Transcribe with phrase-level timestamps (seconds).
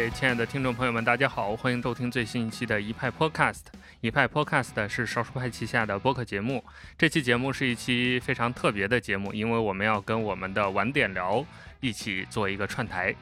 [0.00, 3.64] 位亲爱的听众朋友们，大家好，欢迎收听最新一期的一派 Podcast。
[4.00, 6.64] 一派 Podcast 是少数派旗下的播客节目。
[6.96, 11.44] 这期节目是一期非常特别的节目，因为我们要跟我们的晚点聊
[11.80, 13.14] 一起做一个串台。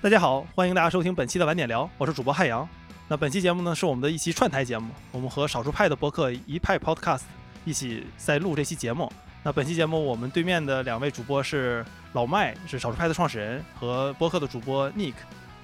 [0.00, 2.68] 大家好，欢迎大家收听本期的晚点聊，我是主播汉阳。
[3.08, 7.22] 那本期节目呢，是我们的一期串台节目，我们和少数派的播客一派 Podcast
[7.64, 9.12] 一起在录这期节目。
[9.42, 15.14] 那本期节目我们对面的两位主播是老麦，是少数派的创始人和播客的主播 Nick。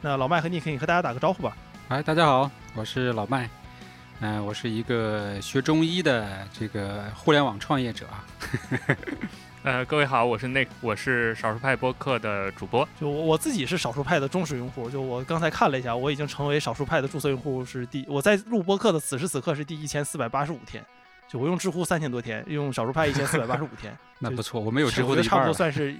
[0.04, 1.56] 那老麦和 Nick，你和大家打个招呼吧。
[1.86, 3.48] 哎，大家好，我是老麦。
[4.18, 8.24] 嗯、我是一个学中医的这个互联网创业者啊。
[9.62, 12.86] 呃，各位好，我是 Nick，我是少数派播客的主播。
[13.00, 20.84] 就我我自己是少数派的忠实用户，就我刚才看了一下，我已经成为少数派的注册用户是第我在录播客的此时此刻是第一千四百八十五天。
[21.28, 23.96] 就我用知乎三千多天，用少数派一千四百八十五天。
[24.18, 25.44] 那不错，我们有知乎的差不。
[25.44, 25.96] 多算是。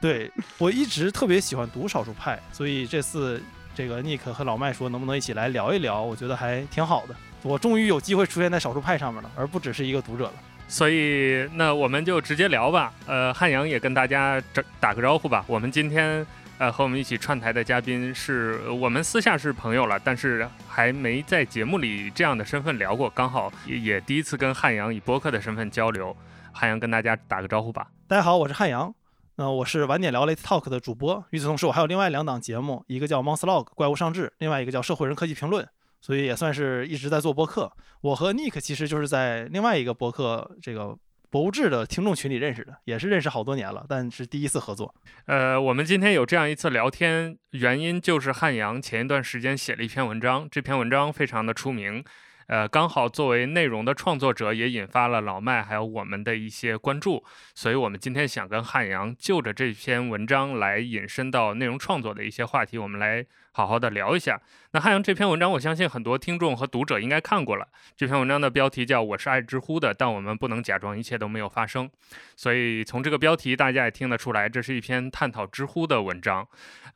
[0.00, 3.42] 对我一直特别喜欢读少数派，所以这次
[3.74, 7.14] 这个 Nick 和老麦说能不能一起来聊一聊，我觉得还挺好的。
[7.42, 10.34] 我终于有机会出现在少数派上面了，而不只是一个读者了。
[10.68, 12.92] 所以，那我们就直接聊吧。
[13.06, 15.44] 呃，汉阳也跟大家打打个招呼吧。
[15.46, 16.26] 我们今天
[16.58, 26.14] 呃和我们一起串台的嘉宾是我们私下是朋友了，但是还没在节目里这样的身份聊过，刚好也也第一次跟汉阳以播客的身份交流。
[26.52, 27.86] 汉阳跟大家打个招呼吧。
[28.08, 28.92] 大家好，我是汉阳。
[29.38, 31.22] 那我是晚点聊 Late Talk 的主播。
[31.28, 35.68] 与此同时，我还有另外两档节目，一个叫 Monslog 怪物上志，另外一个叫社会人科技评论。
[36.00, 37.70] 所以也算是一直在做播客。
[38.00, 40.96] 我和 Nick 其实就是在另外一个播客这个
[41.28, 44.94] 博物志的听众群里认识的，也是认识好多年了，但是第一次合作。
[45.26, 52.02] 呃，我们今天有这样一次聊天，原因就是汉阳前一段时间写了一篇文章，这篇文章非常的出名。
[52.46, 57.24] 呃，刚好作为内容的创作者，也引发了老麦还有我们的一些关注，
[57.54, 64.40] 所以我们今天想跟汉阳就着这篇文章来引申到内容创作的一些话题，我们来好好的聊一下。
[64.72, 67.66] 那汉阳这篇文章，我相信很多听众和读者应该看过了。
[67.96, 71.90] 这篇文章的标题叫“我是爱知乎的，但我们不能假装一切都没有发生”。
[72.36, 76.46] 所以从这个标题，大家也听得出来，这是一篇探讨知乎的文章。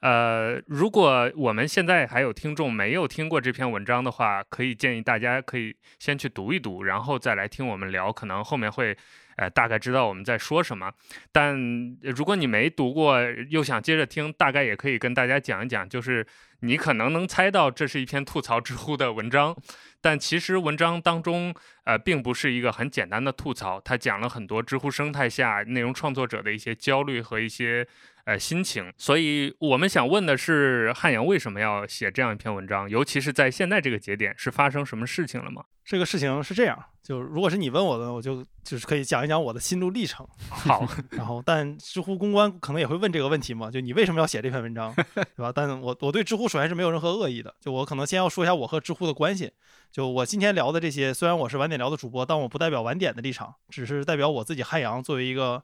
[0.00, 8.96] 呃，如果我们现在还有听众没有听过这篇文章的话，可以建议大家可以先去读一读，然后再来听我们聊，可能后面会。
[9.36, 10.92] 呃，大概知道我们在说什么，
[11.32, 11.56] 但
[12.02, 13.18] 如果你没读过，
[13.48, 16.26] 又想接着听，大概也可以跟大家讲一讲，就是
[16.60, 19.56] 你可能能猜到这是一篇吐槽知乎的文章，
[20.02, 27.86] 但其实文章当中，呃，并不是一个很简单的吐槽，它讲了很多知乎生态下内容创作者的一些焦虑和一些
[28.30, 28.92] 呃心情。
[28.96, 32.88] 所以我们想问的是，汉阳为什么要写这样一篇文章？
[32.88, 35.64] 尤其是在现在这个节点，是发生什么事情了吗？
[35.84, 40.24] 这个事情是这样，就如果是你问我的，我就就是可以讲一讲我的心路历程。
[40.48, 45.50] 好， 然后，但知乎公关可能也会问这个问题嘛，就你为什么要写这篇文章， 对吧？
[45.52, 49.50] 但我我对知乎首先是没有任何恶意的，就我可能先要说一下我和知乎的关系。
[49.90, 55.60] 就我今天聊的这些，虽然我是晚点聊的主播，但我不代表晚点的立场，只是代表我自己汉阳作为一个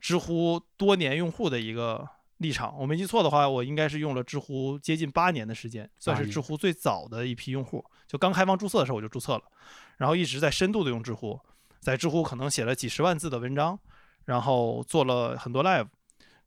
[0.00, 2.76] 知乎多年用户的一个立场。
[2.78, 7.84] 我没记错的话，我应该是用了知乎接近八年的时间，算是知乎最早的一批用户。
[8.08, 9.42] 就刚开放注册的时候我就注册了，
[9.98, 11.38] 然后一直在深度的用知乎，
[11.80, 13.78] 在知乎可能写了几十万字的文章，
[14.24, 15.86] 然后做了很多 live，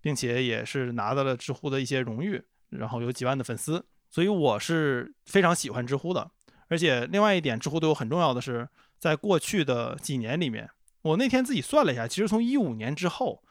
[0.02, 6.30] 并且也是拿到了知乎的一些荣誉，然后有几万的粉丝，所以我是非常喜欢知乎的。
[6.70, 10.68] 而且另外一点，知乎对我很重要的是，在过去的几年里面，
[11.04, 13.44] 我那天自己算了一下，其实从一五年之后，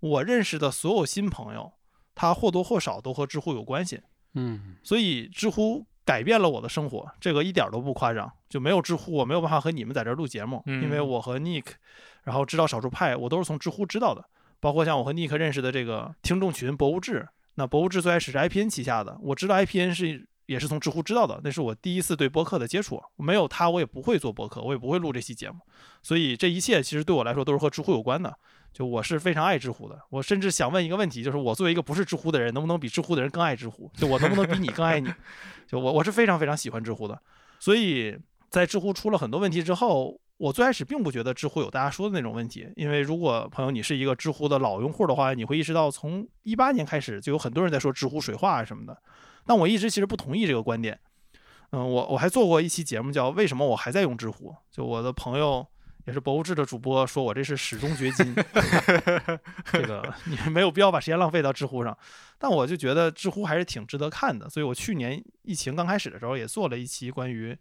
[0.00, 1.72] 我认识的所有新朋友，
[2.14, 4.00] 他或多或少都和知乎有关系。
[4.34, 8.30] 嗯，所以知乎改变了我的生活，这个一点都不夸张。
[8.48, 11.64] 就没有知乎，我没有办法和你们在这儿录节目，嗯因为我和 Nick，
[12.24, 14.24] 然后知道少数派，我都是从知乎知道的。
[14.60, 22.98] 包括像我和 Nick 认识的这个听众群博物志，那博物志最开始是 IPN 旗下的，我知道 IPN 是也是从知乎知道的，那是我第一次对播客的接触。
[23.16, 25.58] 没有他，我也不会做播客，我也不会录这期节目。
[26.02, 28.34] 所以这一切其实对我来说都是和知乎有关的。
[28.72, 33.90] 就我是非常爱知乎的，我甚至想问一个问题，就是我作为一个不是知乎的人，能不能比知乎的人更爱知乎？
[33.94, 35.08] 就我能不能比你更爱你？
[35.68, 37.20] 就我我是非常非常喜欢知乎的，
[37.60, 38.16] 所以
[38.48, 48.96] 在知乎出了很多问题之后，我最开始并不觉得知乎有大家说的那种问题，因为如果朋友你是一个知乎的老用户的话，你会意识到从一八年开始就有很多人在说知乎水化啊什么的，
[49.48, 51.00] 但我一直其实不同意这个观点。
[51.70, 55.66] 嗯，我我还做过一期节目叫《为什么我还在用知乎》，就我的朋友
[56.04, 58.34] 也是博物志的主播说我这是始终掘金，
[59.72, 61.96] 这个 你没有必要把时间浪费到知乎上。
[62.38, 67.56] 但我就觉得知乎还是挺值得看的，所以我去年疫情刚开始的时候也做了一期关于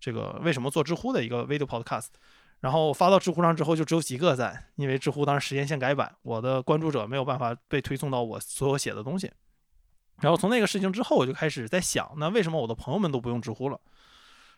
[0.00, 2.08] 这个为什么做知乎的一个 video podcast。
[2.60, 9.30] 然后发到知乎上之后就只有几个赞，因为知乎当时时间线改版，我的关注者没有办法被推送到我所有写的东西。
[10.20, 13.80] 然后从那个事情之后，我就开始在想，那为什么我的朋友们都不用知乎了？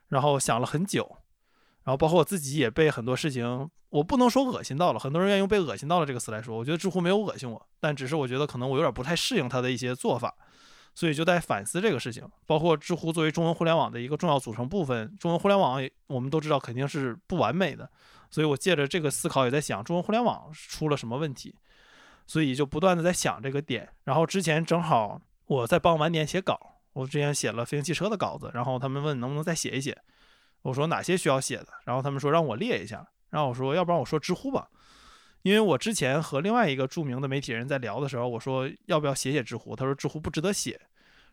[0.08, 1.18] 然后想了很久，
[1.84, 10.34] 然后包括我自己也被很多事情，我不能说恶心到了，很多人愿意用被恶心到了这个词来说，我觉得知乎没有恶心我，但只是我觉得可能我有点不太适应它的一些做法，
[10.94, 12.28] 所以就在反思这个事情。
[12.46, 17.88] 包括知乎作为中文互联网的一个重要组成部分，中文互联网我们都知道肯定是不完美的，
[18.30, 21.54] 所以我借着这个思考也在想，中文互联网出了什么问题，
[22.26, 23.88] 所以就不断的在想这个点。
[24.04, 25.20] 然后之前正好
[25.50, 26.76] 我在帮晚点写稿。
[26.92, 29.96] 我之前写了飞行汽车的稿子，然后他们问能不能再写一写，
[30.62, 34.68] 我说哪些需要写的，然后他们说让我列一下，然后我说要不然我说知乎吧，
[35.42, 40.80] 因为我之前和另外一个著名的媒体人在聊的时候，我说要不要写写知乎，他说知乎不值得写，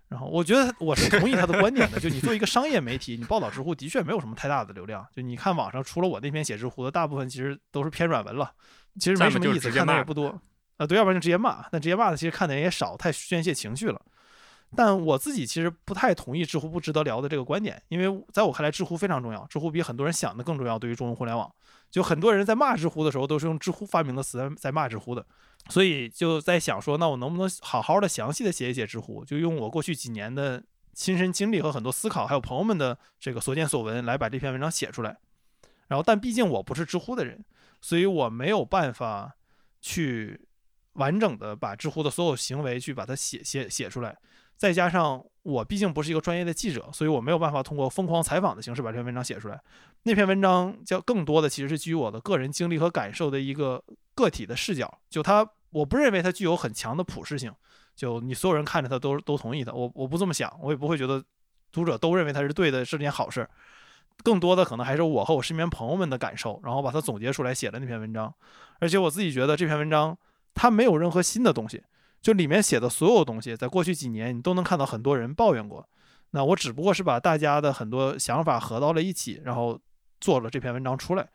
[0.07, 8.51] 然后我觉得我是同意他的观点的，就你作为一个商业媒体，你报道知乎的确没有什么太大的流量，就你看网上除了我那篇写知乎的，大部分其实都是偏软文了，
[8.99, 10.39] 其实没什么意思，看的也不多，
[10.77, 14.01] 啊对，要不然就直接骂，但直接骂的其实看的人也少，太宣泄情绪了。
[14.75, 20.77] 但我自己其实不太同意知乎不值得聊的这个观点，因为在我看来，知乎非常重要，知乎比很多人想的更重要。
[20.77, 21.49] 对于中文互联网，
[21.89, 25.25] 就很多人在骂知乎的时候，都是用知乎发明的词在骂知乎的，
[25.69, 30.61] 所以就在想说，那我能不能好好的、详细的写一写知乎，就用我过去几年的
[30.93, 35.17] 亲身经历和很多思考，还有朋友们的这个所见所闻，来把这篇文章写出来。
[35.87, 37.43] 然后，但毕竟我不是知乎的人，
[37.79, 39.33] 所以我没有办法
[39.79, 40.46] 去
[40.97, 44.15] 完整的把知乎的所有行为去把它写写写出来。
[44.55, 49.61] 再加上我毕竟不是一个专业的记者，所以我没有办法通过疯狂采访的形式把这篇文章写出来。
[50.03, 53.83] 那篇文章叫更多的其实是基于我的个人经历和感受的一个
[54.15, 54.91] 个体的视角。
[55.09, 57.53] 就它，我不认为它具有很强的普适性。
[57.95, 61.23] 就你所有人看着它都都同意的，我我不这么想，我也不会觉得
[61.71, 63.47] 读者都认为它是对的是件好事。
[64.23, 68.33] 更多的可能还是我和我身边朋友们的感受，然后把它总结出来写了那篇文章。
[68.79, 70.17] 而且我自己觉得这篇文章
[70.57, 71.83] 它没有任何新的东西。
[72.19, 75.87] 就里面写的所有东西，在过去几年你都能看到很多人抱怨过。
[76.31, 79.79] 那我只不过是把大家的很多想法合到了一起，然后
[80.19, 81.25] 做了这篇文章出来。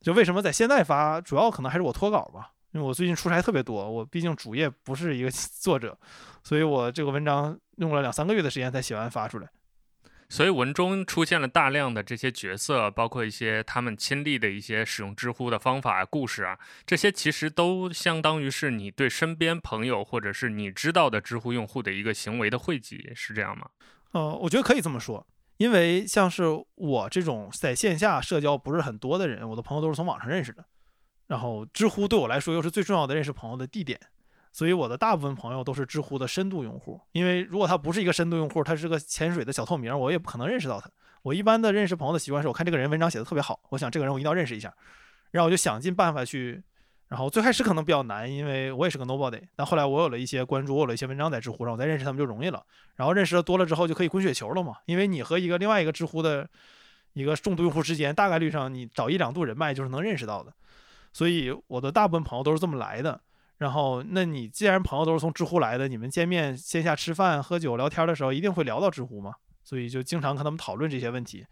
[0.00, 5.30] 就为什么在现在发，主要可能还是我脱稿吧，因为我最近出差特别多，我毕竟主业不是一个
[5.60, 5.96] 作者，
[6.42, 9.48] 所以我这个文章用了两三个月的时间才写完发出来。
[10.32, 23.68] 所以文中出现了大量的这些角色，包括一些他们亲历的一些使用知乎的方法啊、故事啊，这些其实都相当于是你对身边朋友或者是你知道的知乎用户的一个行为的汇集，是这样吗？
[24.12, 25.26] 呃，我觉得可以这么说，
[25.58, 26.44] 因为像是
[26.76, 30.64] 我这种在线下社交不是很多的人，我的朋友都是从网上认识的，
[31.26, 34.00] 然后知乎对我来说又是最重要的认识朋友的地点。
[34.52, 40.88] 所以我的大部分朋友都是知乎的深度用户，因为如果他不是一个深度用户，他是个潜水的小透明，我也不可能认识到他。
[41.22, 44.72] 我一般的认识朋友的习惯是我看这个人文章写的特别好，我想这个人我一定要认识一下，
[45.30, 46.62] 然后我就想尽办法去。
[47.08, 52.64] 然后最开始可能比较难，因为我也是个 nobody，但后来我有了一些关注，我有了一些文章在知乎上，我再认识他们就容易了。
[52.96, 56.48] 然后认识的多了之后就可以滚雪球了嘛，因为你和一个另外一个知乎的
[57.12, 60.50] 一个重度用户之间，大概率上你找一两度人脉就是能认识到的。
[61.12, 63.20] 所以我的大部分朋友都是这么来的。
[63.62, 69.34] 然后，那你既然朋友都是从知乎来的，你们见面线下吃饭、喝酒、聊天的时候，一定会聊到知乎嘛？
[69.62, 71.46] 所以就经常跟他们讨论这些问题。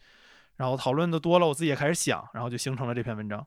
[0.57, 3.47] 然后讨论的多了，我自己也开始想，然后就形成了这篇文章。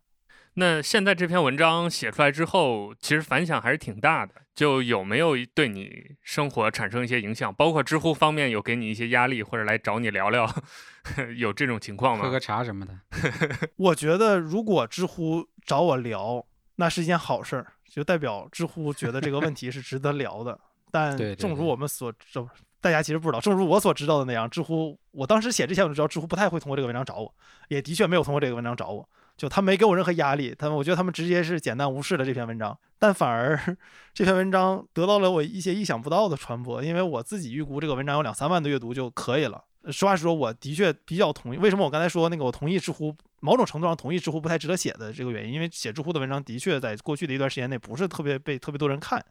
[0.53, 4.33] 那现在这篇文章写出来之后，其实反响还是挺大的。
[4.55, 7.53] 就有没有对你生活产生一些影响？
[7.53, 10.47] 包括知乎方面有给你一些压力，或者来找你聊聊，
[11.35, 12.23] 有这种情况吗？
[12.23, 12.97] 喝个茶什么的。
[13.75, 17.73] 我觉得如果知乎找我聊，那是一件好事儿。
[17.93, 20.59] 就代表知乎觉得这个问题是值得聊的，
[20.89, 22.43] 但正如我们所知，
[22.81, 27.31] 大家其实不知道，正如我所知道的那样，知乎我当时写之前我就知道知乎不太会通过这个文章找我，
[27.67, 29.07] 也的确没有通过这个文章找我，
[29.37, 33.77] 就他没给我任何压力，他们我觉得他们直接是简单无视了这篇文章，但反而
[34.11, 39.63] 这篇文章得到了我一些意想不到的传播，因为我自己预估这个文章有两三万的阅读就可以了。
[39.91, 41.57] 实话实说，我的确比较同意。
[41.57, 45.53] 为什么我刚才说那个我同意知乎某种程度上同意知乎不太值得写的这个原因？
[45.53, 49.23] 因为写知乎的文章的确在过去的一段时间内不是特别被特别多人看。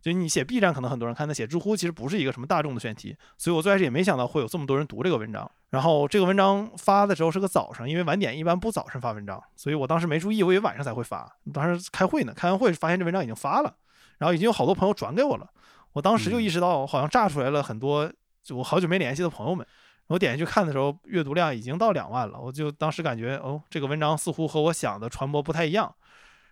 [0.00, 3.16] 就你写 B 站可能很多人看，但写知乎其实不是一个什么大众的选题。
[3.36, 5.50] 所以我最开始也没想到会有这么多人读这个文章。
[5.70, 11.30] 然后这个文章发的时候是个早上，因为晚点一般不早上发文章，所以我当时没注意，我以为晚上才会发。
[11.52, 13.74] 当时开会呢，开完会发现这文章已经发了，
[14.18, 15.46] 然后已经有好多朋友转给我了。
[15.92, 18.10] 我当时就意识到，好像炸出来了很多
[18.42, 19.66] 就我好久没联系的朋友们。
[20.08, 22.40] 我点进去看的时候，阅读量已经到两万了。
[22.40, 25.94] 我就当时感觉，哦，这个文章似乎和我想的传播不太一样。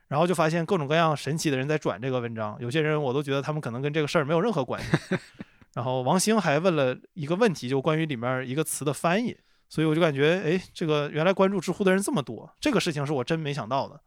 [0.09, 5.17] 然后就发现各种各样神奇的人在转这个文章，有些人我都觉得他们可能跟这个事儿没有任何关系。
[5.75, 9.37] 然后王兴还问了一个问题，就关于里面一个词的翻译。
[9.69, 13.99] 所以我就感觉，哎，这个原来关注知乎的人这么多，这个事情是我真没想到的。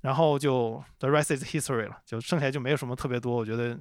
[0.00, 3.78] 然后就 the rest is history 了，就剩下就没有什么特别多，我觉得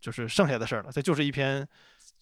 [0.00, 0.90] 就是剩下的事儿了。
[0.90, 1.68] 这就是一篇。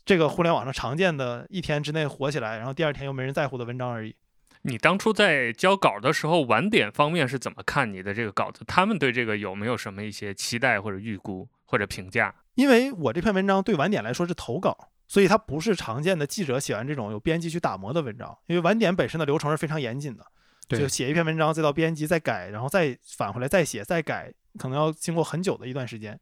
[0.04, 4.14] 这个互联网上常见的一天之内火起来，然后第二天又没人在乎的文章而已。
[4.62, 8.64] 你当初在交稿的时候，晚点方面是怎么看你的这个稿子？
[8.66, 12.34] 他们对这个有没有什么一些期待或者预估或者评价？
[12.54, 18.36] 因为我这篇文章对晚点来说是投稿，所以它不是常见的记者写完这种有编辑去打磨的文章。
[18.46, 20.24] 因为晚点本身的流程是非常严谨的，
[20.68, 26.18] 就写一篇文章，再到编辑再改，然后再返回来再写再改，可能要经过很久的一段时间。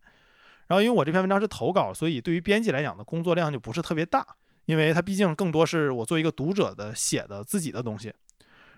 [0.73, 4.27] 然后因为我这篇文章是投稿，所以对于编辑来讲的工作量就不是特别大，
[4.65, 8.11] 因为它毕竟更多是我作为一个读者的写的自己的东西。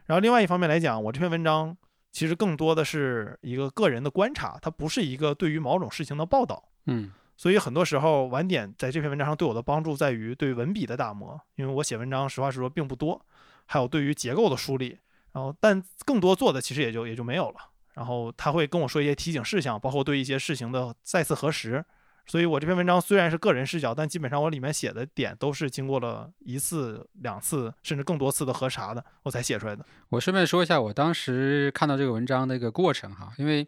[0.06, 1.76] 然后另外一方面来讲，我这篇文章
[2.10, 6.68] 其实更多的是一个个人的观察，它不是一个对于某种事情的报道。
[6.86, 13.24] 嗯所以很多时候，晚点在这篇文章上对我的帮助在于对文笔的打磨，因为我写文章实话实说并不多，
[13.66, 14.98] 还有对于结构的梳理，
[15.32, 17.56] 然后但更多做的其实也就也就没有了。
[17.94, 21.84] 然后他会跟我说一些提醒事项，包括对一些事情的再次核实。
[22.26, 29.84] 所以我这篇文章虽然是个人视角，但基本上我里面写的点都是经过了一次、两次甚至更多次的核查的，我才写出来的。
[30.08, 33.66] 我顺便说一下，我当时看到这个文章的一个过程哈，因为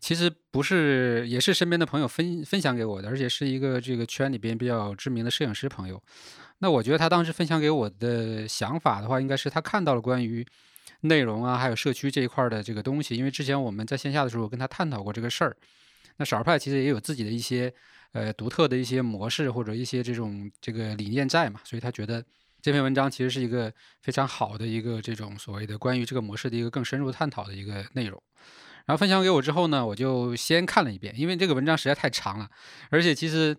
[0.00, 6.02] 其实不是，也是身边的朋友分分享给我的，而且是一个这个圈里边比较知名的摄影师朋友。
[6.58, 10.44] 那我觉得他当时分享给我的想法的话，应该是他看到了关于
[11.04, 15.56] 内容啊，还有社区这一块儿的这个东西，因为之前我们在线下的时候跟他探讨过这个事儿。
[16.16, 17.72] 那少儿派其实也有自己的一些
[18.12, 22.24] 呃独特的一些模式或者一些这种这个理念在嘛，所以他觉得
[22.62, 28.22] 这篇文章其实是一个非常好的一个这种所谓的关于这个模式的一个更深入探讨的一个内容。
[28.86, 32.48] 然后分享给我之后呢，我就先看了一遍，因为这个文章实在太长了，
[32.90, 33.56] 而且其实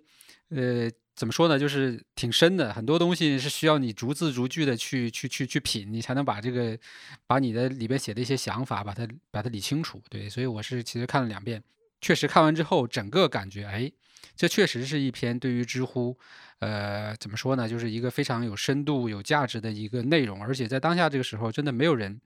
[0.49, 6.77] 呃怎么说呢，就是挺深的，很多东西是需要你逐字逐句的去去去去品，你才能把这个
[7.25, 10.01] 把你的里边写的一些想法把它把它理清楚。
[10.09, 11.63] 对，所以我是其实看了两遍。
[12.01, 13.91] 确实看完之后，整个感觉，哎，
[14.35, 16.15] 这确实是一篇对于知乎，
[16.59, 20.43] 呃，怎么说呢，就是一个非常有深度、有价值的一个内容。
[20.43, 22.19] 而且在当下这个时候，真的没有人，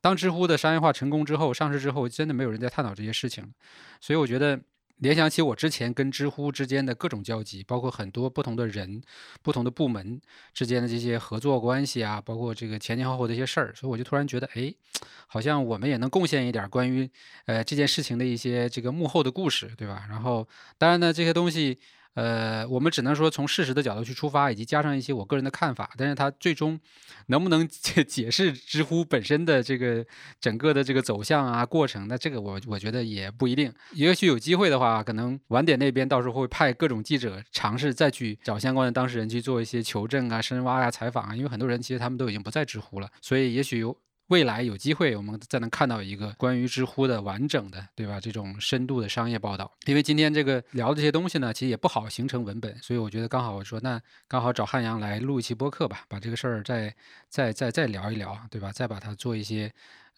[0.00, 3.52] 当知乎的商业化成功之后、上市之后，真的没有人在探讨这些事情。
[4.00, 4.58] 所以我觉得，
[5.00, 9.02] 联想起我之前跟知乎之间的各种交集，包括很多不同的人、
[9.42, 10.20] 不同的部门
[10.54, 14.72] 之间的这些合作关系啊，包括这个前前后后的一些事儿，所以我就突然觉得，哎，
[15.26, 17.08] 好像我们也能贡献一点关于
[17.46, 20.06] 呃这件事情的一些这个幕后的故事，对吧？
[20.08, 20.46] 然后
[20.78, 21.78] 当然呢，这些东西。
[22.14, 26.78] 呃，我们只能说从事实的角度去出发，以及加上一些我个人的看法，但是它最终
[27.26, 30.04] 能不能解 解释知乎本身的这个
[30.40, 33.72] 整个的这个走向啊过程，那这个我我觉得也不一定。
[33.92, 43.96] 也许有机会的话，可能晚点那边到时候会派各种记者尝试再去找相关的当事人去做一些求证啊、深挖呀、采访啊，因为很多人其实他们都已经不在知乎了，所以也许有。
[44.30, 48.20] 未来有机会，我们再能看到一个关于知乎的完整的，对吧？
[48.20, 49.70] 这种深度的商业报道。
[49.86, 56.94] 因为今天这个聊的这些东西呢，其实也不好形成文本，所以我觉得刚好我说，那刚好找汉阳来录一期播客吧，把这个事儿再
[57.28, 58.70] 再再再聊一聊，对吧？
[58.70, 59.68] 再把它做一些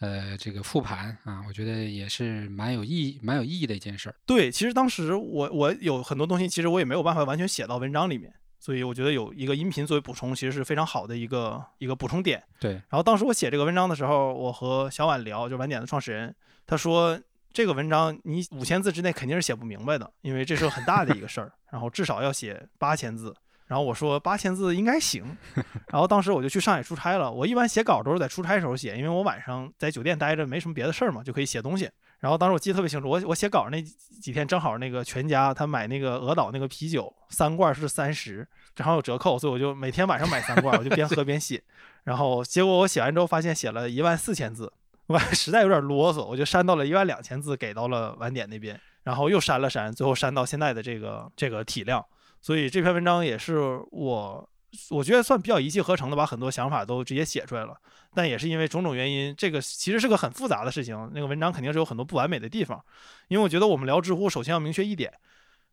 [0.00, 4.14] 呃这个复盘啊，我觉得也是蛮有意义、蛮有意义的一件事儿。
[4.26, 8.31] 对，其实当时我我有很多东西，其实我也没有办法完全写到文章里面，
[8.62, 12.40] 所以我觉得有一个音频作为补充，其实是非常好的一个一个补充点。
[12.61, 16.33] 对，然后当时我写这个文章的时候，我和小婉聊，就晚点的创始人，
[16.64, 17.21] 他说
[17.52, 23.35] 这个文章你五千字之内肯定是写不明白的，因为这是很大的一个事儿， 然后至少要写八千字。
[23.66, 25.25] 然后我说八千字应该行，
[25.90, 27.33] 然后当时我就去上海出差了。
[27.33, 31.90] 我一般写稿都是在出差时候写，因为我晚上在酒店待着没什么别的事儿嘛，就可以写东西。
[32.22, 41.60] 然后当时我记得特别清楚，我我写稿那几天正好那个全家他买那个鹅岛那个啤酒三罐是三十，正好有折扣，所以我就每天晚上买三罐，我就边喝边写。
[42.04, 44.72] 然后结果我写完之后发现写了一万四千字，
[45.08, 52.04] 我 实在有点啰嗦，我就删到了一万两千字，给到了晚点那边，然后又删了删，最后删到现在的这个这个体量。
[52.40, 54.48] 所以这篇文章也是我
[54.90, 57.74] 我觉得算比较一气呵成的，把很多想法都直接写出来了。
[58.14, 61.10] 但也是因为种种原因，这个其实是个很复杂的事情。
[61.14, 62.82] 那个文章肯定是有很多不完美的地方。
[63.28, 65.12] 因为我觉得我们聊知乎，首先要明确一点，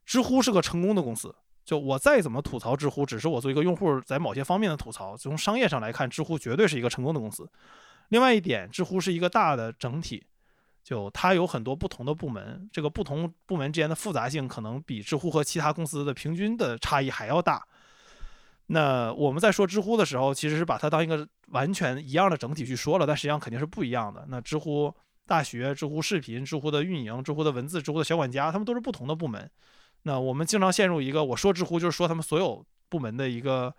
[0.05, 1.33] 知乎是个成功的公司。
[1.63, 5.15] 就我再怎么吐槽知乎，只是我作为一个用户在某些方面的吐槽。
[5.15, 7.49] 从商业上来看，知乎绝对是一个成功的公司。
[8.09, 10.25] 另外一点，知乎是一个大的整体，
[10.83, 17.63] 就它有很多不同的部门，这个不同部门之间的复杂性可能比知乎和其他公司的平均的差异还要大。
[18.71, 24.25] 那我们在说知乎的时候，其实是把它当一个完全一样的整体去说了，但实际上肯定是不一样的。
[24.29, 24.93] 那知乎
[25.25, 29.49] 大学、知乎视频、知乎的运营、知乎的文字、知乎的小管家，他们都是不同的部门。
[30.03, 33.73] 那我们经常陷入一个我说知乎就是说他们所有部门的一个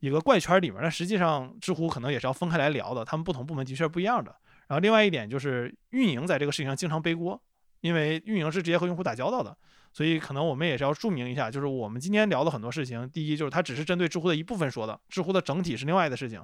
[0.00, 4.34] 一个怪圈里面，但实际上知乎可能也是要分开来聊的，他们不同部门的确不一样的。
[4.68, 7.40] 然后另外一点就是运营在这个事情上经常背锅，
[7.82, 9.54] 因为运营是直接和用户打交道的，
[9.92, 16.42] 所以可能我们也是要注明一下，就是我们今天聊的很多事情，第一就是它只是针对知乎的一部分说的，知乎的整体是另外的事情。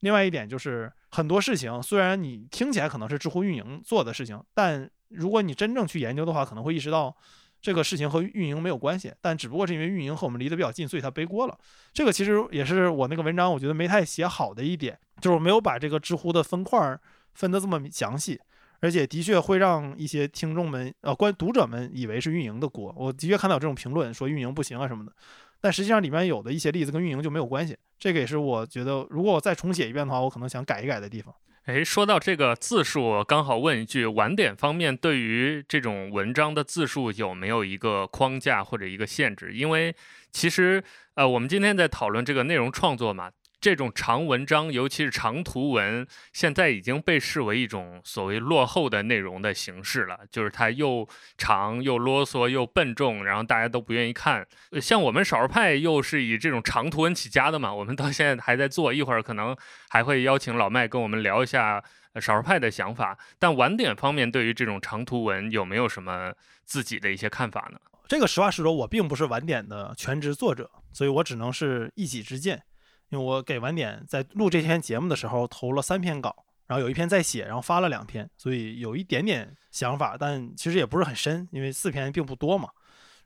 [0.00, 7.16] 另外一点就是很多事情，虽然你听起来可能是知乎运营做的事情，但如果你真正去研究的话，可能会意识到
[7.62, 11.58] 这个事情和运营没有关系，但只不过是因为运营和我们离得比较近，所以他背锅了。
[11.94, 16.98] 这个其实也是我那个文章我觉得没太写好的一点，就是我没有把这个知乎的分块
[17.32, 18.38] 分得这么详细，
[18.80, 22.94] 而且的确会让一些听众们呃观读者们以为是运营的锅。
[22.96, 25.12] 我的确看到这种评论说运营不行啊什么的。
[25.60, 31.34] 但实际上里面有的一些例子跟运营就没有关系，这个也是我觉得如果我再重写一遍的话，我可能想改一改的地方。
[31.64, 39.52] 哎，说到这个字数，刚好问一句，晚点方面对于这种文章的字数有没有一个框架或者一个限制？
[39.52, 39.92] 因为
[40.30, 43.30] 其实呃，我们今天在讨论这个内容创作嘛。
[43.60, 50.20] 这种长文章，尤其是长图文，现在已经被视为一种所谓落后的内容的形式了。
[50.30, 51.08] 就是它又
[51.38, 54.46] 长又啰嗦又笨重，然后大家都不愿意看。
[54.80, 59.56] 像我们少数派又是以这种长图文起家的嘛，我们到现在还在做，一会儿可能
[59.88, 61.82] 还会邀请老麦跟我们聊一下
[62.20, 63.18] 少数派的想法。
[63.38, 66.32] 但晚点方面，对于这种长图文有没有什么
[66.64, 67.78] 自己的一些看法呢？
[68.06, 72.62] 这个实话实说，我并不是晚点的全职作者，所以我只能是一己之见。
[73.10, 82.68] 因为我给晚点在录这篇节目的时候投了三篇稿，然后有一篇在写，然后发了两篇，所以有一点点想法，但其实也不是很深，因为四篇并不多嘛。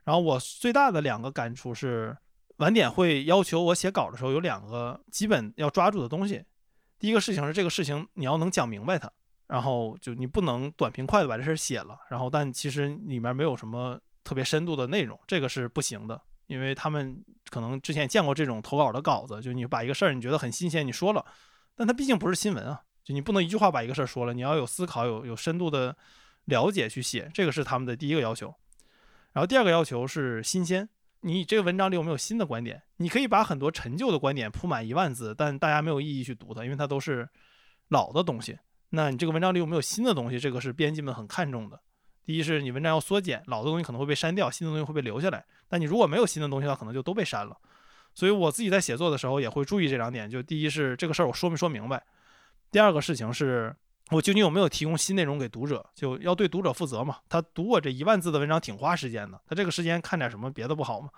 [0.04, 2.16] 然后我最大的两个感触是，
[2.56, 6.44] 晚点会要求我写稿的时候有两个基本要抓住的东西。
[6.98, 9.10] 第一个事情是这个事情你要能讲明白它，
[9.46, 16.20] 然后就你不能短平快的把这事写了，然后但其实里面没有什么特别深度的内容，这个是不行的。
[16.50, 21.24] 因为他们可能之前见过这种投稿的稿子，就你把一个事儿你觉得很新鲜，你说了，
[21.76, 25.96] 但它毕竟不是新闻啊，就你不能一句话把一个事儿说了，你要有思考、有有深度的
[26.46, 28.52] 了解去写，这个是他们的第一个要求。
[29.32, 30.88] 然后第二个要求是新鲜，
[31.20, 32.82] 你这个文章里有没有新的观点？
[32.96, 37.28] 你可以把很多陈旧的观点铺满一万字，但大家没有意义去读它，因为它都是
[37.90, 38.58] 老的东西。
[38.88, 40.40] 那你这个文章里有没有新的东西？
[40.40, 41.80] 这个是编辑们很看重的。
[42.30, 45.44] 第一是你文章要缩减，老的东西可能会被删掉，新的东西会被留下来。
[45.66, 47.56] 但你如果没有新的东西的话，可能就都被删了。
[48.14, 50.30] 所以我自己在写作的时候也会注意这两点。
[50.30, 52.00] 就第一是这个事儿我说没说明白，
[52.70, 53.74] 第二个事情是
[54.12, 57.16] 我究竟有没有提供新内容给读者，就要对读者负责嘛。
[57.28, 61.08] 他读我这一万字的文章挺花时间的，他这个时间看点什么别的不好吗？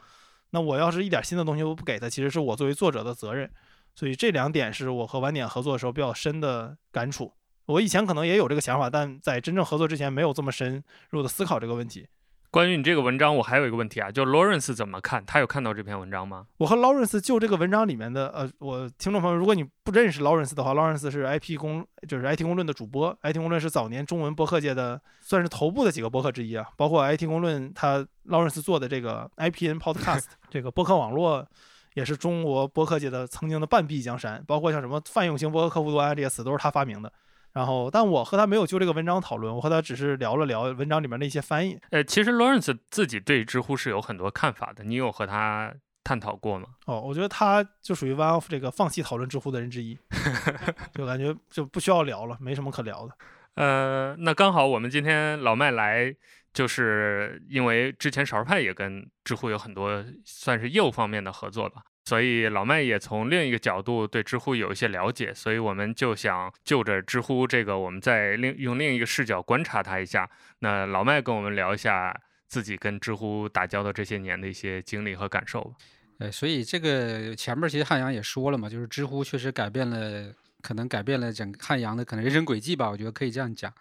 [0.49, 3.53] 那我要是一点新的东西都不给他，其实是我作为作者的责任。
[3.95, 7.31] 所以这两点是我和晚点合作的时候比较深的感触。
[7.67, 12.07] 我以前可能也有这个想法，但在真正合作之前没有这么深入的思考这个问题。
[12.51, 15.25] 关于你这个文章，我还有一个问题啊，就 Lawrence 怎么看？
[15.25, 16.45] 他有看到这篇文章吗？
[16.59, 29.79] 我和 Lawrence 就这个文章里面的，呃，我听众朋友，如果你不认识 Lawrence 的话，Lawrence 是 IP 公，就是 IT 公论的主播，IT 公论是早年中文博客界的算是头部的几个博客之一啊，包括 IT 公论，他 Lawrence 做的这个 IPN
[29.79, 31.47] Podcast 这个播客网络，
[31.95, 37.11] 也是中国播客界的曾经的半壁江山，包括像什么泛用型播客客户端这些词都是他发明的。
[37.53, 41.79] 然后，但我和他没有就这个文章讨论，我和他只是聊了聊文章里面的一些翻译。
[41.91, 46.69] 呃，其实 Lawrence 自己对知乎是有很多看法的，你有和他探讨过吗？
[46.87, 49.99] 哦，我觉得他就属于 one of 这个放弃讨论知乎的人之一，
[50.95, 53.15] 就感觉就不需要聊了，没什么可聊的。
[53.55, 56.15] 呃，那刚好我们今天老麦来，
[56.55, 61.83] 就是因为之前少数派也跟知乎有很多算是业务方面的合作吧。
[62.05, 70.29] 所以老麦也从另一个角度对知乎有一些了解，所以我们就想就着知乎这个，我们再另用另一个视角观察它一下。
[70.59, 72.13] 那老麦跟我们聊一下
[72.49, 75.77] 自己跟知乎打交道这些年的一些经历和感受吧。
[76.19, 83.73] 呃，所以这个前面其实汉阳也说了嘛，就是知乎确实改变了，可能改变了整汉阳的可能人生轨迹吧，我觉得可以这样讲。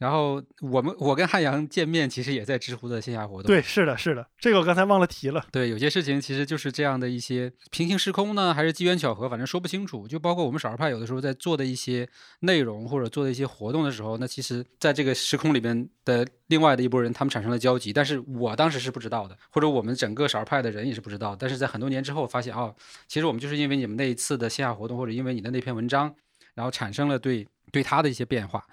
[0.00, 3.46] 然后我们我跟汉阳见面，其实也在知乎的线下活动。
[3.46, 5.44] 对，是的，是的，这个我刚才忘了提了。
[5.52, 10.08] 对，有些事情其实就是这样的一些平行时空呢，还是机缘巧合，反正说不清楚。
[10.08, 12.08] 就包括我们少儿派有的时候在做的一些
[12.40, 21.36] 内容或者做的一些活动的时候，那其实在这个时空里边的另外的一拨人，他们产生了交集，但是我当时是不知道的，或者我们整个少儿派的人也是不知道。
[21.36, 22.74] 但是在很多年之后发现，哦，
[23.06, 26.14] 其实我们就是因为你们那一次的线下活动，或者因为你的那篇文章，
[26.54, 28.64] 然后产生了对对他的一些变化。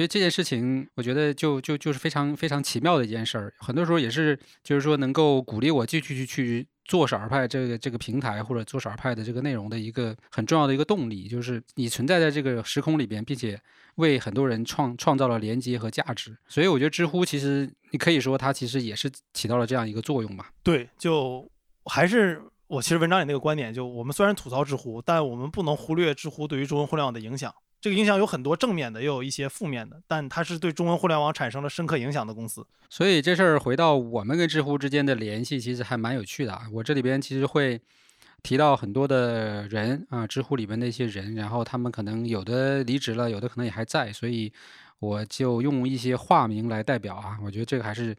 [0.00, 3.52] 所以这件事情，我觉得就就就是非常非常奇妙的一件事儿。
[3.58, 4.34] 很多时候也是，
[4.64, 13.60] 就是说能够鼓励我继续去去做少儿派这个这个平台，或者做少儿派的这个内容的一个很重要的一个动力，就是你存在在这个时空里边，并且
[13.96, 16.34] 为很多人创创造了连接和价值。
[16.48, 20.50] 所以我觉得知乎其实你可以说它其实也是起到了这样一个作用吧。
[20.62, 21.46] 对，就
[21.84, 27.54] 还是我其实文章里那个观点，就我们虽然吐槽知乎，但我们不能忽略知乎对于中文互联网的影响。
[27.80, 32.66] 这个影响有很多正面的，也有一些负面的，但它是对中文互联网产生了深刻影响的公司。
[32.90, 36.66] 所以这事儿回到我们跟知乎之间的联系，其实还蛮有趣的啊。
[36.72, 37.80] 我这里边其实会
[38.42, 44.52] 提到很多的人啊，知乎里面的一些人，然后他们可能有的离职了，有的可能也还在，所以
[44.98, 47.38] 我就用一些化名来代表啊。
[47.42, 48.14] 我觉得这个还是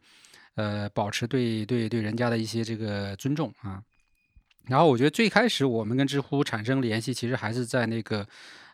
[0.56, 3.80] 呃保持对对对人家的一些这个尊重啊。
[4.66, 8.26] 然后我觉得最开始我们跟知乎产生联系，其实还是在那个。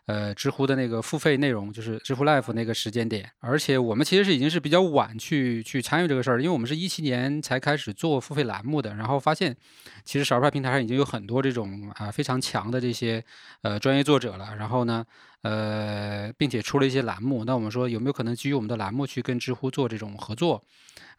[0.09, 9.55] 呃，知乎的那个付费内容就是知乎 Live 那个时间点，而且我们其实是已经是比较晚去去参与这个事儿，因为我们是一七年才开始做付费栏目的，然后发现
[10.03, 13.23] 其实少儿派平台上已经有很多这种啊非常强的这些
[13.61, 15.05] 呃专业作者了，然后呢，
[15.43, 20.63] 呃，并且出了一些栏目，那我们说有没有可能基于我们的栏目去跟知乎做这种合作，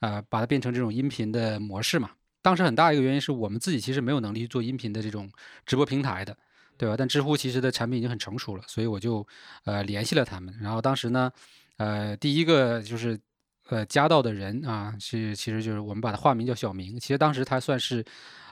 [0.00, 2.10] 啊，把它变成这种音频的模式嘛？
[2.42, 5.30] 当时很大一个原因是我们自己其实没有能力做音频的这种
[5.64, 6.36] 直播平台的。
[6.80, 6.96] 对吧？
[6.96, 9.26] 但知乎其实的产品已经很成熟了，所以我就
[9.66, 10.54] 呃联系了他们。
[10.58, 11.30] 然后当时呢，
[11.76, 13.20] 呃，第一个就是
[13.68, 16.98] 呃加到的人啊，是其实就是我们把他化名叫小明。
[16.98, 18.02] 其实当时他算是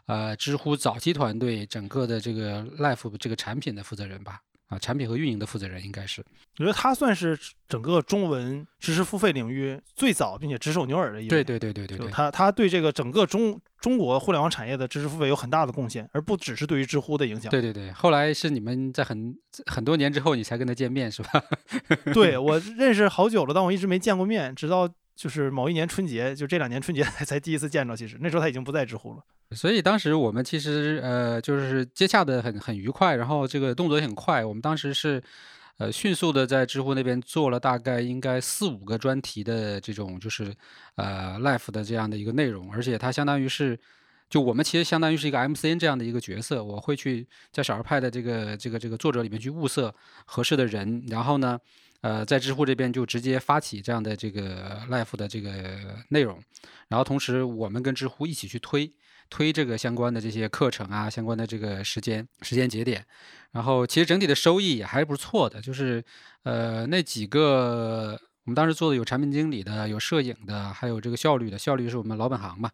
[0.05, 4.43] 呃知乎早期团队整个的这个 Life 这个产品的负责人吧。
[4.69, 6.23] 啊，产品和运营的负责人应该是，
[6.59, 11.31] 我觉得他算是整个中文知识付费领域最早并且只手牛耳的一个。
[11.31, 17.51] 对对对对对，他他对这个整个中中国互联网产业的知识付费有很大的贡献，而不只是对于知乎的影响。
[17.51, 19.35] 对对对，后来是你们在很
[19.67, 21.43] 很多年之后你才跟他见面是吧？
[22.13, 24.87] 对我认识好久了，但我一直没见过面，直到
[25.19, 27.97] 就是某一年春节，就这两年春节 才第一次见着。
[27.97, 29.25] 其实那时候他已经不在知乎了。
[29.51, 34.45] 所以当时我们其实呃就是接洽的很很愉快，然后这个动作也很快。
[34.45, 35.21] 我们当时是
[35.79, 40.55] 呃迅速的在知乎那边做了大概应该四五个专题的这种就是
[40.95, 43.77] 呃 life 的这样的一个内容，而且它相当于是
[44.31, 49.93] 就我们其实相当于是一个 MCN 这样的一个角色，我会去在少儿派的这个这个这个作者里面去物色
[50.27, 51.59] 合适的人，然后呢
[52.01, 56.41] 呃在知乎这边就直接发起这样的这个 life 的这个内容，
[56.89, 58.93] 然后同时我们跟知乎一起去推。
[59.31, 63.05] 推这个相关的这些课程啊，相关的这个时间时间节点，
[63.53, 65.61] 然后其实整体的收益也还是不错的。
[65.61, 66.03] 就是
[66.45, 71.59] 呃那几个我们当时做的有产品经理的，有摄影的，还有这个效率的。
[71.59, 72.71] 效率是我们老本行嘛，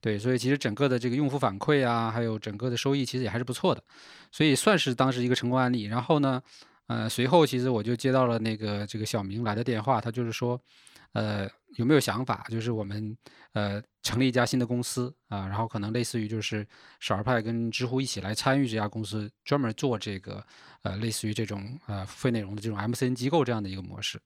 [0.00, 3.84] 对，所以其实整个的这个用户反馈啊，还有整个的收益其实也还是不错的，
[4.32, 5.82] 所以算是当时一个成功案例。
[5.82, 6.42] 然后呢，
[6.90, 10.60] 呃随后其实我就接到了那个这个小明来的电话，他就是说。
[11.12, 12.46] 呃，有没有想法？
[12.48, 13.16] 就是我们
[13.52, 16.64] 呃成立一家新的公司啊，然后可能类似于就是
[17.00, 20.40] 少儿派跟知乎一起来参与这家公司，专门做这个
[20.82, 24.20] 呃类似于这种呃付费内容的这种 MCN 机构这样的一个模式。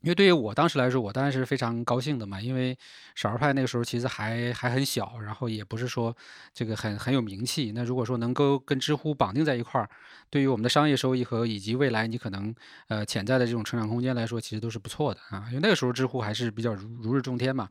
[0.00, 2.40] 因为对于我当时来说，我当然是非常高兴的嘛。
[2.40, 2.76] 因为
[3.14, 6.16] 少儿派那个时候其实还还很小，然后也不是说
[6.54, 7.72] 这个很很有名气。
[7.74, 9.88] 那如果说能够跟知乎绑定在一块儿，
[10.30, 12.54] 对于我们的商业收益和以及未来你可能
[12.88, 15.46] 呃潜在的这种成长空间来说，其实都是不错的啊。
[15.48, 17.68] 因为那个时候知乎还是比较如如日中天嘛。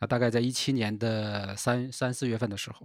[0.00, 2.84] 啊，大概在一七年的三三四月份的时候，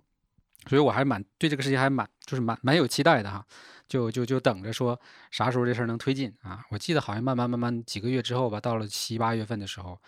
[0.70, 3.44] 所以我还蛮对这个事情还蛮就是蛮蛮有期待的哈。
[3.90, 5.02] 就就就等着说
[5.32, 6.64] 啥时候这事儿能推进啊！
[6.70, 10.00] 我记得好像慢慢慢慢几个月之后吧，到了七八月份的时候，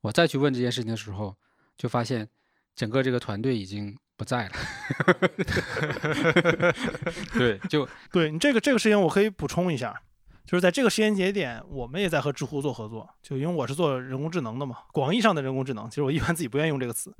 [0.00, 1.34] 我再去问这件事情的时候，
[1.76, 2.28] 就发现
[2.76, 4.52] 整个这个团队已经不在了。
[7.34, 10.00] 对，就 对你这个这个事情，我可以补充一下，
[10.44, 13.12] 就是在这个时间节点，我们也在和知乎做合作。
[13.24, 17.12] 就因为我是做人工智能的嘛，广义上的人工智能，其实我一般自己不愿意用这个词。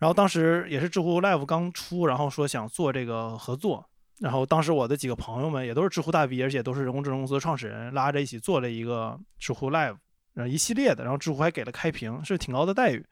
[0.00, 3.88] 然后当时也是知乎 Live 刚出，然后说想做这个合作。
[4.18, 9.96] 然后当时我的几个朋友们也都是知乎大 V，而且都是人工智能公司的创始人，拉着一起做了一个知乎 Live，
[10.32, 13.06] 然后一系列的，然后知乎还给了开屏，是挺高的待遇。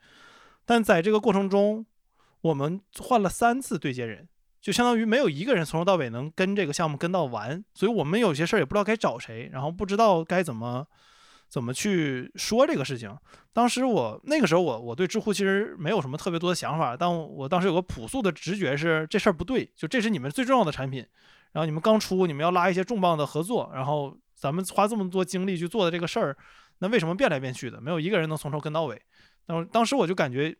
[0.65, 1.85] 但在这个过程中，
[2.41, 4.27] 我们换了三次对接人，
[4.59, 10.87] 就相当于没有一个人从头到尾能跟这个项目跟到完，所以我们有些事儿也不知道该找谁，然后不知道该怎么。
[11.49, 13.11] 怎么去说这个事情？
[13.51, 21.03] 当时我那个时候，我我对知乎其实没有什么特别多的想法，但我当时有个朴素的直觉是这事儿不对，就这是你们最重要的产品，
[21.51, 26.37] 然后你们刚出，你们要拉一些重磅的合作，然后咱们花这么多精力去做的这个事儿，
[26.77, 27.81] 那为什么变来变去的？
[27.81, 29.01] 没有一个人能从头跟到尾。
[29.47, 30.55] 当当时我就感觉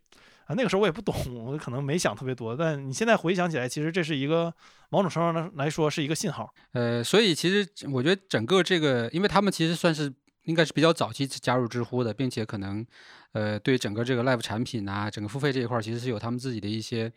[0.46, 4.52] 啊，那个时候我也不懂，我可能没想特别多，但你现在回想起来，其实这是一个
[4.90, 6.52] 某种程度上来说是一个信号。
[6.74, 10.12] 呃，所以其实我觉得整个这个，因为他们其实算是。
[10.50, 12.84] 应该是比较早期加入知乎的，并且可能，
[13.34, 17.12] 呃，对整个这个 Live 产品啊，整个付费这一块儿，其实是有他们自己的一些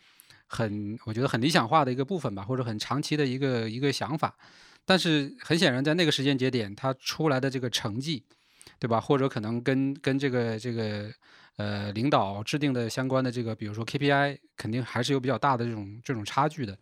[0.47, 4.37] 很，我觉得很理想化的一个部分吧，或者很长期的一个一个想法。
[4.85, 8.23] 但是很显然，在那个时间节点，它出来的这个成绩，
[8.79, 9.01] 对吧？
[9.01, 11.11] 或者可能跟跟这个这个
[11.57, 16.77] 呃领导制定的相关的这个，比如说 KPI，肯定还是有比较大的这种这种差距的。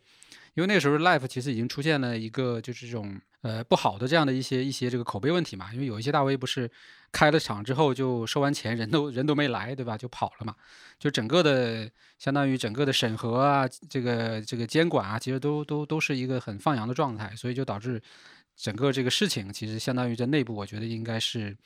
[0.55, 6.69] 因为那时候 Life 其实已经出现了一个就是这种呃不好的这样的一些一些这个口碑问题嘛，因为有一些大 V 不是
[7.13, 9.97] 开了场之后就收完钱人都人都没来，对吧？
[9.97, 10.55] 就跑了嘛，
[10.99, 18.03] 就整个的相当于整个的审核啊，这个这个监管啊，其实都都都是一个很放羊的状态，所以就导致
[18.57, 21.57] 整个这个事情其实相当于在内部，我觉得应该是。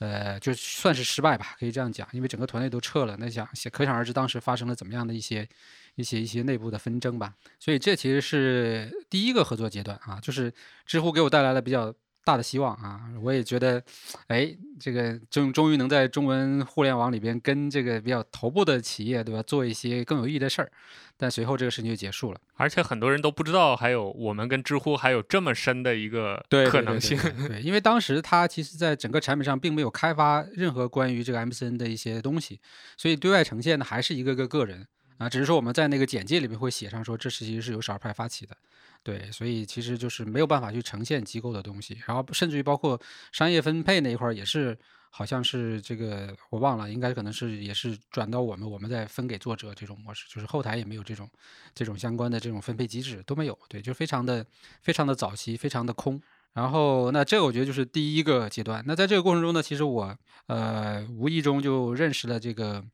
[0.00, 5.48] 呃，就算是失败吧，可以这样讲，因为整个团队都撤了，那想想可想而知当时发生了怎么样的一些
[5.94, 7.34] 一些一些内部的纷争吧。
[7.58, 10.52] 所以这其实是第一个合作阶段啊，就是
[10.84, 11.94] 知乎给我带来了比较。
[12.30, 13.00] 大的希望啊！
[13.20, 13.82] 我也觉得，
[14.28, 20.70] 哎，这个终终于能在中文互联网里边跟这个比较头部的企业，对吧，做一些更有意义的事儿。
[21.16, 26.40] 但随后这个事情就结束了，而且很多人都不知道，还有我们跟知乎还有这么深的一个
[26.70, 27.18] 可能性。
[27.48, 32.60] 对，因为当时它其实在整个产品上并没有开发任何关于这个 MCN 的一些东西，
[32.96, 34.86] 所以对外呈现的还是一个个个人
[35.20, 38.56] 啊，只是说我们在那个简介里面会写上说，这是其实是由少儿派发起的。
[39.02, 42.98] 对，所以其实就是没有办法去呈现机构的东西，然后甚至于包括
[43.30, 44.78] 商业分配那一块儿也是，
[45.10, 51.28] 好像是这个我忘了，应该可能是也是转到我们，我们再分给作者这种模式，就是后台也没有这种
[51.74, 54.44] 这种相关的这种分配机制都没有，对，就非常的
[54.82, 56.20] 非常的早期，非常的空。
[56.52, 58.82] 然后那这个我觉得就是第一个阶段。
[58.86, 60.14] 那在这个过程中呢，其实我
[60.46, 62.84] 呃无意中就认识了这个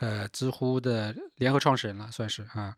[0.00, 2.74] 呃知乎的联合创始人了，算是啊。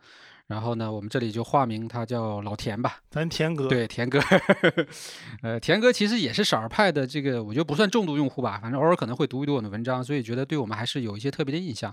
[0.47, 3.67] 然后呢，我们这里就化名他叫老田吧，咱田哥。
[3.67, 4.21] 对，田哥，
[5.43, 11.93] 呃，田哥其实也是少儿派的这个，我觉得不算重度用户吧，反正偶尔可能会读一读我的文章，所以觉得对我们还是有一些特别的印象，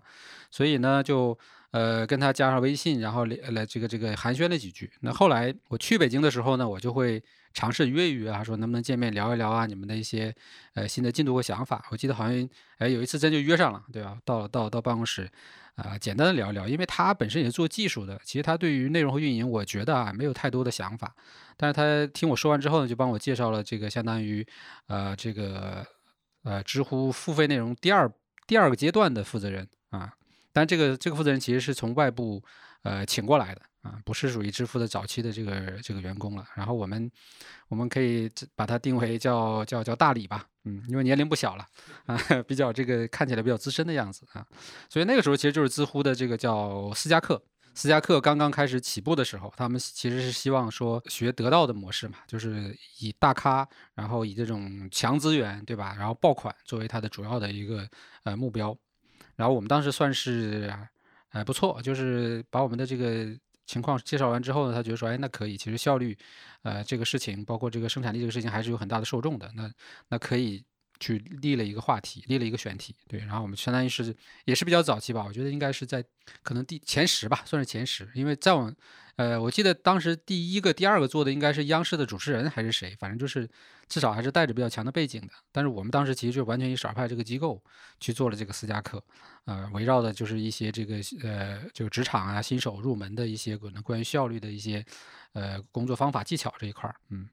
[0.52, 1.36] 所以呢，就
[1.74, 4.90] 呃跟他加上微信，然后来这个这个寒暄了几句。
[5.02, 7.22] 那后来我去北京的时候呢，我就会
[7.54, 10.34] 尝试约一约啊，说能不能见面聊一聊啊，你们的一些
[10.76, 11.86] 呃新的进度和想法。
[11.92, 14.18] 我记得好像哎有一次真就约上了，对吧？
[14.24, 15.30] 到到到办公室。
[15.76, 21.16] 啊，简单的聊一聊，因为他本身也是做技术的，其实他对于内容和运营，我觉得啊没有太多的想法。
[21.58, 24.46] 但是他听我说完之后呢，就帮我介绍了这个相当于
[24.86, 25.84] 呃这个
[26.44, 28.08] 呃知乎付费内容第二
[28.46, 30.14] 第二个阶段的负责人啊。
[30.54, 32.42] 但这个这个负责人其实是从外部
[32.84, 33.62] 呃请过来的。
[33.84, 36.48] 啊，不是属于支付的早期的这个这个员工了。
[36.56, 37.12] 然后我们
[37.68, 41.68] 我们可以把它定为叫叫叫大李吧，嗯，因为年龄不小了
[42.06, 44.48] 啊， 比较这个看起来比较资深的样子啊。
[44.88, 47.44] 所以那个时候其实就是知乎的这个叫思佳课，
[47.76, 55.94] 思佳课刚刚开始起步的时候，他们其实是希望说学得到的模式嘛，就是以大咖，然后以这种强资源，对吧？
[56.00, 57.86] 然后爆款作为它的主要的一个
[58.24, 58.74] 呃目标。
[59.36, 60.74] 然后我们当时算是
[61.30, 63.38] 还不错，就是把我们的这个。
[63.66, 66.16] 情况介绍完之后呢，他觉得说，哎，那可以，其实效率，
[66.64, 69.50] 呃，这个事情，包括这个生产力这个事情，还是有很大的受众的。
[69.56, 69.72] 那
[70.10, 70.62] 那可以
[71.00, 73.22] 去立了一个话题，立了一个选题，对。
[73.22, 76.04] 然后我们相当于是也是比较早期吧，我觉得应该是在
[76.44, 78.76] 可能第前十吧，算是前十，因为再往。
[79.16, 83.48] 呃，我记得当时第一个、第二个做的应该是央视的主持人还是谁，反正就是
[83.88, 85.28] 至少还是带着比较强的背景的。
[85.52, 87.62] 但是我们当时其实就完全以少派这个机构
[88.00, 89.04] 去做了这个私家课，
[89.46, 94.84] 呃，围绕的就是一些这个呃，就职场啊、新手入门的一些可能关于效率的一些
[95.34, 97.30] 呃工作方法技巧这一块儿，嗯，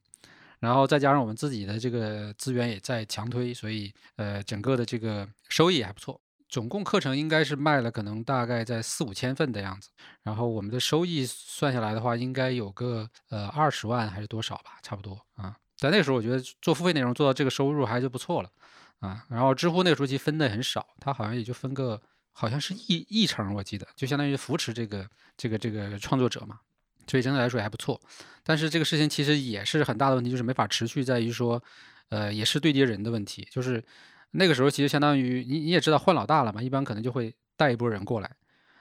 [0.58, 6.20] 然后再加上我们自己的这个资源也在强推，所以呃，整个的这个收益还不错。
[6.50, 9.88] 总共课程应该是卖了，可能大概在四五千份的样子，
[10.24, 15.56] 然后我们的收益算下来的话，应该有个呃二十万还是多少吧，差不多啊。
[15.76, 18.50] 在那个时候，我觉得做付费内容做到这个收入还是不错了
[18.98, 19.24] 啊。
[19.30, 26.58] 然后知乎那个时候其实分的很少，它好像也就分个好像是一一成，我记得就相当于扶持这个这个这个创作者嘛，
[27.06, 28.00] 所以整体来说也还不错。
[28.42, 31.62] 但是这个事情其实也是很大的问题，就是没法持续，在于说
[32.08, 33.84] 呃也是对接人的问题，就是。
[34.32, 38.30] 那个时候其实相当于你你也知道换老大了嘛，一般可能就会带一波人过来。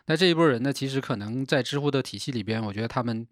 [0.06, 3.28] 那这一波人呢，其实可能在知乎的体系里边，我觉得他们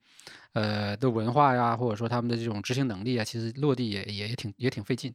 [0.53, 5.11] 呃的文化呀，或者说他们的这种执行能力啊，其实落地也也也挺也挺费劲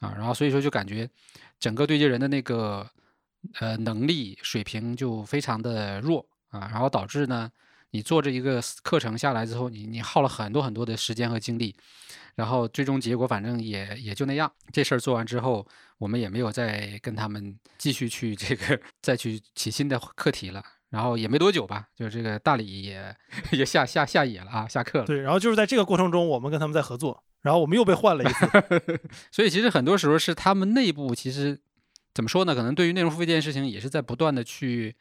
[0.00, 0.12] 啊。
[0.16, 1.08] 然后所以说就感觉
[1.58, 2.86] 整个对接人的那个
[3.60, 6.68] 呃能力水平就非常的弱啊。
[6.70, 7.50] 然后导致呢，
[7.90, 11.74] 你做这一个课程下来之后，你你耗了很多很多的时间和精力。
[12.34, 14.50] 然后最终结果反正也也就那样。
[14.72, 15.66] 这事儿做完之后，
[15.98, 20.62] 我们也没有再跟他们继续去这个 再去起新的课题了。
[20.90, 23.14] 然后也没多久吧，就是这个大理也
[23.52, 25.04] 也下下下野了啊，下课了。
[25.04, 28.46] 对，然后就是在这个过程中，我们跟他们在合作，然后我们又被换了一次。
[29.32, 31.60] 所以其实很多时候是他们内部其实
[32.14, 32.54] 怎么说呢？
[32.54, 34.94] 可能对于内容付费这件事情也是在不断的去。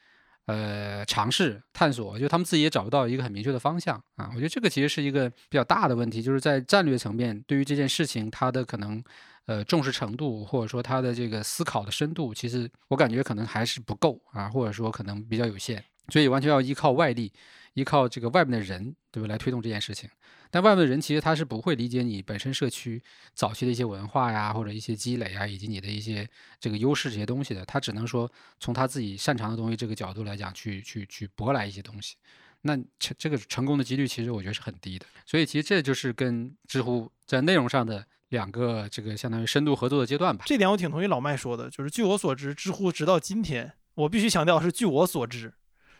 [0.47, 4.31] 呃，尝试探索，就他们自己也找不到一个很明确的方向啊。
[4.33, 9.03] 我觉得这个其实是一个比较大的问题，就是在战略层面，对于这件事情，它的可能
[9.45, 17.33] 呃重视程度，或者说他的这个思考的深度，其实我感觉可能还是不够啊，或者说可能比较有限，所以完全要依靠外力，
[17.73, 20.09] 依靠这个外面的人，对吧，来推动这件事情。
[20.49, 23.01] 但外面的人其实他是不会理解你本身社区
[23.33, 26.27] 早期的一些文化呀，或者一些积累啊，以及你的一些
[26.59, 27.65] 这个优势这些东西的。
[27.65, 32.15] 他只能说从他自己擅长的东西这个角度来讲，去去去博来一些东西。
[32.61, 35.05] 那成这个成功的几率其实我觉得是很低的。
[35.25, 40.43] 所以其实这就是跟知乎在内容上的两个这个相当于深度合作的阶段吧。
[40.47, 45.53] 这点我挺同意老麦说的，就是据我所知，知乎直到今天，我必须强调是据我所知，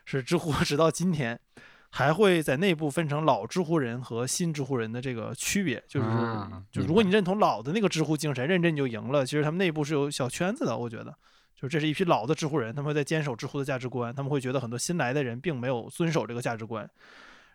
[0.04, 1.40] 是知乎直到今天。
[1.90, 6.08] 还会在内部分成老知乎人和新知乎人的这个区别，就是，
[6.72, 9.26] 就如果你认同老的那个知乎精神，认真你就赢了。
[9.26, 11.16] 其实他们内部是有小圈子的，我觉得，
[11.56, 16.88] 就是这是一批老的知乎人，他们会在坚守知乎的价值观，他们会觉得很多新来的人并没有遵守这个价值观。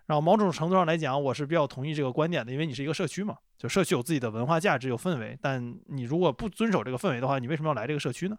[0.07, 8.37] 然后某种程度上来讲，我是比较同意这个观点的，因为你是一个社区嘛，就社区有自己的文化价值、有氛围，但你如果不遵守这个氛围的话，你为什么要来这个社区呢？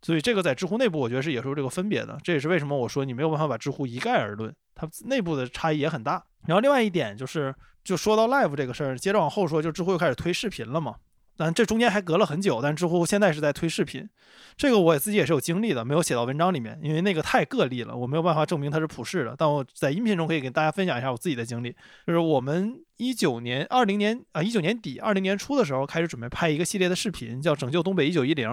[0.00, 2.16] 所以这个在知乎内部，我觉得是也是有这个分别的。
[2.22, 6.24] 这也是为什么我说你没有办法把知乎一概而论，它内部的差异也很大。
[6.46, 10.94] 然后另外一点就是，就说到 Live 这个事儿，接着往后说，就知乎又开始推视频了嘛。
[11.36, 14.08] 但这中间还隔了很久，但知乎现在是在推视频。
[14.56, 19.36] 这个我自己也是有经历的，没有写到文章里面，因为那个太个例了，我没有办法证明它是普世的。
[19.38, 21.70] 但我在音频中可以给大家分享一下我自己的经历，
[22.06, 28.48] 就是我们一九年、二零年啊，一九年底、二零年初的时候开始准备拍一个系列的视频，叫《拯救东北一九一零》。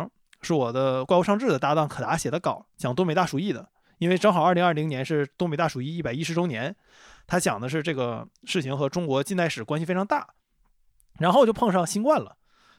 [0.45, 3.67] 是我的怪物上志的搭档可达写的稿，讲东北大鼠疫的。
[3.97, 6.75] 因为正好二零二零年是东北大鼠疫一百一十周年，
[7.27, 10.27] 他讲的是这个事情和中国近代史关系非常大。
[11.17, 12.35] 然后就碰上新冠了，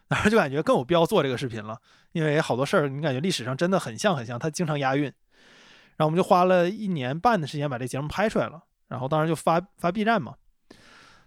[0.08, 1.80] 然后就感觉更有必要做这个视频了，
[2.12, 5.04] 因为好多事儿你感觉历史上真的很像很像，他经常押韵。
[5.04, 10.34] 然后我们就花了一年半的时间把这节目拍出来了，然后当时就发发 B 站嘛，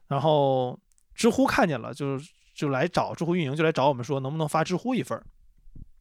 [0.08, 0.80] 然后
[1.16, 2.20] 知乎看见了，就
[2.54, 5.26] 就来找知乎运营，就来找我们说能不能发知乎一份儿。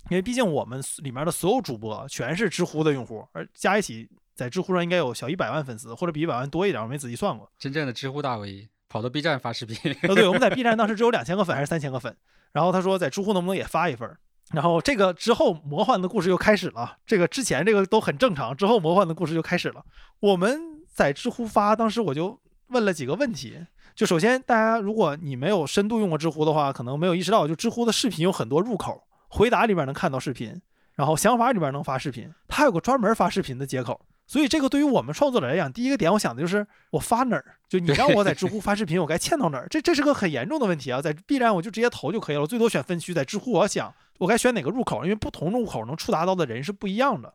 [0.09, 7.51] 因为毕竟我们里面的所有主播全是知乎的用户，而加一起在知乎上应该有小一百万粉丝，或者比一百万多一点，我没仔细算过。
[7.59, 9.77] 真正的知乎大 V 跑到 B 站发视频。
[10.03, 12.17] 呃，对，我们在 B 站当时只有两千个粉还是三千个粉。
[12.53, 14.11] 然后他说在知乎能不能也发一份？
[14.53, 16.97] 然后这个之后魔幻的故事又开始了。
[17.05, 19.85] 这个之前这个都很正常，之后魔幻的故事就开始了。
[20.21, 20.59] 我们
[20.91, 23.59] 在知乎发，当时我就问了几个问题。
[23.95, 29.08] 就首先，大家如果你没有深度用过知乎的话，可能没有意识到，就知乎的视频有很多入口。
[29.29, 30.61] 回答里边能看到视频，
[30.95, 34.01] 然后想法里边能发视频，它有个专门发视频的接口。
[34.27, 37.57] 所以这个对于我们创作者来讲，第一个点我想的就是我发哪儿？
[37.67, 39.67] 就你让我在知乎发视频，我该嵌到哪儿？
[39.71, 41.01] 这这是个很严重的问题啊！
[41.01, 43.15] 在 B 站我就直接投就可以了，最多选分区。
[43.15, 47.33] 在知乎我要想我该选哪个入口，因为不同入口能触达到的人是不一样的。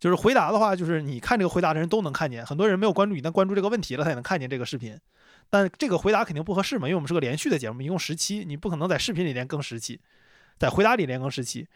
[0.00, 4.98] 就是回答的话，就是你看这个回答的人都能看见，很多人没有关注你，但关注这个问题了，他也能看见这个视频。
[5.48, 10.00] 但这个回答肯定不合适嘛，因为我们是个连续的节目，一共十期，你不可能在视频里连更十期。
[10.58, 11.66] 在回答里连更时期，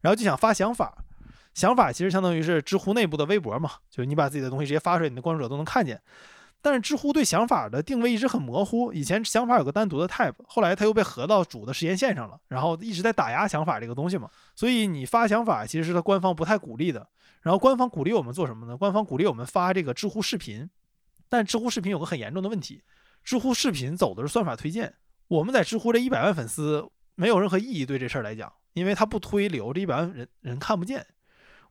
[0.00, 1.04] 然后就想发想法，
[1.54, 6.00] 想法其实相当于是知乎内部的微博嘛，就是你把自己的东西直接发出来，你的关注者都能看见。
[6.62, 14.28] 但是知乎对想法的定位一直很模糊，以前想法有个单独的 tab，后来它又被合到主的时间线上了，然后一直在打压想法这个东西嘛。
[14.56, 17.06] 所以你发想法其实是它官方不太鼓励的。
[17.42, 18.76] 然后官方鼓励我们做什么呢？
[18.76, 20.68] 官方鼓励我们发这个知乎视频，
[21.28, 22.82] 但知乎视频有个很严重的问题，
[23.22, 24.92] 知乎视频走的是算法推荐，
[25.28, 26.90] 我们在知乎这一百万粉丝。
[27.16, 31.04] 没有任何意义对这事儿来讲，因为他不推流，这一百万人人看不见。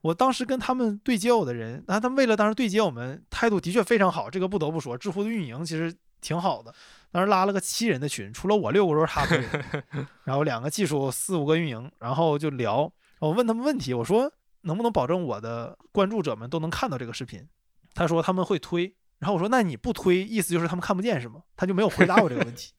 [0.02, 6.72] 我当时跟他们对接我的人，那他们为了当时对接我们，态度的确非常好，这个不得不说，知乎的运营其实挺好的。
[7.10, 9.44] 当时拉了个七人的群，除了我六个都是他们，
[10.24, 12.92] 然后两个技术，四五个运营，然后就聊。
[13.20, 14.30] 我问他们问题，我说
[14.62, 17.48] 能不能保证我的关注者们都能看到这个视频？
[17.94, 18.94] 他说他们会推。
[19.18, 21.40] 然后我说那你不推，意思就是他们看不见是吗？
[21.56, 22.72] 他就没有回答我这个问题。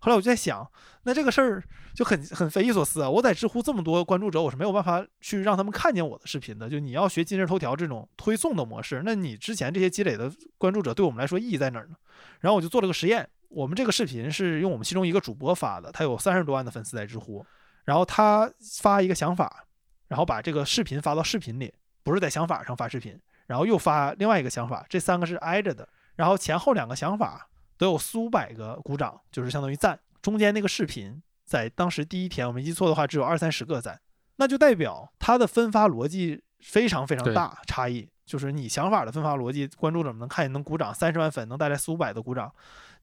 [0.00, 0.64] 后来我就在想，
[1.02, 3.10] 那这个事儿就很很匪夷所思啊！
[3.10, 6.68] 我在知乎这么多关注者，我是没有办法去让他们看见我的视频的。
[6.70, 11.96] 就你要学今日头条这种推送的模式，那你之前这些积累的关注者对我们来说意义在哪儿呢？
[12.40, 17.44] 然后我就做了个实验，我们这个视频是用我们其中一个主播发的，他有三十多万的粉丝在知乎，
[17.84, 18.48] 然后他
[18.80, 19.64] 发一个想法，
[20.06, 27.48] 然后把这个视频发到视频里，不是在想法上发视频，然后又发另外一个想法，这三个是挨着的，然后前后两个想法。
[27.78, 29.98] 都有四五百个鼓掌，就是相当于赞。
[30.20, 34.00] 中间那个视频在当时第一天，我没记错的话，只有二三十个赞，
[34.36, 38.08] 那就代表它的分发逻辑非常非常大差异。
[38.26, 42.52] 就是你想法的分发逻辑，关注者们能看见能鼓掌，三十万粉能带来四五百的鼓掌。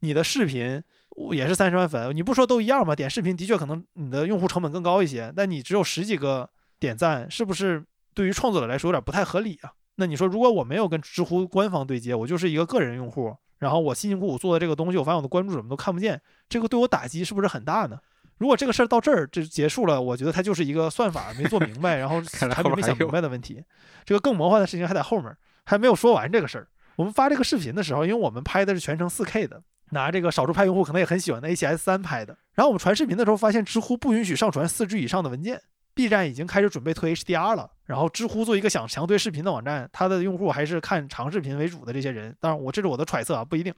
[0.02, 0.84] 你的视频
[1.32, 2.96] 也是三十万粉，你不说都一样吗？
[2.96, 6.48] 点视频的确可能你的用户成本更高一些，但你只有十几个
[6.80, 9.74] 点赞，是不是对于创作者来说有点不太合理啊？
[9.96, 13.36] 那你说，如果我没有跟知乎官方对接，我就是一个个人用户。
[13.60, 17.98] 然后我辛辛苦苦做的这个东西，我发现我的关注者们都看不见，这个对我打击是不是很大呢？
[18.38, 23.64] 如果这个事儿到这儿就结束了，我觉得它就是一个算法没做明白，然后 产品没想明白的问题。
[24.04, 25.36] 这个更魔幻的事情还在后面，
[25.66, 26.68] 还没有说完这个事儿。
[26.98, 32.38] 我们发这个视频的时候，因为我们拍的是全程 4K 的，拿这个少数派用户可能也很喜欢的 A7S 三拍的。
[32.56, 35.62] 然后我们传视频的时候，发现知乎不允许上传 4G 以上的文件。
[35.96, 42.36] B 站已经开始准备推 HDR 了，然后知乎做一个想强推视频的网站，它的用户还是看长视频为主的这些人。
[42.40, 43.74] 当然，我这是我的揣测啊，不一定。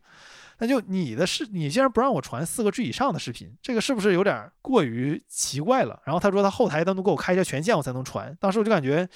[0.58, 6.02] 那就你的视，你竟然不让我传四个 G 以上的视频，这个是不是有点过于奇怪了？
[6.04, 8.36] 然后他说他后台单独给我开一下权限，我才能传。
[8.40, 9.08] 当时我就感觉，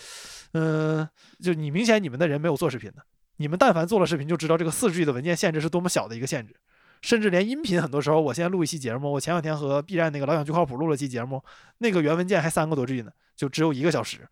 [0.54, 1.08] 嗯，
[1.41, 2.97] 就你明显你们的人没有做视频的，
[3.38, 6.56] 你们但凡做了视频，就知道这个四 G 的文件限制是多么小的一个限制。
[7.02, 11.43] 甚至连音频，很多时候我现在录一期节目，我前两天和 B 站那个老蒋巨靠谱录了期节目，
[11.80, 14.28] 那个原文件还三个多 G 呢，就只有一个小时。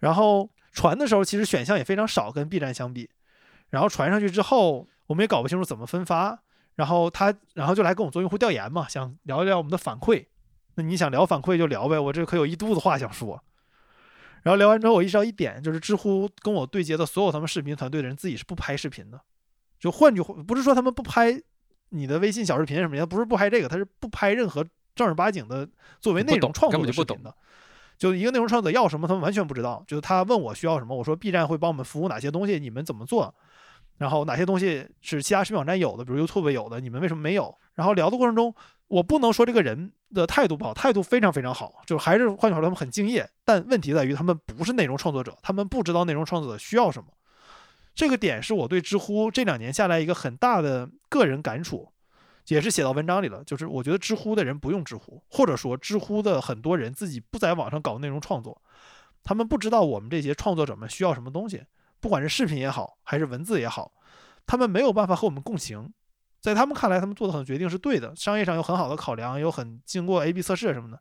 [0.00, 3.08] 然后传的时候，其实选项也非常少，跟 B 站相比。
[3.70, 6.38] 然后传上去之后，我们也搞不清楚怎么分发。
[6.74, 10.26] 然后他，然后就来跟我做用户调研嘛，想聊一聊我们的反馈。
[10.74, 13.42] 那你想聊反馈就聊呗，我这可有一肚子话想说。
[14.42, 19.20] 然后聊完之后，我意识到一点，就是知乎跟我对接的所有他们视频团队的人自己是不拍视频的。
[19.78, 21.40] 就换句话，不是说他们不拍。
[21.94, 24.64] 你的微信小视频什么的，不是不拍这个，他是不拍任何
[24.94, 25.66] 正儿八经的
[26.00, 27.34] 作为内容创作的视频的。
[27.96, 29.82] 就一个内容创作者要什么，他们完全不知道。
[29.86, 33.32] 就是他问我需要什么，我说 B 站会帮我们服务哪些东西，你们怎么做？
[33.98, 37.56] 然后哪些东西是其他视频网站有的，比如 YouTube 有的，你们为什么没有？
[37.74, 38.52] 然后聊的过程中，
[38.88, 43.28] 我不能说这个人的态度不好，态度非常非常好，就还是换句话说，他们很敬业。
[43.44, 47.08] 但问题在于，他们不是内容创作者，他们不知道内容创作者需要什么。
[47.94, 51.92] 这个点是我对知乎这两年下来一个很大的个人感触，
[52.48, 53.44] 也是写到文章里了。
[53.44, 58.60] 就是我觉得知乎的人不用知乎，或者说知乎的很多人自己不在网上搞内容创作，
[59.22, 61.62] 他们不知道我们这些创作者们需要什么东西，
[62.00, 63.92] 不管是视频也好，还是文字也好，
[64.44, 65.92] 他们没有办法和我们共情。
[66.40, 71.00] 在他们看来，他们做的很多决定是对的，商业上有很好的考量，有很经过 A/B 测试什么的。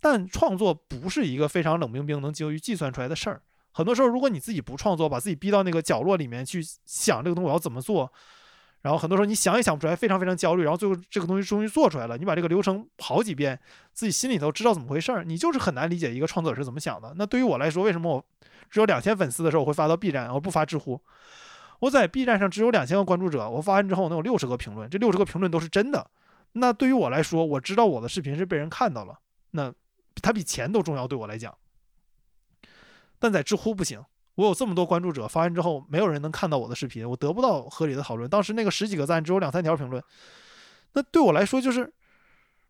[0.00, 3.42] 但创作不是一个非常冷冰冰能经于计算出来的事儿。
[3.78, 8.12] 很多时候，如果你自己不创作，把自己逼到那个角落里面去想这个东西我要怎么做，
[8.82, 13.56] 然后很多时候你想也想不出来，非常非常焦虑，然后最后这个东西终于做出来了，你把这个流程跑几遍，
[13.92, 17.14] 自己心里头知道怎么回事儿，你就是很难理解一个创作者是怎么想的。
[17.16, 18.24] 那对于我来说，为什么我
[18.68, 21.00] 只有两千粉丝的时候我会发到 B 站，而不发知乎？
[21.78, 26.04] 我在 B 站上只有两千个关注者，我发完之后能有六十个评论，这六十个评论都是真的。
[26.54, 29.16] 那对于我来说，我知道我的视频是被人看到了，
[29.52, 29.72] 那
[30.20, 31.54] 它比钱都重要，对我来讲。
[33.18, 34.02] 但在知乎不行，
[34.34, 38.28] 我有这么多关注者，发完之后没有人能看到我的视频，我得不到合理的讨论。
[38.28, 40.02] 当时那个十几个赞只有两三条评论，
[40.92, 41.92] 那对我来说就是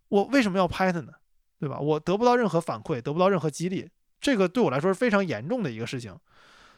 [0.09, 1.12] 我为什么要拍它呢？
[1.61, 1.78] 对吧？
[1.78, 3.88] 我得不到任何反馈，得不到任何激励，
[4.20, 6.16] 这个对我来说是非常严重的一个事情。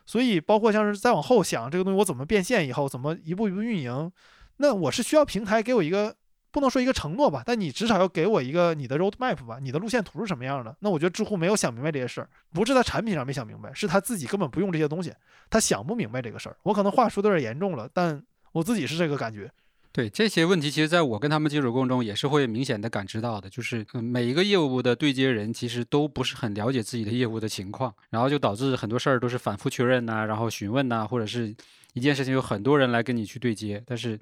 [0.07, 4.11] 所以包括像是再往后想这个东西我怎么变现以后怎么一步一步运营，
[4.57, 6.17] 那我是需要平台给我一个。
[6.53, 10.77] 不能说一个承诺吧，但你至少要给我一个你的 road map 吧，你的路线图是什么样的？
[10.81, 15.13] 那我觉得知乎没有想明白这些事儿，不是在产品上没想明白，是他自己根本不用这些东西，
[15.49, 16.57] 他想不明白这个事儿。
[16.65, 18.21] 我可能话说的有点严重了，但
[18.53, 19.51] 我自己是这个感觉。
[19.93, 31.55] 对这些问题，其实在我跟他们接触过程中也是会明显的感知到的，就是每一个业务的对接人其实都不是很了解自己的业务的情况，然后就导致很多事儿都是反复确认呐，然后询问呐，或者是
[31.93, 34.19] 一件事情有很多人来跟你去对接，但是。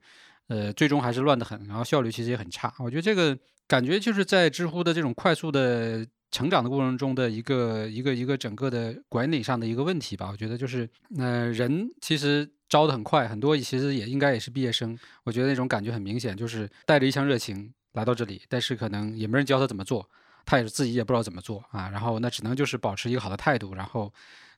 [0.48, 2.72] 呃，最终还是乱得很，然后效率其实也很差。
[2.78, 10.28] 我觉得这个感觉就是在知乎的这种快速的成长的过程中的一个一个一个整个的管理上的一个问题吧。
[10.30, 14.98] 我觉得就是，呃，人其实招的很快，很多其实也应该也是毕业生。
[15.24, 20.08] 我觉得那种感觉很明显，就是带着一腔热情来到这里，但是可能也没人教他怎么做，
[20.46, 21.90] 他也是自己也不知道怎么做啊。
[21.90, 24.12] 然后那只能就是保持一个好的态度，然后。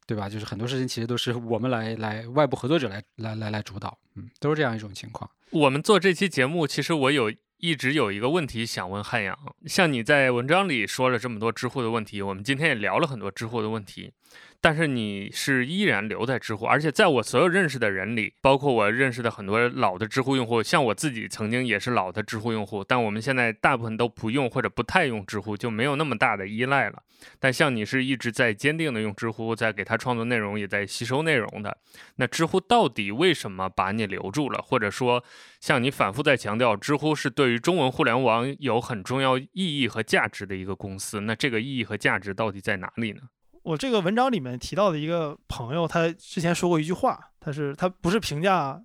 [0.06, 0.28] 对吧？
[0.28, 5.30] 就是很多事情其实都是我们来来外部合作者来来来来主导，嗯，都是这样一种情况。
[5.52, 9.36] 我们做这期节目，其实我有一直有一个问题想问汉阳，
[9.66, 14.12] 像你在文章里说了这么多知乎的问题，我们今天也聊了很多知乎的问题。
[14.62, 27.02] 但是你是依然留在知乎，而且在我所有认识的人里，包括我认识的很多老的知乎用户，像我自己曾经也是老的知乎用户，但我们现在大部分都不用或者不太用知乎，就没有那么大的依赖了。
[27.38, 31.78] 但像你是一直在坚定的用知乎，在给他创作内容，也在吸收内容的，
[32.16, 34.60] 那知乎到底为什么把你留住了？
[34.62, 35.24] 或者说，
[35.58, 43.22] 像你反复在强调，知乎是对于中文互联网有很重要意义和价值的一个公司，那这个意义和价值到底在哪里呢？
[43.62, 48.82] 我这个文章里面提到的一个朋友，他之前说过一句话，他是他不是评价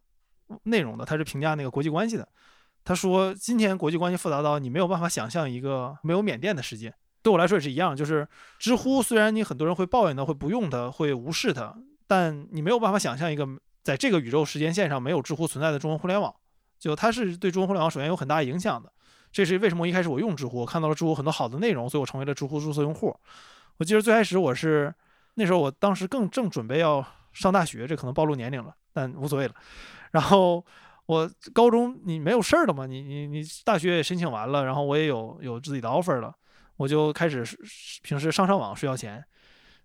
[0.63, 2.27] 内容的，他是评价那个国际关系的。
[2.83, 6.93] 他说今天国际关系复杂到你没有办法想象一个没有缅甸的世界。
[7.23, 8.27] 对我来说也是一样，就是
[8.59, 13.47] 知乎虽然你很多人会抱怨它，会不用它，会无视它，但你没有办法想象一个
[13.81, 16.31] 在这个宇宙时间线上没有知乎存在的中文互联网。
[16.77, 18.91] 就它是对中文互联网首先有很大影响的。
[19.31, 23.17] 这是为什么一开始我用知乎，我看到了知乎很多好的内容，所以我成为了知乎注册用户。
[23.77, 24.93] 我记得最开始我是
[25.35, 28.73] 那时候，我当时更正准备要上大学，这可能暴露年龄了。
[28.93, 29.53] 但无所谓了。
[30.11, 30.65] 然后
[31.05, 36.33] 我高中你没有事儿了嘛，你你你大学也申请完了，然后我也有有自己的 offer 了，
[36.77, 37.43] 我就开始
[38.01, 39.21] 平时上上网睡觉前，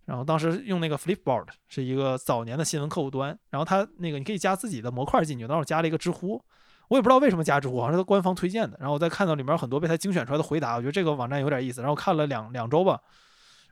[0.04, 6.40] 然后当时用那个 Flipboard 是一个早年的新闻客户端，然后它那个你可以加自己的模块进去，当时我加了一个知乎。
[6.88, 8.76] 我也不知道为什么加知乎，好像是官方推荐的。
[8.80, 11.80] 然后我再看到里面很多被他精选出来的回答，我觉得这个网站有点意思。
[11.80, 13.00] 然后看了两两周吧，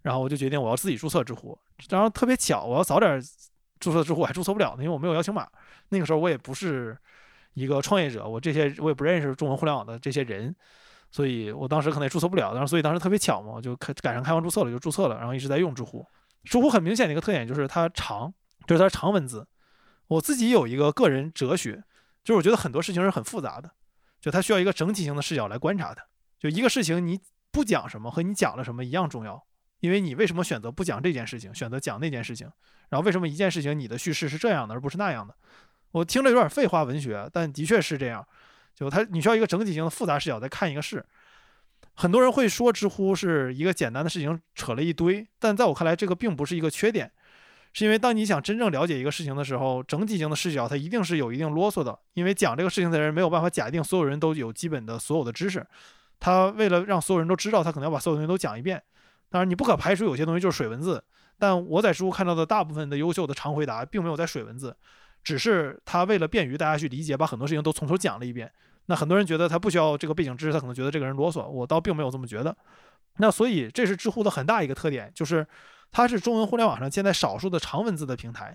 [0.03, 1.59] 然后我就决定我要自己注册知乎。
[1.91, 3.21] 然后特别巧，我要早点
[3.81, 5.49] 注册知乎，我还注册不了呢，因为我没有邀请码。
[5.91, 6.97] 那个时候我也不是
[7.55, 10.55] 一个创业者，我这些我也不认识中文互联网的这些人，
[11.11, 12.53] 所以我当时可能也注册不了。
[12.53, 16.07] 然后所以当时特别巧嘛，我就开赶上开放注册了，就注册了，然后一直在用知乎。
[16.45, 18.33] 知乎很明显的一个特点就是它长，
[18.67, 19.47] 就是它长文字。
[20.07, 21.85] 我自己有一个个人哲学。
[22.25, 23.71] 就是我觉得很多事情是很复杂的，
[24.21, 26.03] 就它需要一个整体性的视角来观察它。
[26.39, 27.19] 就一个事情你
[27.51, 29.43] 不讲什么和你讲了什么一样重要，
[29.81, 32.51] 因为你为什么选择不讲这件事情，选择讲那件事情？
[32.89, 35.35] 然后为什么一件事情你的叙事是这样的而不是那样的？
[35.93, 38.27] 我听着有点废话文学，但的确是这样。
[38.75, 41.05] 就他你需要一个整体性的复杂视角在看一个事。
[41.95, 47.11] 很多人会说知乎是一个简单的事情扯了一堆，但在我看来这个并不是一个缺点。
[47.73, 51.99] 是因为当你想真正了解一个事情的时候，整体性的视角它一定是有一定啰嗦的。
[52.15, 55.65] 因为讲这个事情的人没有办法假定所有人都有基本的所有的知识，
[56.19, 58.83] 他为了让所有人都知道，他可能要把所有东西都讲一遍。
[59.31, 61.03] 当然，你不可排除有些东西就是水文字，
[61.39, 64.77] 但我在书看到的大部分的优秀的长回答并没有在水文字，
[65.23, 68.53] 只是他为了便于大家去理解，把很多事情都从头讲了一遍。
[68.87, 71.47] 那很多人觉得他不需要这个背景知识，他可能觉得这个人啰嗦。
[71.47, 72.57] 我倒并没有这么觉得。
[73.19, 75.47] 那所以这是知乎的很大一个特点，就是。
[75.91, 78.55] 它是中文互联网上现在少数的长文字的平台，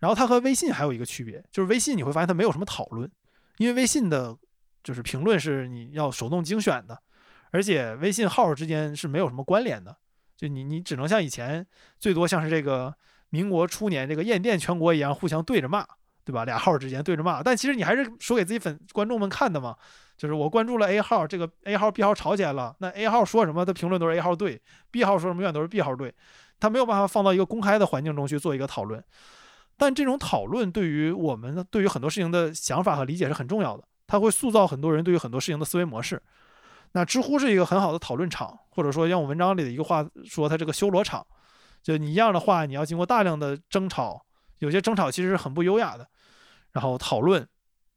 [0.00, 3.08] 然后它和微信还有一个区别，就是微信你会发现它没有什么讨论，
[3.58, 4.36] 因为微信的
[4.82, 7.00] 就是评论是你要手动精选的，
[7.52, 9.96] 而且微信号之间是没有什么关联的，
[10.42, 11.64] 就你你只能像以前
[12.00, 12.92] 最多像是这个
[13.28, 15.86] 民国初年这个燕电全国一样互相对着骂，
[16.24, 16.44] 对吧？
[16.44, 19.76] 俩号之间对着骂，但其实你还是说给自己粉观众们看的嘛，
[20.16, 26.12] 就是我关注了 A 号，这个 A 号 B 号吵起来了，那 A 号说什么的评论都是 A 号对，B 号说什么永远都是 B 号对。
[26.58, 29.00] 他没有办法放到一个公开的环境中去做一个讨论，
[29.76, 33.84] 但这种讨论对于我们对于很多事情的想法和理解是很重要的。
[34.08, 36.20] 它会塑造很多人对于很多事情的思维模式。
[36.92, 41.26] 那知乎是一个很好的讨论场，或者说像我文章里的一个话说，它这个修罗场，
[41.82, 44.24] 就你一样的话，你要经过大量的争吵，
[44.58, 46.08] 有些争吵其实是很不优雅的，
[46.72, 47.48] 然后讨论。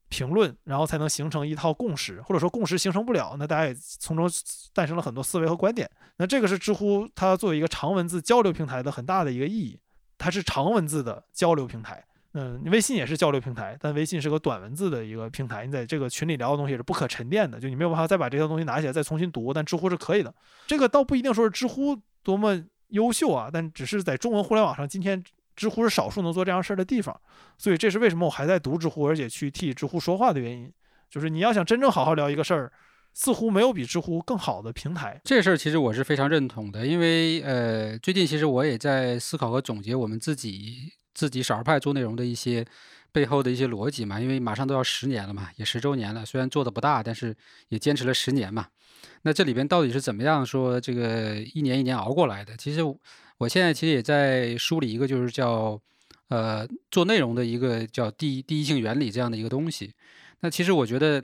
[0.08, 4.30] 评论，然后才能形成一套共识，或者说共识形成不了，那大家也从中
[4.72, 5.90] 诞生了很多思维和观点。
[6.18, 9.80] 那这个是知乎它作为一个长文字交流平台的很大的一个意义，
[10.16, 12.06] 它是长文字的交流平台。
[12.36, 19.52] 嗯，微信也是交流平台，但微信是个短文字的一个平台，你在这个群里聊的东西是不可沉淀的，就你没有办法再把这些东西拿起来再重新读。
[19.54, 20.32] 但知乎是可以的，
[20.68, 25.24] 这个倒不一定说是知乎多么优秀啊，但只是在中文互联网上今天。
[25.58, 27.18] 知乎是少数能做这样事儿的地方，
[27.58, 30.70] 所以这是为什么我还在读知乎，而且去替知乎说话的原因。
[31.10, 32.74] 就是你要想真正好好聊一个事儿，
[33.14, 35.22] 似乎没有比知乎更好的平台。
[35.24, 42.64] 这事儿其实我是非常认同的，因为呃，最近其实我也在思考和总结我们自己自己少儿派做内容的一些
[43.12, 44.20] 背后的一些逻辑嘛。
[44.22, 47.36] 因为马上都要十年了嘛，也十周年了，虽然做的不大，但是
[47.70, 48.68] 也坚持了十年嘛。
[49.24, 52.56] 那这里边到底是怎么样说这个一年一年熬过来的？
[52.56, 52.82] 其实。
[53.38, 55.78] 我现在其实也在梳理一个，就是叫，
[56.30, 59.94] 呃，做内容的一个叫第一第一性原理这样的一个东西。
[60.40, 61.22] 那其实我觉得，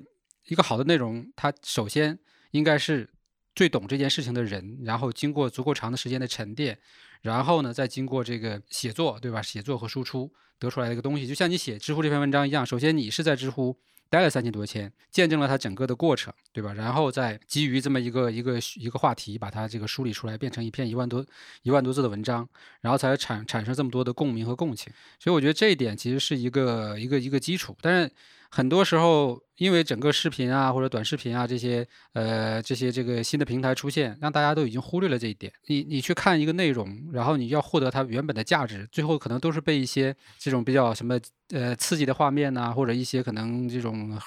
[0.47, 2.19] 一个好的内容，它首先
[2.51, 3.09] 应该是
[3.55, 6.77] 最懂这件事情的人，然后经过足够长的时间的沉淀，
[7.21, 9.41] 然后呢，再经过这个写作，对吧？
[9.41, 13.77] 写作和输出得出来的一个东西，就像你写知乎这篇文章一样，首先你是在知乎。
[14.09, 16.73] 待了三千多天，见证了它整个的过程，对吧？
[16.73, 21.25] 然后再基于这么一个一个一个话题，把它这个梳理出来，变成一篇一万多
[21.61, 22.45] 一万多字的文章，
[22.81, 24.91] 然后才产产生这么多的共鸣和共情。
[25.17, 28.11] 所以我觉得这一点其实是一个一个一个基础，但是。
[28.53, 35.51] 很多时候，因为整个视频啊或者短视频啊这些呃这些这个新的平台出现，让大家都已经忽略了这一点。
[35.67, 41.17] 你你去看一个内容，然后你要获得它原本的价值，最后可能都是被一些这种比较什么
[41.53, 44.19] 呃刺激的画面呐，或者一些可能这种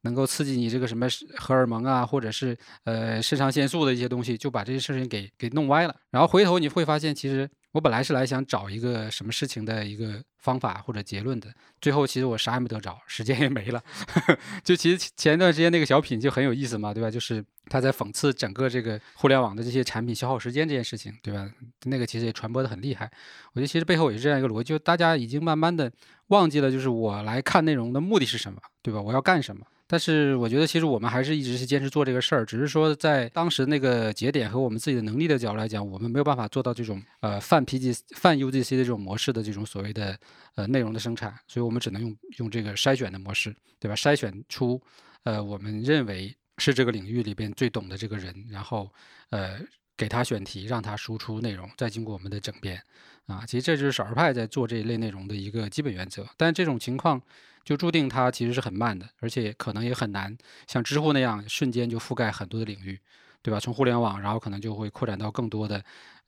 [0.00, 1.06] 能够刺激你这个什么
[1.36, 5.94] 荷尔蒙啊，或者是呃肾上腺素的一些东西，就把这些事情给给弄歪了。
[6.10, 7.46] 然后回头你会发现，其实。
[7.76, 13.84] 我本来是来想找一个什么事情的一个方法或者结论的，最后其实我啥也没得着，时间也没了。
[14.64, 17.10] 就其实前一段时间那个小品就很有意思嘛，对吧？
[17.10, 21.46] 就是他在讽刺整个这个互联网的这些产品消耗时间这件事情，对吧？
[21.84, 23.04] 那个其实也传播的很厉害。
[23.52, 25.92] 我觉得其实背后也是这样一个逻辑，就大家已经慢慢的
[26.28, 29.02] 忘记了，就是我来看内容的目的是什么，对吧？
[29.02, 29.66] 我要干什么？
[29.88, 40.18] 但是我觉得，其实我们还是一直是坚持做这个事儿，只是说在当时那个节点和我们自己的能力的角度来讲，我们没有办法做到这种呃泛 PG 泛 UGC 的这种模式的这种所谓的
[40.56, 43.94] 呃内容的生产，所以我们只能用用这个筛选的模式，对吧？
[43.94, 44.82] 筛选出
[45.22, 48.92] 呃我们认为是这个领域里边最懂的这个人，然后
[49.30, 49.60] 呃
[49.96, 52.82] 给他选题，让他输出内容，再经过我们的整编
[53.26, 53.44] 啊。
[53.46, 57.20] 其实这就是少儿派在做这一类内容的一个基本原则，但这种情况。
[57.66, 60.38] 就注定它其实是很慢的，而且可能也很难
[60.68, 62.96] 像知乎那样瞬间就覆盖很多的领域，
[63.42, 63.58] 对吧？
[63.58, 65.84] 从互联网，然后可能就会扩展到更多的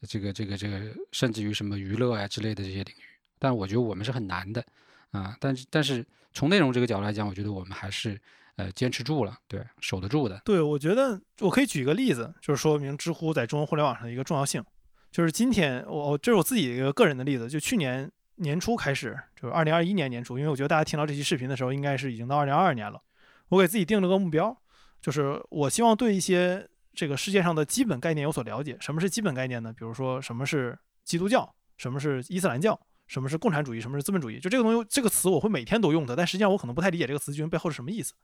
[0.09, 3.05] 这个、这个、这个，甚至于什么娱乐啊之类的这些领域。
[3.39, 4.65] 但我觉得我们是很难的
[5.13, 5.37] 啊。
[5.39, 8.21] 但是，但是从内容这个角度来讲，我觉得我们还是
[8.59, 10.39] 呃坚持住了，对，守得住的。
[10.45, 14.63] 对，我觉得我可以举一个例子，就是说明知乎在中文互联网上的一个重要性。
[15.11, 18.13] 就是今天我这是我自己一个个人的例子，就去年。
[18.41, 23.03] 年初开始，就是二零二一年年初，因为我觉得大家听到这期视频的时候，应该是已经到二零二二年了。
[23.49, 24.57] 我给自己定了个目标，
[25.03, 28.79] 就是我希望对一些这个世界上的基本概念有所了解。
[28.81, 29.73] 什么是基本概念呢？
[29.73, 34.39] 比如说什么是基督教，什么是伊斯兰教，什么是共产主义，什么是资本主义。
[34.39, 38.15] 就这个东西，这个词我会每天都用的，但实际上我可能不太理解这个词究竟背后是什么意思。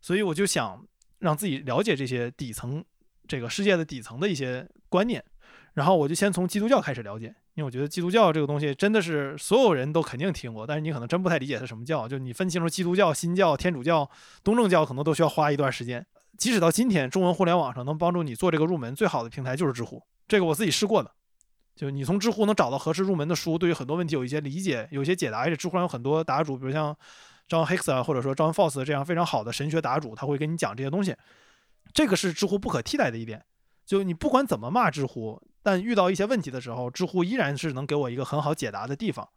[0.00, 0.84] 所以我就想
[1.18, 2.84] 让自己了解这些底层，
[3.26, 5.24] 这个世界的底层的一些观念。
[5.74, 7.34] 然后我就先从基督教开始了解。
[7.54, 12.06] 因为我觉得基督教这个东西真的是所有人都肯定听过，但是你可能真不太理解它什么教。
[12.06, 14.10] 就你分清楚基督教、新教、天主教、
[14.44, 16.06] 东正教，可能都需要花一段时间。
[16.36, 20.02] 即使到今天，中文互联网上能帮助你做这个入门最好的平台就是知乎。
[20.28, 21.10] 这个我自己试过的，
[21.74, 25.38] 就你从知乎能找到合适入门的书，对于很多问题有一些理解、有一些解答。
[25.38, 26.94] 而且知乎上有很多答主，比如像
[27.48, 31.14] John Hicks 啊，或者说 John f o s 这样非常好的神学答主，他会跟你讲这些东西。
[31.92, 33.44] 这个是知乎不可替代的一点。
[33.84, 35.40] 就你不管怎么骂知乎。
[35.62, 39.28] 但遇到一些问题的时候，知乎依然是能给我一个很好解答的地方。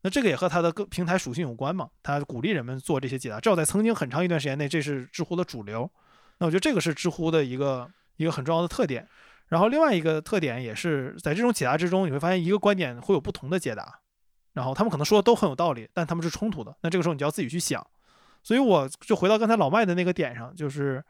[0.00, 1.90] 那这个也和它的个平台属性有关嘛？
[2.02, 5.90] 它鼓励人们做这些解答，至少在曾经很长一段时间内，这是知乎的主流。
[6.38, 7.86] 那我觉得这个是知乎的一个
[8.16, 9.06] 一个很重要的特点。
[9.48, 14.00] 然后另外一个特点也是在这种解答之中，你会发现一个观点会有不同的解答，
[14.54, 16.74] 然后他们可能说的都很有道理，但他们是冲突的。
[16.80, 17.86] 那这个时候你就要自己去想。
[18.42, 21.04] 所以我就回到刚才老麦的那个点上，就是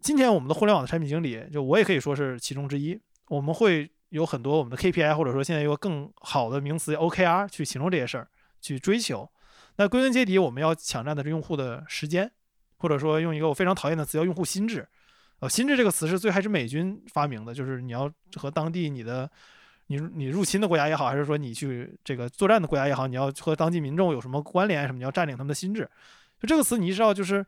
[0.00, 3.00] 今天我们的互联网的产品经理，就我也可以说是其中之一。
[3.28, 8.28] 我们会有很多我们的 KPI，或者说现在有个更好的名词 OKR 去形容这些事儿，
[8.60, 9.28] 去追求。
[9.76, 12.28] 那归根结底，我们要抢占的是用户的时间，
[12.78, 14.88] 或者说用一个我非常讨厌的词叫用户心智。
[15.38, 19.30] 呃，心智这个词是最开始美军发明的，就是你要和当地你的
[19.88, 25.82] 你你入侵的国家也好，还是说你去这个作战的国家也好，你要和当地民众有什么关联什么，你要占领他们的心智。
[26.40, 27.44] 就这个词，你知道就是。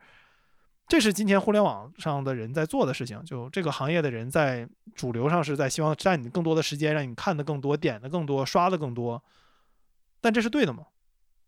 [0.88, 9.22] 这是今天互联网上的人在做的事情，就这个行业的人在主流上是在希望占你更多的时间，让你看的更多，点的更多，刷的更多。
[10.20, 10.82] 但这是对的吗？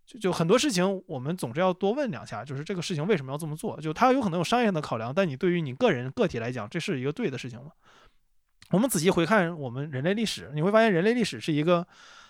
[0.06, 3.80] 就就很多事情，我们总是要多问两下，就是这个事情为什么要这么做？
[3.80, 7.72] 就它有可能有商业的考量，但你对于你个人个体来讲，这是一个对的事情吗？
[8.72, 11.86] 我们仔细回看我们人类历史，你会发现人类历史是一个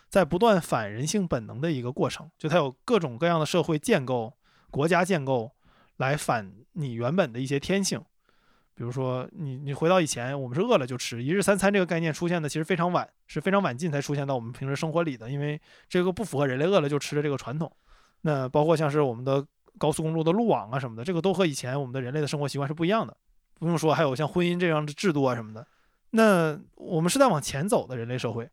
[0.09, 4.35] 在不断反人性本能的一个过程，就它有各种各样的社会建构、
[4.71, 5.53] 国家建构。
[5.99, 8.01] 来反你原本的一些天性，
[8.75, 17.71] 比如说你你回到以前，我们是饿了就吃，一日三餐这个概念出现的其实非常晚，是非常晚近才出现到我们平时生活里的，因为这个不符合人类饿了就吃的这个传统。
[18.23, 19.47] 那包括像是我们的
[19.79, 23.17] 高速公路的路网啊什么的，这个都和以前我们的人类的生活习惯是不一样的。
[23.61, 25.65] 不用说，还有像婚姻这样的制度啊什么的。
[26.13, 28.49] 那我们是在往前走的人类社会。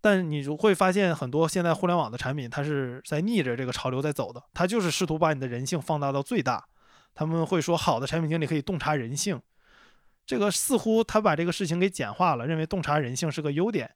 [0.00, 6.64] 但你会发现，很多现在互联网的产品，它是在逆着这个潮流在走的，它就是试图把你的人性放大到最大。
[7.14, 9.38] 他们会说，好的产品经理可以洞察人性，
[10.24, 13.90] 这个似乎他把这个事情给简化了，认为洞察人性是个优点，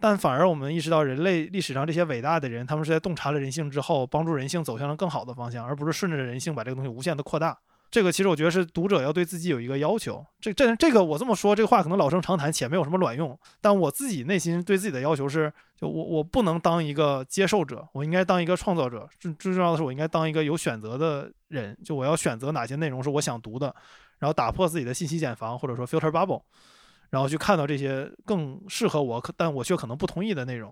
[0.00, 7.58] 但反而我们意识到，人类历史上这些伟大的人，他们是在洞察了人性之后，帮助人性走向了更好的方向，而不是顺着人性把这个东西无限的扩大。
[7.96, 10.22] 这个其实我觉得是读者要对自己有一个要求。
[10.38, 13.34] 这这这个我这么说，这个话可能老生常谈且没有什么卵用。
[13.58, 19.08] 但我自己内心对自己的要求是，就我我不能当一个接受者，我应该当一个创造者。
[19.18, 21.74] 最最重要的是，我应该当一个有选择的人。
[21.82, 23.74] 就我要选择哪些内容是我想读的，
[24.18, 26.42] 然后打破自己的信息茧房或者说 filter bubble，
[27.08, 30.70] 然后去看到这些更适合我可但我却可能不同意的内容。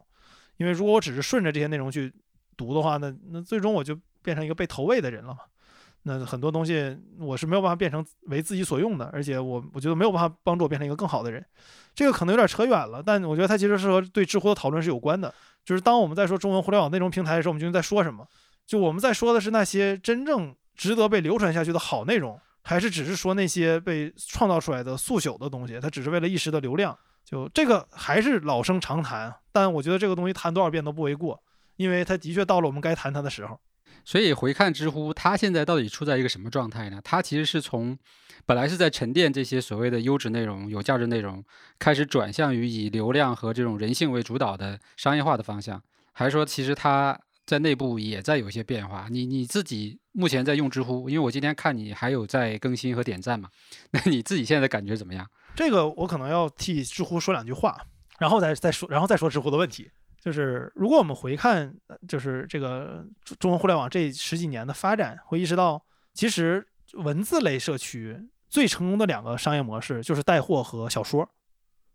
[0.59, 2.13] 因为如果我只是顺着这些内容去
[2.55, 5.39] 读的话，那那最终我就变成一个被投喂的人了嘛。
[6.07, 11.45] 那很多东西我是没有办法变成为自己所用的，而且我我觉得没有办法帮助我变成一个更好的人。
[11.95, 15.33] 这个可能有点扯远了，但我觉得它其实是和对知乎的讨论是有关的。
[15.65, 18.27] 就是当我们在说中文互联网内容平台的时候，我们究竟在说什么？
[18.67, 25.81] 就我们在说的是那些真正值得被流传下去的好内容，还是只是说那些被创造出来的速朽的东西？
[25.81, 26.95] 它只是为了一时的流量？
[27.25, 31.43] 就这个还是老生常谈，但我觉得这个东西谈多少遍都不为过，
[31.77, 33.59] 因为它的确到了我们该谈它的时候。
[34.05, 37.01] 所以回看知乎，它现在到底处在一个什么状态呢？
[37.03, 37.97] 它其实是从
[38.45, 41.43] 本来是在沉淀这些所谓的优质内容、有价值内容，
[41.79, 45.83] 开始转向于以流量和这种人性为主导的商业化的方向，
[46.13, 49.07] 还是说其实它在内部也在有一些变化？
[49.11, 53.49] 你你自己目前在用知乎，因为我今天看你还有在更新和点赞嘛，
[53.91, 55.27] 那你自己现在的感觉怎么样？
[55.57, 57.81] 这个我可能要替知乎说两句话，
[58.19, 59.91] 然后再再说，然后再说知乎的问题。
[60.25, 61.71] 就是如果我们回看，
[62.09, 63.05] 就是这个
[63.39, 68.19] 中文互联网这十几年的发展，会意识到，其实文字类社区
[68.49, 71.29] 最成功的两个商业模式就是带货和小说。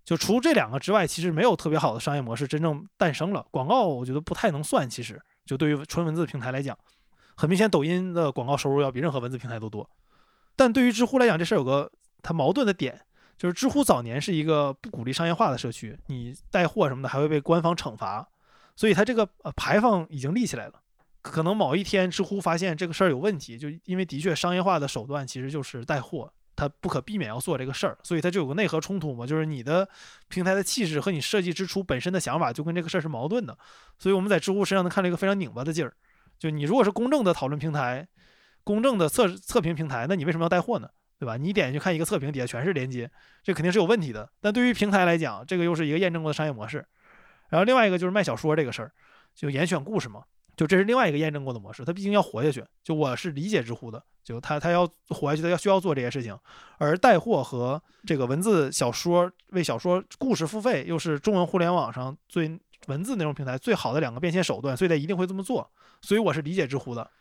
[0.06, 3.44] 就除这两个之外，其实没有特别好的商业模式真正诞生了。
[3.50, 6.78] 广告我觉得不太能算，其实就对于纯文字平台来讲，
[7.36, 9.90] 很明显抖音的广告收入要比任何文字平台都多。
[10.56, 13.02] 但对于知乎来讲，这事儿有个它矛盾的点。
[13.40, 18.28] 就是知乎早年是一个不鼓励商业化的社区，你带货什么的还会被官方惩罚，
[18.76, 20.74] 所以它这个呃牌坊已经立起来了。
[21.22, 29.88] 可能某一天知乎发现这个事儿有问题，就因为的确商业化的手段其实就是带货，它不可避免要做这个事儿，所以它就有个内核冲突嘛，就是你的
[30.28, 33.58] 平台的气质和你设计之初本身的想法就跟这个事儿是矛盾的。
[33.98, 35.94] 所以我们在知乎身上能看到一个非常拧巴的劲儿，
[36.38, 38.06] 就你如果是公正的讨论平台，
[38.66, 40.90] 公正的测测评平台，那你为什么要带货呢？
[41.20, 41.36] 对吧？
[41.36, 43.12] 你点进去看一个测评，底下全是连接，
[43.44, 44.30] 这肯定是有问题的。
[44.40, 46.86] 但对于平台来讲，这个又是一个验证过的商业模式。
[47.50, 48.92] 然后另外一个就是卖小说这个事儿，
[49.36, 50.24] 就严选故事嘛，
[50.56, 51.84] 就这是另外一个验证过的模式。
[51.84, 56.38] 它毕竟要活下去，就我是理解知乎的，就它它要活下去，它要需要做这些事情。
[56.78, 62.58] 而带货和这个文字小说为小说故事付费，又是中文互联网上最
[62.88, 65.70] 文字内容平台最好的两个变现手段，所以它一定会这么做。
[66.02, 67.12] 所以我是理解知乎的。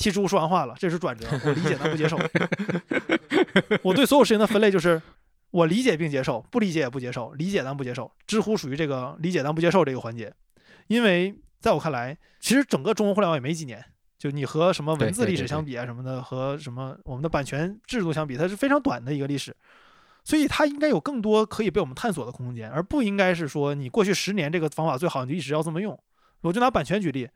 [0.00, 2.18] 替知乎说完话了，这是转折，我理解但不接受。
[3.84, 5.00] 我对所有事情的分类就是，
[5.50, 8.10] 我理解并接受，不理解也不接受，理解但不接受。
[8.26, 10.32] 知乎属于这个理解但不接受这个环节，
[10.86, 13.84] 因为在我看来，其实整个中国互联网也没几年，
[14.18, 19.54] 就你和什么文字历史相比啊什么的，和什么我们的版权制度相比，它是非常短的一个历史，
[20.24, 25.98] 所以它应该有更多可以被我们探索的空间，而不应该是说你过去十年这个方法最好，你就一直要这么用。
[26.40, 27.28] 我就拿版权举例。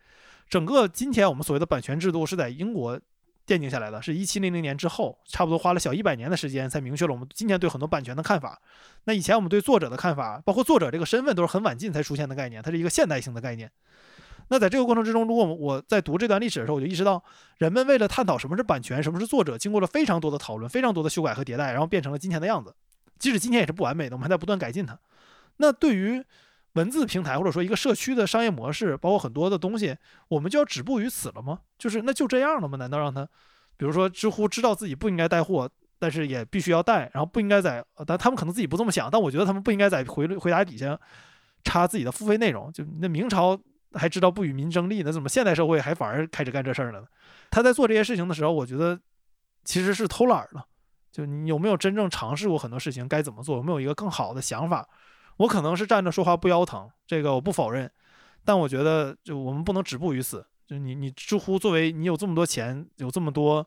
[0.48, 2.98] 整个今天我们所谓的版权制度是在英国
[3.46, 8.60] 奠定下来的，是一七零零年之后，差不多花了小一百年的时间才明确了我们今天对很多版权的看法。
[9.04, 13.70] 那以前我们对作者的看法，包括作者这个身份，都是很晚近才出现的概念，它是一个现代性的概念。
[14.48, 17.22] 那在这个过程之中，如果我在读这段历史的时候，我就意识到，
[17.58, 22.74] 人们为了探讨什么是版权，什么是作者，经过了非常多的讨论，非常多的修改和迭代，然后变成了今天的样子。
[23.18, 24.98] 即使今天也是不完美的，我们还在不断改进它。
[25.56, 26.22] 那对于
[26.74, 29.96] 文字平台或者说一个社区的商业模式，包括很多的东西，
[30.28, 31.60] 我们就要止步于此了吗？
[31.78, 32.76] 就是那就这样了吗？
[32.76, 33.24] 难道让他，
[33.76, 40.98] 比如说知乎知道自己不应该带货，但是也必须要带，然后不应该在，但他们可能自己不这么想，但我觉得他们不应该在回回答底下
[41.62, 42.72] 插自己的付费内容。
[42.72, 43.58] 就那明朝
[43.92, 47.06] 还知道不与民争利，那怎么现代社会还反而开始干这事儿了呢？
[47.50, 48.98] 他在做这些事情的时候，我觉得
[49.64, 50.66] 其实是偷懒了。
[51.12, 53.56] 就你有没有真正尝试过很多事情该怎么做？
[53.58, 54.88] 有没有一个更好的想法？
[55.38, 57.90] 我可能是站着说话不腰疼，这个我不否认，
[58.44, 60.46] 但我觉得就我们不能止步于此。
[60.66, 63.66] 就你你知乎作为你有这么多钱，有这么多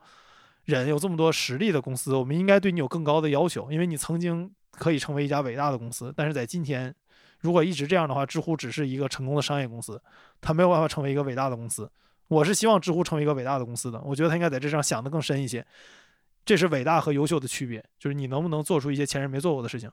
[0.65, 6.11] 人，有这么多实力的公司，我们应该对你有更高的要求，因为你曾经可以成为一家伟大的公司。
[6.15, 6.93] 但是在今天，
[7.39, 10.01] 如果一直这样的话，知乎只是一个成功的商业公司，
[10.41, 11.89] 它没有办法成为一个伟大的公司。
[12.29, 15.65] 我是希望知乎成为一个伟大的公司的，我觉得它应该在这上想得更深一些。
[16.43, 19.91] 这是伟大和优秀的区别，就是你能不能做出一些前人没做过的事情。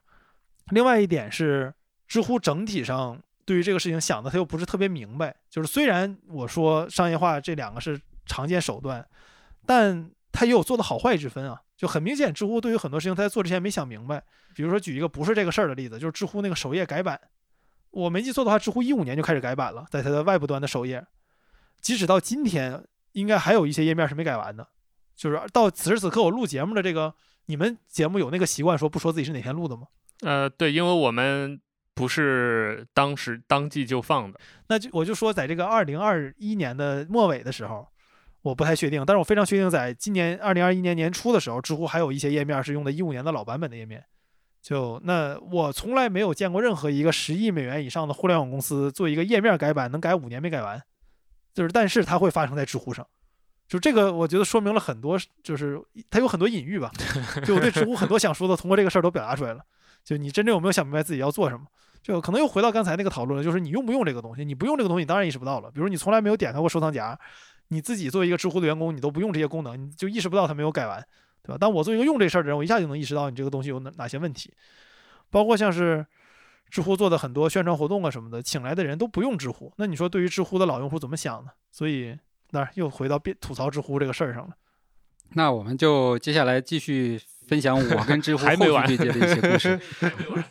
[0.70, 1.72] 另外一点是，
[2.06, 5.34] 知乎整体上对于这个事情想的他又不是特别明白。
[5.50, 9.06] 就是虽然我说商业化这两个是常见手段，
[9.66, 11.60] 但他也有做的好坏之分啊。
[11.76, 14.22] 就很明显，知乎对于很多事情他在做之前没想明白。
[14.54, 17.20] 比如说举一个不是这个事儿的例子，就是知乎那个首页改版，
[17.90, 21.04] 我没记错的话，知乎一五年就开始改版了，在它的外部端的首页，
[21.80, 24.66] 即使到今天，应该还有一些页面是没改完的。
[25.16, 27.12] 就是到此时此刻我录节目的这个，
[27.46, 29.88] 你们节目有那个习惯说不说自己是哪天录的吗？
[30.20, 31.60] 呃，对，因为我们
[31.94, 37.86] 不是当时当季就放的，那就我就说，在这个二零二一年的末尾的时候，
[38.42, 44.04] 我不太确定，但是我非常确定，在今年二零二一年年初的时候，知乎还有一些页面是用的一五年的老版本的页面。
[44.62, 50.82] 就那我从来没有见过任何一个十亿美元以上的互联网公司做一个页面改版能改五年没改完，
[51.52, 53.06] 就是但是它会发生在知乎上，
[53.68, 56.90] 就这个我觉得说明了很多，就是它有很多隐喻吧。
[57.44, 59.62] 就我对知乎很多想说的，通过这个事儿都表达出来了。
[60.04, 61.66] 就你真正有没有想明白自己要做什么？
[62.02, 64.44] 就可能又回到刚才那个讨论了，就是你用不用这个东西？
[64.44, 65.70] 你不用这个东西，当然意识不到了。
[65.70, 67.18] 比如你从来没有点开过收藏夹，
[67.68, 71.02] 你自己作为一个知乎的员工，你都不用这些功能，你就意识不到它没有改完，
[71.42, 71.56] 对吧？
[71.58, 74.52] 但我作为一个用这事儿的人，我一下就能意识到你这个东西有哪哪些问题。
[75.30, 76.04] 包括像是
[76.68, 81.50] 知乎做的很多宣传活动啊什么的，请来的人都不用知乎，那你说对于知乎的老用户怎么想呢？
[81.70, 82.18] 所以
[82.50, 84.54] 那又回到变吐槽知乎这个事儿上了。
[85.30, 89.80] 那我们就接下来继续分享我跟知乎 还没完后续对接的一些故事。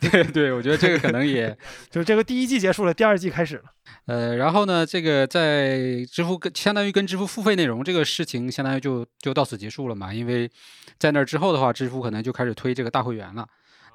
[0.00, 1.56] 对对，我觉得这个可能也
[1.90, 3.64] 就是这个第一季结束了，第二季开始了。
[4.06, 10.12] 呃，然后呢，这个在支付跟相当于跟支付付费内容这个事情，相当于就就到此结束了嘛。
[10.12, 10.50] 因为
[10.98, 13.46] 在那儿之后的话，知乎可能就开始推这个大会员了。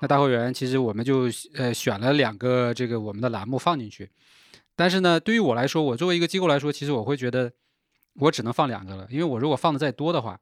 [0.01, 4.09] 那大会员其实我们就呃选了两个这个我们的栏目放进去，
[4.75, 7.51] 但是呢，对于我来说，我作为一个机构来说，其实我会觉得
[8.15, 10.39] 我只能放两个了，因为我如果放的再多的话，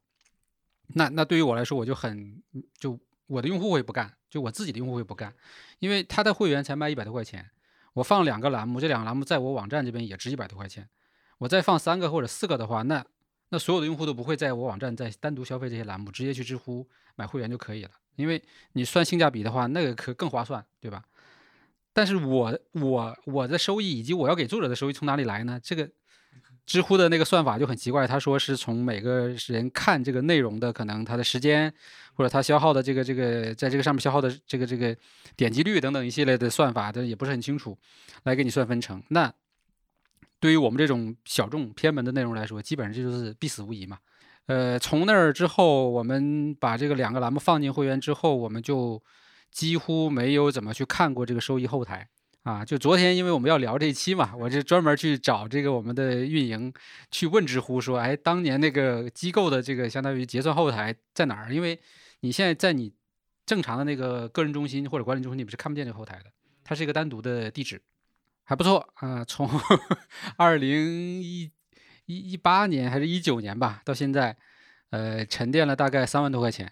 [0.94, 2.42] 那那对于我来说，我就很
[2.80, 5.34] 就我的用户会不干，就我自己的用户会不干，
[5.80, 7.50] 因为他的会员才卖一百多块钱。
[7.94, 10.88] 我放两个栏目，这两个栏目在我网站这边也值一百多块钱。
[11.40, 13.06] 我再放三个或者四个的话，那
[13.50, 17.92] 那所有的用户都不会在我网站再单独消费这些栏目，直接去知乎买会员就可以了。
[18.16, 21.04] 因为你算性价比的话，那个可更划算，对吧？
[21.94, 25.60] 但是我我我的收益以及我要给作者的收益从哪里来呢？
[25.64, 25.90] 这个
[26.68, 31.74] 知乎的那个算法就很奇怪，他说是从每个人看这个内容的可能他的时间，
[32.14, 34.96] 或者他消耗的这个这个在这个上面消耗的这个这个
[35.38, 37.78] 点击率等等一系列的算法，这也不是很清楚，
[38.24, 39.02] 来给你算分成。
[39.08, 39.34] 那
[40.42, 43.98] 对于我们这种小众偏门的内容来说，基本上这就是必死无疑嘛。
[44.48, 49.02] 呃，从那儿之后，我们把这个两个栏目放进会员之后，我们就
[49.52, 52.10] 几乎没有怎么去看过这个收益后台
[52.48, 52.64] 啊。
[52.64, 56.72] 就昨天，因为我们要聊这一期嘛，我就专门去找这个我们的运营
[57.12, 61.54] 去问知乎说，哎，当年那个机构的这个相当于结算后台在哪儿？
[61.54, 61.80] 因为
[62.22, 62.94] 你现在在你
[63.46, 66.32] 正常的那个个人中心或者管理中心里面是看不见这个后台的，
[66.64, 67.82] 它是一个单独的地址，
[68.44, 69.24] 还不错啊。
[69.26, 69.50] 从
[70.38, 71.52] 二零一
[72.06, 74.36] 一一八年还是一九年吧，到现在，
[74.90, 76.72] 呃，沉淀了大概三万多块钱，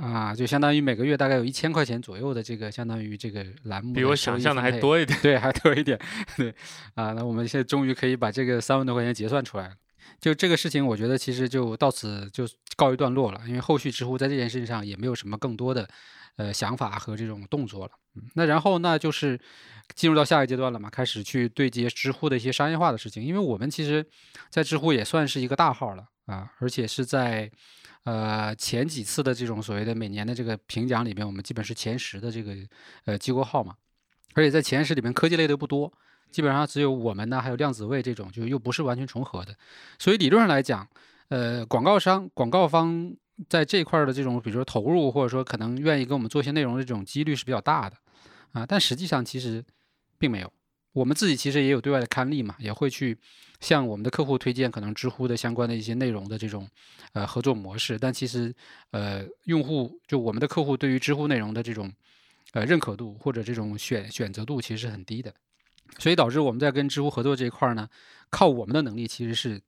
[0.00, 5.18] 啊，就相当于每个月大概有一千块钱左右的这个相当于这个栏目，比我想象的还，多一点。
[5.22, 5.98] 对，还多一点，
[6.36, 6.52] 对，
[6.94, 9.74] 啊，那我们现在终于可以把这个三万多块钱结算出来了。
[10.20, 12.44] 就这个事情，我觉得其实就到此就
[12.76, 15.88] 告一段落了，因为后续知乎在这件事情上也没有什么更多的
[16.36, 17.92] 呃想法和这种动作了。
[18.16, 19.38] 嗯，那然后那就是
[19.94, 24.04] 进入到下一个阶段了嘛，开始去对接知乎的一些商业化的事情，因为我们其实，
[24.50, 27.50] 在知乎也算是一个大号了啊，而且是在
[28.04, 32.54] 呃前几次的这种所谓的每年的这个评奖里面，我们基本是前十的这个
[33.04, 33.74] 呃机构号嘛，
[34.34, 35.92] 而且在前十里面科技类的不多。
[36.30, 39.56] 基本上只有我们呢，还有量子位这种，就又不是完全重合的，
[40.00, 40.84] 所以理论上来讲，
[41.28, 43.14] 呃，广告商、广告方
[43.48, 47.96] 在这块的这种，比如说投入，或者说可能愿意跟我们做一些内容的这种几率是比较大的，
[48.50, 49.64] 啊，但实际上其实
[50.18, 50.52] 并没有。
[50.94, 53.18] 我们自己其实也有对外的刊例嘛，也会去
[53.60, 56.66] 向我们的客户推荐可能知乎的相关的一些内容的这种
[57.12, 58.54] 呃合作模式，但其实
[58.92, 61.92] 呃用户就我们的客户对于知乎内容的这种
[62.52, 65.34] 呃认可度或者这种选选择度其实是很低的。
[65.98, 67.88] 所以导致我们在跟知乎合作这一块儿呢，
[68.30, 69.60] 靠我们的能力其实是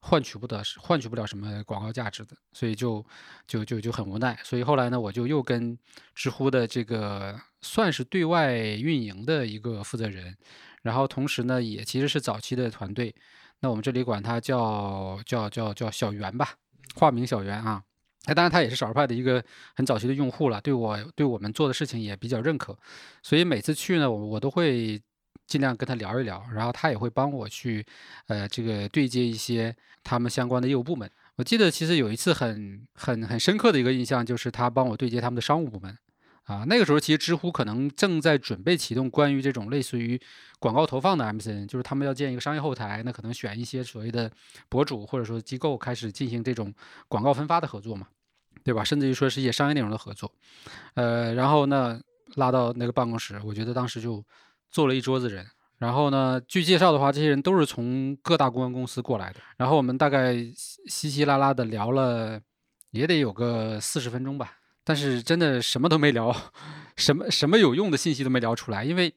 [0.00, 3.04] 换取不得、换取不了什么广告价值的，所以就
[3.46, 4.38] 就就就很无奈。
[4.44, 5.76] 所以后来呢，我就又跟
[6.14, 10.36] 知乎的这个算是对外运营的一个负责人，
[10.82, 13.14] 然后同时呢，也其实是早期的团队。
[13.60, 16.54] 那我们这里管他叫叫叫叫小袁吧，
[16.94, 17.82] 化名小袁啊。
[18.24, 19.44] 他当然他也是少儿派的一个
[19.74, 22.78] 很早期的用户了，对我对我们做的事情也比较认可。
[23.22, 25.02] 所以每次去呢，我我都会。
[25.46, 27.86] 尽量跟他聊一聊，然后他也会帮我去，
[28.26, 31.08] 呃，这个对接一些他们相关的业务部门。
[31.36, 35.96] 我记得其实有一次很很很深刻的一个印象，就是他帮我对接他们的商务部门。
[36.46, 40.20] 啊，那个时候其实知乎可能正在准备启动关于这种类似于
[40.58, 44.30] 广告投放的 MCN，就是他们要建一个商业后台，那可能选一些所谓的
[44.68, 46.72] 博主或者说机构开始进行这种
[47.08, 48.06] 广告分发的合作嘛，
[48.64, 48.82] 对吧？
[48.82, 50.32] 甚至于说是一些商业内容的合作。
[50.94, 52.00] 呃，然后呢
[52.36, 54.24] 拉到那个办公室，我觉得当时就。
[54.68, 55.46] 坐了一桌子人，
[55.78, 59.40] 然后呢，据介绍的话，这些人都是从各大公关公司过来的。
[59.56, 60.34] 然后我们大概
[60.86, 62.38] 稀稀拉拉的聊了，
[62.90, 64.52] 也得有个四十分钟吧。
[64.86, 66.32] 但是真的什么都没聊，
[66.96, 68.84] 什么什么有用的信息都没聊出来。
[68.84, 69.12] 因为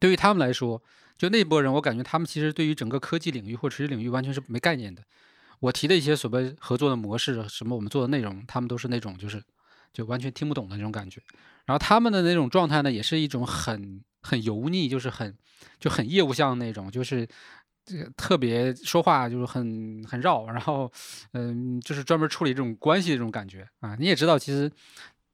[0.00, 0.82] 对于他们来说，
[1.16, 5.00] 就那波人，我感觉他们其实对于整个科技领域或垂直领域完全是没概念的。
[5.60, 9.40] 我提的一些所谓合作的模式，什么我们做的内容，他们都是那种就是
[9.92, 11.22] 就完全听不懂的那种感觉。
[11.64, 14.02] 然后他们的那种状态呢，也是一种很。
[14.26, 15.36] 很油腻，就是很
[15.78, 17.28] 就很业务向的那种，就是
[17.84, 20.90] 这个特别说话就是很很绕，然后
[21.32, 23.94] 嗯，就是专门处理这种关系的这种感觉啊。
[23.98, 24.70] 你也知道，其实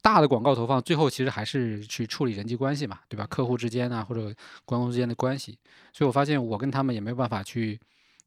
[0.03, 3.27] 大的广告投放最后其实还是去处理人际关系嘛，对吧？
[3.27, 4.35] 客户之间啊，或者
[4.65, 5.59] 关公之间的关系。
[5.93, 7.79] 所以我发现我跟他们也没有办法去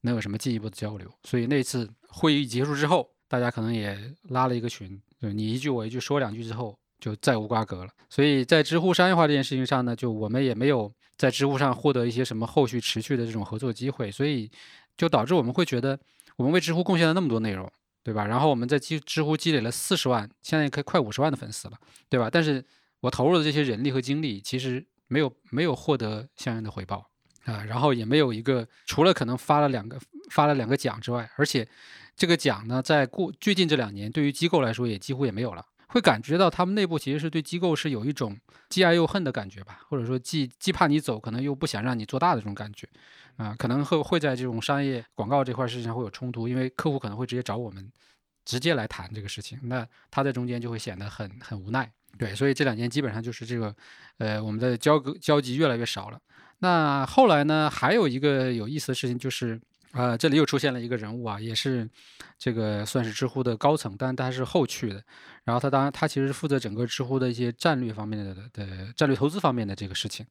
[0.01, 1.11] 能有什么进一步的交流。
[1.23, 3.97] 所以那次会议结束之后，大家可能也
[4.29, 6.77] 拉了一个群，就你一句我一句说两句之后。
[7.03, 14.49] 就再无瓜葛了，所以在知乎商业化这件事情上呢，就我们也没有在知乎上获得一些什么后续持续的这种合作机会，所以
[14.95, 15.99] 就导致我们会觉得
[16.37, 17.69] 我们为知乎贡献了那么多内容，
[18.03, 18.25] 对吧？
[18.25, 21.77] 然后我们在积知乎积累了四十万，现在可以快五十万的粉丝了，
[22.07, 22.29] 对吧？
[22.31, 22.63] 但是
[23.01, 27.05] 我投入的这些人力和精力，其实没有没有获得相应的回报
[27.43, 29.99] 啊，然后也没有一个除了可能发了两个
[30.31, 31.67] 发了两个奖之外，而且
[32.15, 35.65] 这个奖呢，在过最近这两年，对于机构来说也几乎也没有了。
[35.93, 38.35] 会感觉到他们内部其实是对机构是有一种
[38.67, 42.89] 既爱又恨的感觉吧，或者说既既怕你走，可能又不想让你做大的这种感觉，
[43.37, 47.91] 啊，可能会会在这种商业广告这块事情上会有冲突，因为客户可能会直接找我们，
[48.43, 51.87] 直接来谈这个事情，那他在中间就会显得很很无奈。
[52.17, 53.75] 对，所以这两年基本上就是这个，
[54.17, 56.19] 呃，我们的交割交集越来越少了。
[56.57, 59.61] 那后来呢，还有一个有意思的事情就是。
[59.93, 61.87] 啊，这里又出现了一个人物啊，也是
[62.39, 65.03] 这个算是知乎的高层，但他是后去的。
[65.43, 70.25] 然后他当然他其实是负责整个知乎的一些战略方面的的战略投资方面的这个事情。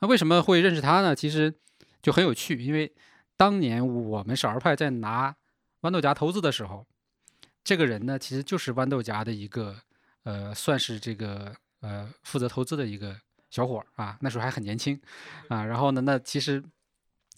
[0.00, 1.14] 那为什么会认识他呢？
[1.14, 1.54] 其实
[2.02, 2.92] 就很有趣，因为
[3.36, 5.36] 当年我们少儿派在拿
[5.82, 6.84] 豌豆荚投资的时候，
[7.62, 9.76] 这个人呢其实就是豌豆荚的一个
[10.24, 13.16] 呃，算是这个呃负责投资的一个
[13.50, 15.00] 小伙儿啊，那时候还很年轻
[15.46, 15.64] 啊。
[15.64, 16.60] 然后呢，那其实。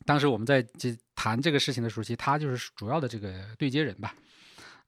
[0.04, 4.14] 当时我们在这谈这个事情的时候，其实他就是主要的这个对接人吧，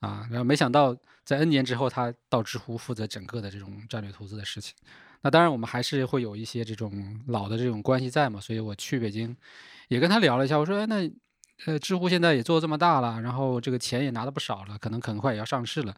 [0.00, 4.74] 啊，然后没想到在 N 年之后，他到知乎负责整个的这种战略投资的事情。
[5.22, 9.36] 那当然，我们还是会有一些这种老的这种关系在嘛，所以我去北京
[9.88, 11.10] 也跟他聊了一下，我说，哎，那
[11.66, 15.94] 呃，知乎现在也做这么大了，然后这个钱也拿的不少了，可能很快也要上市了，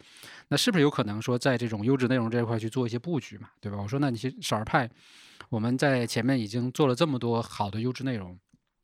[0.49, 3.79] 那是不是有可能说在这种优质内容这一块去做一些布局嘛，对吧？
[3.81, 4.91] 我说，那你少儿派，
[5.49, 8.37] 我们在前面已经做了这么多好的优质内容。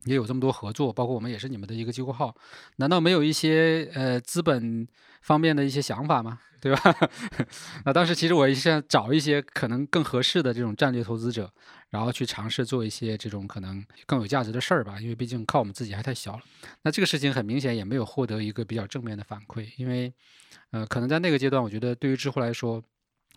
[0.05, 2.35] 也有这么多合作，包括我们也是你们的一个机构号，
[2.77, 4.87] 难道没有一些呃资本
[5.23, 6.41] 方面的一些想法吗？
[6.61, 6.95] 对吧？
[7.87, 11.49] 那当时其实我也是想找一些可能更合适的这种战略投资者，
[11.89, 15.01] 然后去尝试做一些这种可能更有价值的事儿吧。
[15.01, 16.43] 因为毕竟靠我们自己还太小了。
[16.83, 20.13] 那这个事情很明显也没有获得一个比较正面的反馈，因为
[20.73, 22.83] 呃可能在那个阶段，我觉得对于知乎来说，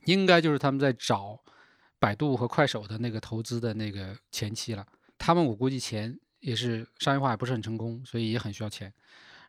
[0.05, 1.39] 应该就是他们在找
[1.99, 4.83] 百度和快手的那个投资的那个前期了。
[5.19, 6.17] 他们我估计前。
[6.41, 8.93] 也是商业化也不是很成功，所以也很需要钱。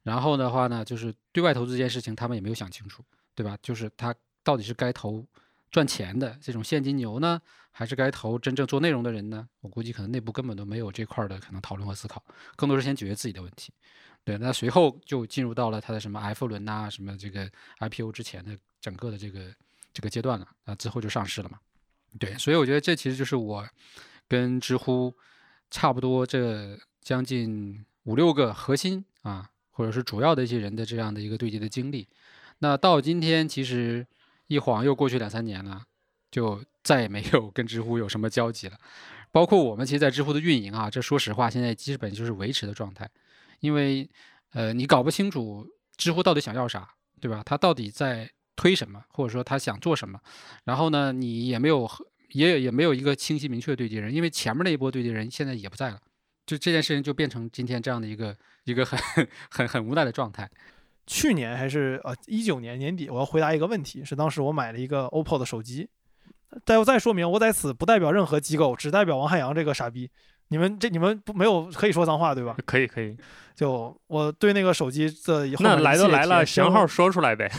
[0.04, 3.58] 然后的话呢，就是对外投资这件事情，他们也没有想清楚，对吧？
[3.62, 5.24] 就是他到底是该投
[5.70, 7.40] 赚钱的这种现金牛呢，
[7.70, 9.48] 还是该投真正做内容的人呢？
[9.60, 12.22] 我估计可能内部根本都没有这块的可能讨论和思考，
[12.56, 13.72] 更多是先解决自己的问题。
[14.24, 19.54] 对，那随后就进入到了他的什么 F 轮呐，什么这个 IPO 之前的整个的这个
[19.92, 21.58] 这个阶段了啊，之后就上市了嘛。
[22.18, 23.66] 对，所以我觉得这其实就是我
[24.28, 25.14] 跟知乎。
[25.72, 32.06] 差不多这将近五六个核心啊，或者是主要的一些人的这样的一个对接的经历，
[32.58, 34.06] 那到今天其实
[34.48, 35.82] 一晃又过去两三年了，
[36.30, 38.76] 就再也没有跟知乎有什么交集了。
[39.30, 43.08] 包括我们其实，在知乎的运营啊，这说实话现在基本就是维持的状态，
[43.60, 44.06] 因为
[44.52, 45.66] 呃，你搞不清楚
[45.96, 46.86] 知乎到底想要啥，
[47.18, 47.42] 对吧？
[47.46, 50.20] 他到底在推什么，或者说他想做什么，
[50.64, 51.90] 然后呢，你也没有。
[52.32, 55.98] 也也没有一个清晰明确的对接人，因为前面那一波对接人现在也不在了，
[56.46, 60.48] 就这件事情就变成今天这样的一个一个很很很无奈的状态。
[61.06, 65.88] 去年还是呃一九年年底，我要回答一个问题，是当时我买了一个 OPPO 的手机。
[66.64, 70.10] 再再说明，我在此不代表任何机构，只代表王汉阳这个傻逼。
[70.48, 72.54] 你们这你们不没有可以说脏话对吧？
[72.66, 73.16] 可以可以。
[73.54, 77.50] 就我对那个手机的那来都来了，型号说出来呗。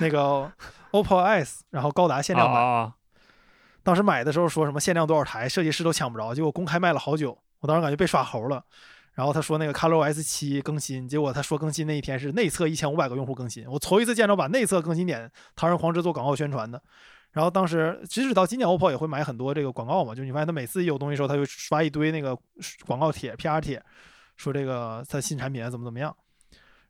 [0.00, 0.52] 那个
[0.90, 2.92] OPPO S，然后高达限量版。
[3.88, 7.38] 当时买的时候说什么限量多少台，设计师都抢不着，结果公开卖了好久。
[7.60, 8.62] 我当时感觉被耍猴了。
[9.14, 13.66] 然后他说那个 ColorOS 七更新，结果他说更新那一天是内测一千五百个用户更新。
[13.66, 16.78] 我头一次见着把内测更新点堂而皇之做广告宣传的。
[17.32, 22.36] 然后当时即使到今年 OPPO 也会买很多这个广告嘛，就你发现他每次有东西时候，他就刷一堆那个
[22.84, 23.82] 广告帖、PR 帖，
[24.36, 26.14] 说这个他新产品怎么怎么样。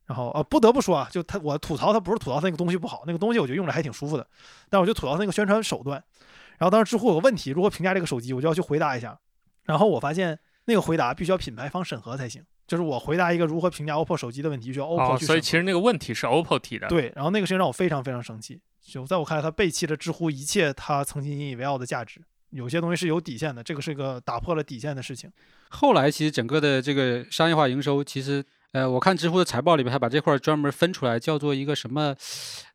[0.07, 4.26] 然后呃不得不说啊，就他我吐槽他不是吐槽他那个东西不好，那个东西我觉得用着还挺舒服的，
[4.68, 6.03] 但我就吐槽那个宣传手段。
[6.59, 9.19] 然后当时知乎有个问题，如何评价这个手机，我就要去回答一下。
[9.65, 16.89] 然后我发现那个回答必须要品牌方审核才行，就是我回答一个如何评价 OPPO 手机的问题，需要 OPPO 去所以其实那个问题是 OPPO 提的。
[16.89, 18.61] 对，然后那个事情让我非常非常生气。
[18.83, 22.21] 就在我看来，他背弃了知乎一切他曾经引以为傲的价值。
[22.51, 25.31] 有些东西是有底线的，这个是一个打破了底线的事情。
[25.69, 28.45] 后来其实整个的这个商业化营收，其实。
[28.73, 32.14] 呃，我看知乎的财报里边还把这块专门分出来，叫做一个什么？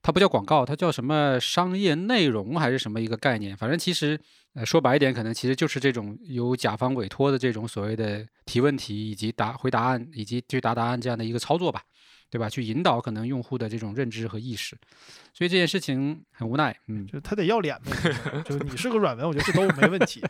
[0.01, 3.55] 它不叫广告，它叫什么商业内容还是什么一个概念？
[3.55, 4.19] 反正其实，
[4.55, 11.83] 呃，说白一点，可能其实就是这种由甲方委托的这种所谓的提问题以及答回答案以及去答答案这样的一个操作吧，
[12.31, 12.49] 对吧？
[12.49, 14.75] 去引导可能用户的这种认知和意识。
[15.31, 20.23] 所以这件事情很无奈，嗯，就他得要脸呗，就你是个软文，我觉得这都没问题。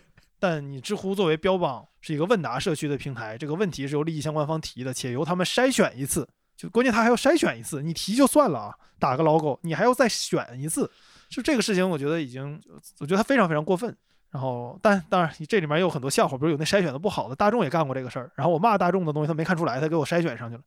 [0.44, 6.28] 但你知乎作为标榜是一个问答社区的平台，这个问题是由利益相关方提的，且由他们筛选一次，
[6.58, 10.92] 就关键他还要筛选一次，你提就算了啊，打个 logo，你还要再选一次，
[11.30, 12.62] 就这个事情，我觉得已经，
[13.00, 13.96] 我觉得他非常非常过分。
[14.34, 18.32] 然后，但当然，这里面也有很多笑话，比如有那筛选的不好的，大众也干过这个事儿。
[18.34, 20.64] 然后我骂大众的东西，他没看出来，他给我筛选上去了，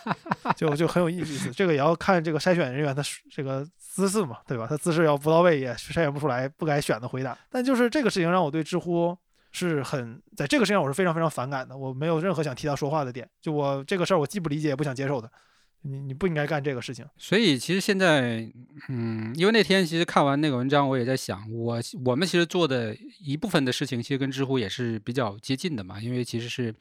[0.56, 1.50] 就就很有意思。
[1.50, 4.66] 这个也要看这个筛选人员的这个姿势嘛，对吧？
[4.66, 7.36] 他姿势要不到位，也筛选不出来不该选的回答。
[7.50, 9.14] 但就是这个事情让我对知乎
[9.50, 13.28] 是很，在这个事情上我是非常非常反感的，我没有任何想替他说话的点。
[13.42, 15.30] 就我这个事儿，我既不理解也不想接受的。
[15.84, 18.48] 你你不应该干这个事情，所以其实现在，
[18.88, 26.72] 嗯，因为那天其实看完那个文章，我也在想，我我们其实做的一部分的事情，其实跟知乎也是比较接近的嘛，因为其实是，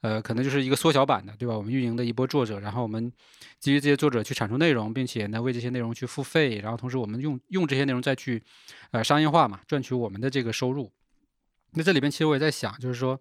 [0.00, 1.56] 呃，可能就是一个缩小版的，对吧？
[1.56, 3.12] 我们运营的一波作者，然后我们
[3.60, 8.42] 基于这些作者去产出内容，并且呢为这些内容去付费，然后同时我们用用这些内容再去，
[8.90, 10.90] 呃，商业化嘛，赚取我们的这个收入。
[11.74, 13.20] 那这里边其实我也在想，就是说。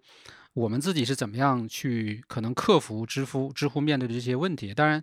[0.54, 4.74] 我们自己是怎么样去可能克服知乎知乎面对的这些问题？
[4.74, 5.02] 当然，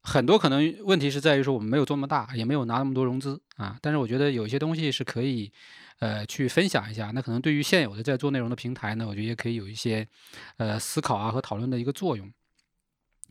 [0.00, 3.76] 很多可能问题是在于说我们没有做那么大，也没有拿那么多融资啊。
[3.82, 5.52] 但是我觉得有一些东西是可以，
[5.98, 7.10] 呃，去分享一下。
[7.14, 10.08] 那可能对于现有的在做内容的平台呢，我觉得也可以有一些，
[10.56, 12.32] 呃，思考啊和讨论的一个作用。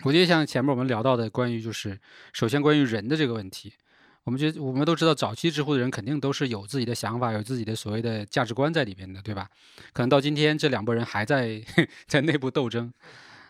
[0.03, 1.99] 我觉得像前面我们聊到的关于就是
[2.34, 3.74] 首先关于人的这个问题。
[4.28, 9.50] 我们觉，我们都知道，早期知乎的人肯定都是有自己的想法，有自己的所谓的价值观在里边的，对吧？
[9.94, 11.64] 可能到今天，这两拨人还在
[12.08, 12.92] 在内部斗争，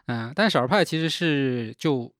[0.06, 2.14] 嗯，但少数派其实是就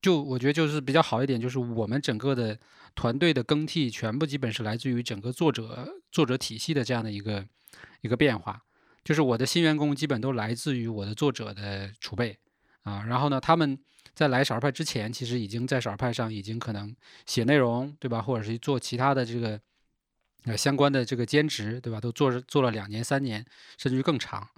[0.00, 2.56] 就我觉得就是比较好一点，就是我们整个的
[2.94, 7.44] 团队的更替，全部基本是来自于整个作者作者体系的这样的一个
[8.02, 8.62] 一个变化，
[9.02, 12.38] 就是我的新员工基本都来自于我的作者的储备
[12.84, 13.76] 啊，然后呢，他们。
[14.16, 16.96] 在来少儿派之前，其实已经在少儿派上已经可能
[17.26, 18.22] 写内容，对吧？
[18.22, 19.60] 或者是做其他的这个
[20.44, 22.00] 呃相关的这个兼职，对吧？
[22.00, 23.44] 都做做了两年、三年，
[23.76, 24.48] 甚至于更长。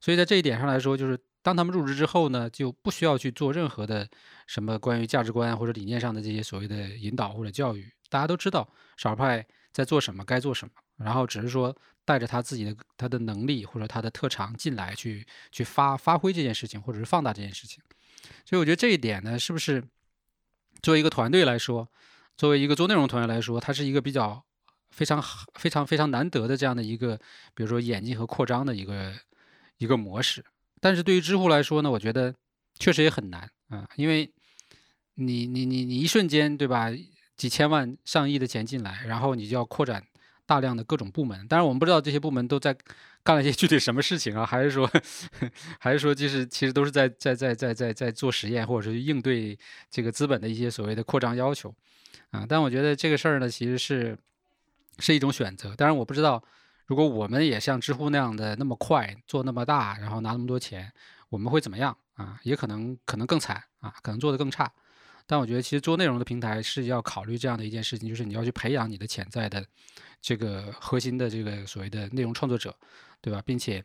[0.00, 4.08] 所以在这一点上来说，就是当他们入职之后呢，就不需要去做任何的
[4.46, 7.90] 什么关于价值观或者理念上的这些所谓的引导或者教育。
[8.08, 8.66] 大家都知道
[8.96, 10.72] 少儿派在做什么，该做什么，
[11.04, 17.82] 然后只是说带着他自己的他的能力或者他的特长进来去去发发挥这件事情，或者是放大这件事情。
[18.44, 19.82] 所以我觉得这一点呢，是不是
[20.82, 21.88] 作为一个团队来说，
[22.36, 24.42] 作为一个做内容团队来说，它是一个比较
[24.90, 25.22] 非常
[25.54, 27.16] 非常非常难得的这样的一个，
[27.54, 29.14] 比如说演进和扩张的一个
[29.78, 30.44] 一个模式。
[30.80, 32.34] 但是对于知乎来说呢，我觉得
[32.78, 34.32] 确实也很难啊，因为
[35.14, 36.90] 你你你你一瞬间对吧，
[37.36, 40.02] 几千万上亿的钱进来，然后你就要扩展
[40.46, 42.76] 大量的各种部门，当然我们不知道这些部门都在。
[43.24, 44.46] 干了一些具体什么事情啊？
[44.46, 44.90] 还是说，
[45.78, 49.58] 还是说，就是其实都是在在在在在在做实验，或者是应对
[49.90, 51.74] 这个资本的一些所谓的扩张要求
[52.30, 52.46] 啊？
[52.48, 54.16] 但我觉得这个事儿呢，其实是
[54.98, 55.74] 是一种选择。
[55.76, 56.42] 当然，我不知道
[56.86, 60.90] 如果我们也像知乎那样的那么快做那么大，然后拿那么多钱，
[61.28, 62.40] 我们会怎么样啊？
[62.44, 64.72] 也可能可能更惨啊，可能做得更差。
[65.26, 69.62] 但我觉得，其实做内容的平台是要考虑这样的一件事情，就是你要去培养你的潜在的
[70.22, 72.74] 这个核心的这个所谓的内容创作者。
[73.20, 73.42] 对吧？
[73.44, 73.84] 并且，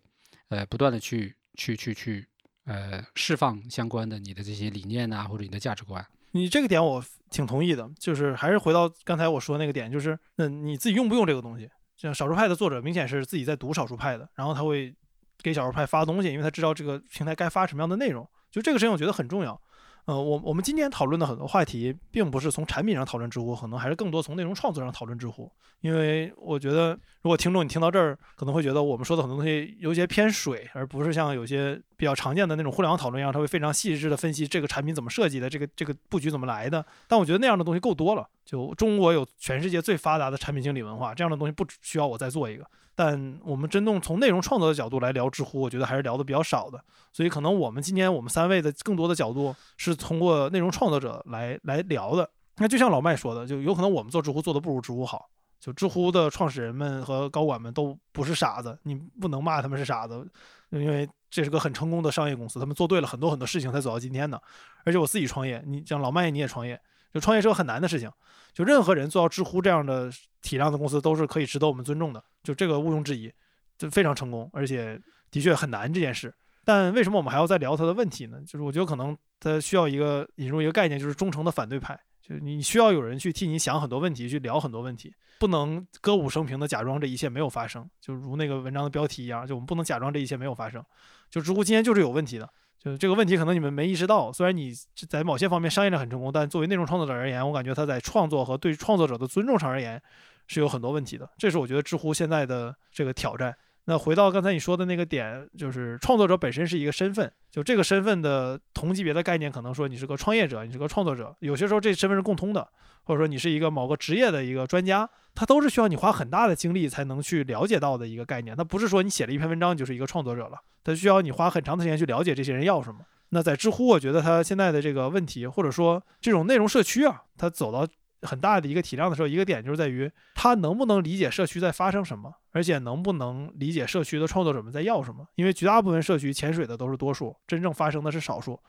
[0.49, 2.27] 呃，不断的去去去去，
[2.65, 6.05] 呃，释放相关的你的这些理念呐，或者你的价值观。
[6.31, 11.69] 你这个点我挺同意的，就是还是回到刚才我说那个点，就是那你自己用不用这个东西？
[11.95, 14.93] 像少数派的作者，明显是自己在读少数派的，然后他会
[15.41, 18.27] 给少数派发东西，因为他知道这个平台该发什么样的内容。
[18.51, 19.59] 就这个事情，我觉得很重要。
[20.05, 25.49] 呃，我我们今天讨论的很多话题，并不是从产品上讨论知乎，可能还是更多从内容创作上讨论知乎。
[25.79, 36.85] 因为我觉得，如果听众你听到这儿，可能会觉得我们说的很多东西有些偏水，而不是像有些比较常见的那种互联网讨论一样，他会非常细致的分析这个产品怎么设计的，这个这个布局怎么来的。
[37.07, 38.27] 但我觉得那样的东西够多了。
[38.45, 42.65] 就中国有全世界最发达的产品经理文化，这样的东西不需要我再做一个。
[42.95, 46.83] 但我们真正从内容创作的角度来聊知乎，我觉得还是聊的比较少的。
[47.11, 52.29] 所以可能我们今天我们三位的更多的角度是通过内容创作者来来聊的。
[52.57, 55.29] 那就像老麦说的，就有可能我们做知乎做的不如知乎好。
[55.59, 60.29] 就知乎的创始人们和高管们都不是傻子，你不能骂他们是傻子，
[60.71, 64.39] 因为这是个很成功的商业公司，他们做对了很多很多事情才走到今天的。
[64.83, 66.77] 而且我自己创业，你像老麦你也创业，
[67.13, 68.11] 就创业是个很难的事情。
[68.53, 70.11] 就任何人做到知乎这样的
[70.41, 72.23] 体量的公司，都是可以值得我们尊重的。
[72.43, 73.31] 就这个毋庸置疑，
[73.77, 74.99] 就非常成功，而且
[75.31, 76.33] 的确很难这件事。
[76.65, 78.39] 但为什么我们还要再聊他的问题呢？
[78.45, 81.99] 就是我觉得可能他需要一个引入一个概念，就是忠诚的反对派。
[82.21, 87.89] 就你需要有人去替你想很多问题，去聊很多问题，不能歌舞升平的假装这一切没有发生。
[87.99, 90.81] 就如那个文章的标题一样，就我们不能假装这一切没有发生。
[91.29, 92.49] 就知乎今天就是有问题的。
[92.83, 94.31] 就这个问题，可能你们没意识到。
[94.31, 94.73] 虽然你
[95.07, 100.01] 在某些方面商业上很成功，但作为内容创作者而言，我感觉他在创作和对创作者的尊重上而言
[100.47, 101.29] 是有很多问题的。
[101.37, 103.55] 这是我觉得知乎现在的这个挑战。
[103.85, 112.65] 那回到刚才你说的那个点，就是创作者本身是一个身份，就这个身份的同级别的概念，可能说你是个创业者，你是个创作者，有些时候这身份是共通的，
[113.03, 118.55] 或者说你是一个某个职业的一个专家，它都是需要你花很大的精力才能去了解到的一个概念。
[118.55, 123.01] 它不是说你写了一篇文章就是一个创作者了，它需要你花很长的时间去了解这些人要什么。
[123.29, 127.85] 那在知乎，我觉得它现在的这个问题，或者说这种内容社区啊，它走到。
[128.23, 135.27] 很大的一个体量的时候，一个点就是在于他能不能理解社区在发生什么，而且能不能理解社区的创作者们在要什么。
[135.35, 138.59] 因为绝大部分社区潜水的都是多数，真正发生的是少数。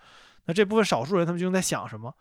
[0.46, 2.14] 那这部分少数人他们究竟在想什么？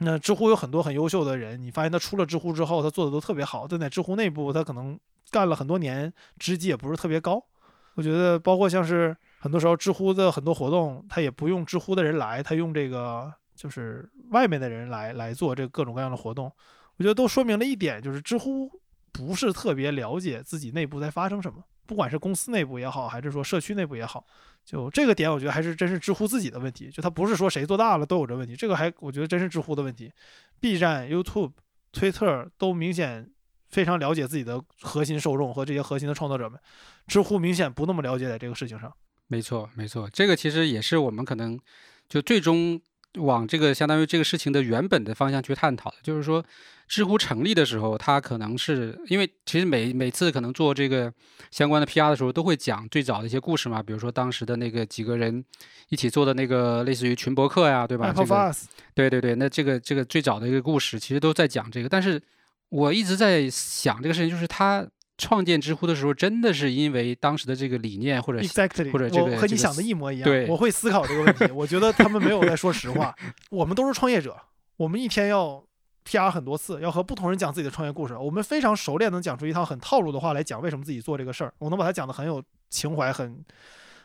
[0.00, 4.98] 那知乎有很多很优秀的人，你发现他出了知乎之后，他做的都特别好，但在知乎内部，他可能
[5.30, 7.42] 干了很多年，职级也不是特别高。
[7.94, 13.32] 我觉得包括像是很多时候知乎的很多活动，他也不用知乎的人来，他用这个。
[13.54, 16.50] 就是外面的人来来做这各种各样的活动，
[16.96, 18.70] 我觉得都说明了一点，就是知乎
[19.12, 24.24] 不是特别了解自己内部在发生什么，不管是公司内部也好，还是说社区内部也好，
[24.64, 26.90] 就这个点，我觉得还是真是知乎自己的问题。
[26.90, 30.10] 就它不是说谁做大了都有这问题，这个还我觉得真是知乎的问题。
[30.60, 31.52] B 站、YouTube、
[31.92, 33.30] 推特都明显
[33.68, 36.58] 非常了解自己的核心受众和这些核心的创作者们，
[37.06, 38.90] 知乎明显不那么了解在这个事情上。
[39.26, 41.58] 没错，没错，这个其实也是我们可能
[42.08, 42.80] 就最终。
[43.18, 46.44] 往这个相当于这个事情的原本的方向去探讨的，就是说，
[46.88, 51.12] 知乎成立的时候，它可能是因为其实每每次可能做这个
[51.50, 55.44] 相关的 PR 的时候，都会讲最早的一些故事嘛，比如说当时的那个几个人
[55.88, 58.12] 一起做的那个类似于群博客呀，对吧？
[58.16, 58.54] 这个
[58.94, 61.88] 对对对，那这个这个最早的一个故事，其实都在讲这个。
[61.88, 62.20] 但是
[62.70, 64.86] 我一直在想这个事情，就是它。
[65.22, 68.40] 创建知乎的时候，真的是因为当时的这个理念，或者
[68.90, 70.28] 或者这个和你想的一模一样。
[70.28, 71.48] 对，我会思考这个问题。
[71.52, 73.14] 我觉得他们没有在说实话。
[73.50, 74.36] 我们都是创业者，
[74.76, 75.62] 我们一天要
[76.04, 78.16] PR 很多次，要和不同人讲自己的创业故事。
[78.16, 81.54] 我们非常熟练，能讲出一套很套路的话来讲为什么自己做这个事儿。
[81.58, 83.44] 我能把它讲得很有情怀，很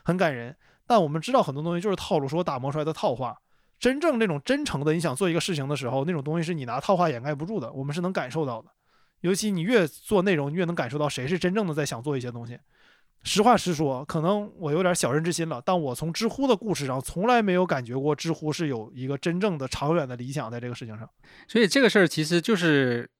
[0.04, 0.54] 很感人。
[0.86, 3.36] 但我们知道很多东西就是套路，是我打磨出来的套话。
[3.80, 7.72] 真正那种真诚的，你想做一个事情的时候，那种东西是你拿套话掩盖不住的。
[7.72, 8.68] 我们是能感受到的。
[9.20, 12.58] 尤其你越做内容，你越能感受到谁是真正的在想做一些东西。
[13.24, 21.10] 实话实说，可能我有点小人之心了，但我从知乎的故事上从来没有感觉过知乎是有一个真正的长远的理想在这个事情上。
[21.48, 23.10] 所以这个事儿其实就是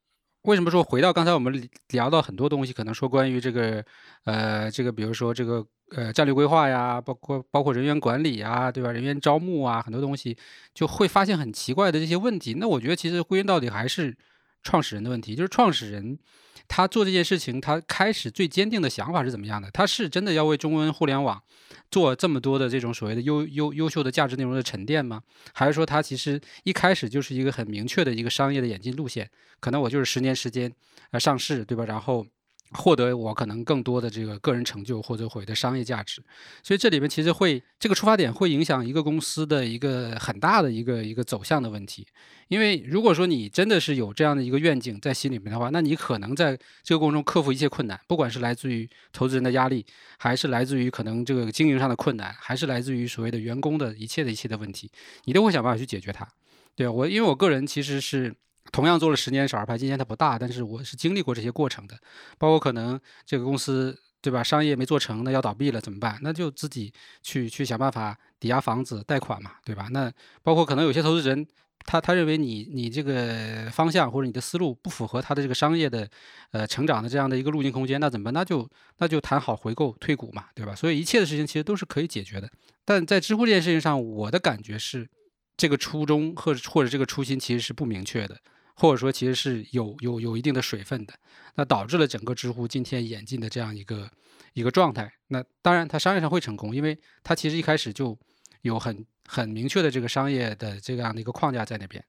[0.42, 3.84] 为什么说回到刚才我们聊到很多东西，可能说关于这个
[4.22, 5.66] 呃这个比如说这个
[5.96, 8.92] 呃战略规划呀，包括包括人员管理啊，对吧？
[8.92, 10.38] 人员招募啊，很多东西
[10.72, 12.54] 就会发现很奇怪的这些问题。
[12.54, 14.16] 那我觉得其实归根到底还是。
[14.62, 16.18] 创始人的问题就是创始人，
[16.66, 19.70] 他做这件事情，他开始最坚定的想法是怎么样的？
[19.70, 21.42] 他是真的要为中文互联网
[21.90, 25.22] 做这么多的这种所谓的优优优秀的价值内容的沉淀吗？
[25.52, 29.30] 还是说他其实一开始就是一个很明确的一个商业的演进路线？
[29.60, 30.72] 可能我就是十年时间
[31.10, 31.84] 呃上市，对吧？
[31.84, 32.26] 然后。
[32.72, 36.22] 获得我可能更多的这个个人成就或者或的商业价值，
[36.62, 42.06] 所以这里面其实会这个出发点会影响一个公司的一个很大的一个一个走向的问题。
[42.48, 49.84] 因为如果说你真的是有这样的一个愿景在心里面的话，那你可能在这个过程中克服一切困难，不管是来自于投资人的压力，
[50.18, 54.90] 还是来自于可能这个经营上的困难，还是来自于所谓的员工的一切的一切的问题，
[55.24, 56.26] 你都会想办法去解决它。
[56.74, 58.34] 对我，因为我个人其实是。
[58.72, 61.98] 同样做了十年少儿派，今天它不大，但是我是经历过这些过程的，
[62.38, 66.18] 包括可能这个公司对吧，商业没做成，那要倒闭了怎么办？
[66.22, 66.92] 那就自己
[67.22, 69.88] 去去想办法抵押房子贷款嘛，对吧？
[69.90, 70.12] 那
[70.42, 71.46] 包括可能有些投资人，
[71.86, 76.08] 他他认为你你这个方向或者你的思路不符合他的这个商业的
[76.50, 78.34] 呃成长的这样的一个路径空间，那怎么办？
[78.34, 78.68] 那就
[78.98, 80.74] 那就谈好回购退股嘛，对吧？
[80.74, 82.50] 所以一切的事情其实都是可以解决的。
[82.84, 85.08] 但在知乎这件事情上，我的感觉是
[85.56, 88.36] 这个初衷或者或者这个初心其实是不明确的。
[88.80, 91.12] 或者说，其实是有有有一定的水分的，
[91.56, 94.08] 那导致了整个知乎今天演进的这样一个
[94.52, 95.12] 一个状态。
[95.26, 98.16] 那当然，它商业上会成功，因为它其实一开始就
[98.62, 102.04] 有很很明确的这个商业的这样的一个框架在那边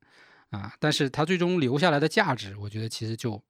[0.52, 0.72] 啊。
[0.80, 3.44] 但是它最终留下来的价值，我觉得其实就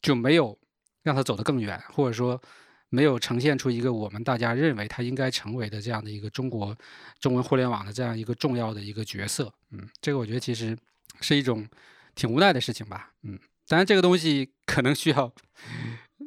[0.00, 0.56] 就没有
[1.02, 2.40] 让它走得更远，或者说
[2.88, 6.78] 没有呈现出一个我们大家认为它应该成为的这样的一个中国
[7.18, 9.52] 中文互联网的这样一个重要的一个角色。
[9.72, 10.78] 嗯，这个我觉得其实
[11.20, 11.68] 是一种。
[12.14, 13.38] 挺无奈的事情吧，嗯，
[13.68, 15.32] 当然这个东西可能需要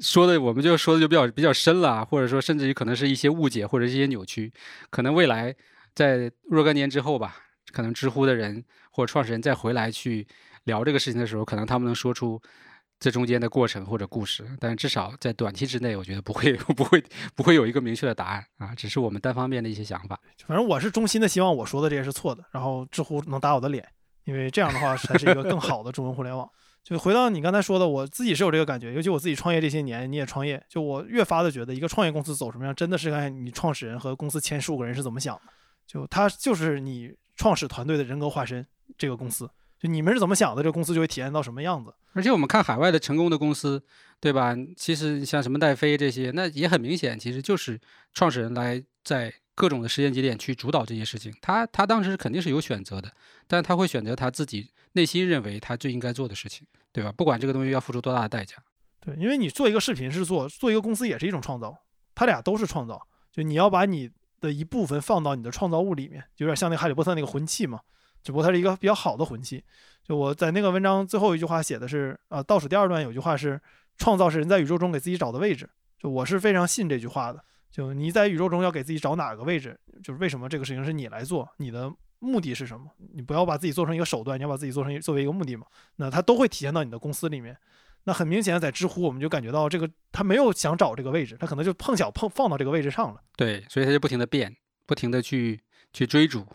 [0.02, 4.52] 说的，我们就说的就比较比较深了，或者说甚至于可能是一些误解或者一些扭曲，
[4.90, 5.56] 可能未来
[5.94, 7.36] 在若干年之后吧，
[7.72, 10.28] 可能知乎的人或者创始人再回来去
[10.64, 12.42] 聊这个事情的时候，可能他们能说出
[13.00, 17.04] 这中间的过程或者故事，但是至少在短期之内，我觉得不会 不会
[17.36, 20.20] 不会有一个明确的答案啊，只是我们单方面的一些想法。
[20.48, 23.88] 反正我是衷心的希望我说的这些是错的，然后知乎能打我的脸。
[24.26, 26.50] 因为这样的话才是一个更好的中文互联网。
[26.84, 35.42] 就回到你刚才说的，我自己是有这个感觉，尤其我自己创业这些年，你也创业，就我越发的觉得，一个创业公司走什么样，真的是看你创始人和公司前十五个人是怎么想的。
[35.88, 38.66] 就他就是你创始团队的人格化身，
[38.98, 41.94] 这个公司，就你们是怎么想的，这个公司就会体验到什么样子。
[42.12, 43.82] 而且我们看海外的成功的公司，
[44.20, 44.54] 对吧？
[44.76, 47.80] 其实像什么戴飞这些，那也很明显，其实就是
[48.14, 51.34] 创始人来在各种的时间节点去主导这些事情。
[51.42, 53.12] 他他当时肯定是有选择的，
[53.48, 57.12] 但他会选择他自己内心认为他最应该做的事情，对吧？
[57.12, 58.56] 不管这个东西要付出多大的代价。
[59.00, 61.78] 对，因为你做一个视频是做做一个公司也是一种创造，
[62.16, 63.06] 他俩都是创造。
[63.32, 64.10] 就你要把你
[64.40, 67.80] 的一部分放到你的创造物里面，有点像那哈利波特那个魂器嘛，
[68.24, 69.64] 只不过它是一个比较好的魂器。
[70.04, 73.60] 就我在那个文章最后一句话写的是，啊，倒数第二段有句话是，
[73.98, 75.70] 创造是人在宇宙中给自己找的位置。
[75.98, 77.44] 就我是非常信这句话的。
[77.74, 82.86] 就你在宇宙中要给自己找哪个位置，就是为什么这个事情是你来做，你的目的是什么？
[83.16, 85.66] 你不要把自己做成一个手段，你要把自己做成作为一个目的嘛。
[85.96, 87.58] 那它都会体现到你的公司里面。
[88.04, 93.20] 那很明显，在知乎我们就感觉到这个他没有想找这个位置，他可能就碰巧碰放到这个位置上了。
[93.36, 94.56] 对，所以他就不停的变，
[94.86, 95.60] 不停的去
[95.94, 96.46] 去追逐。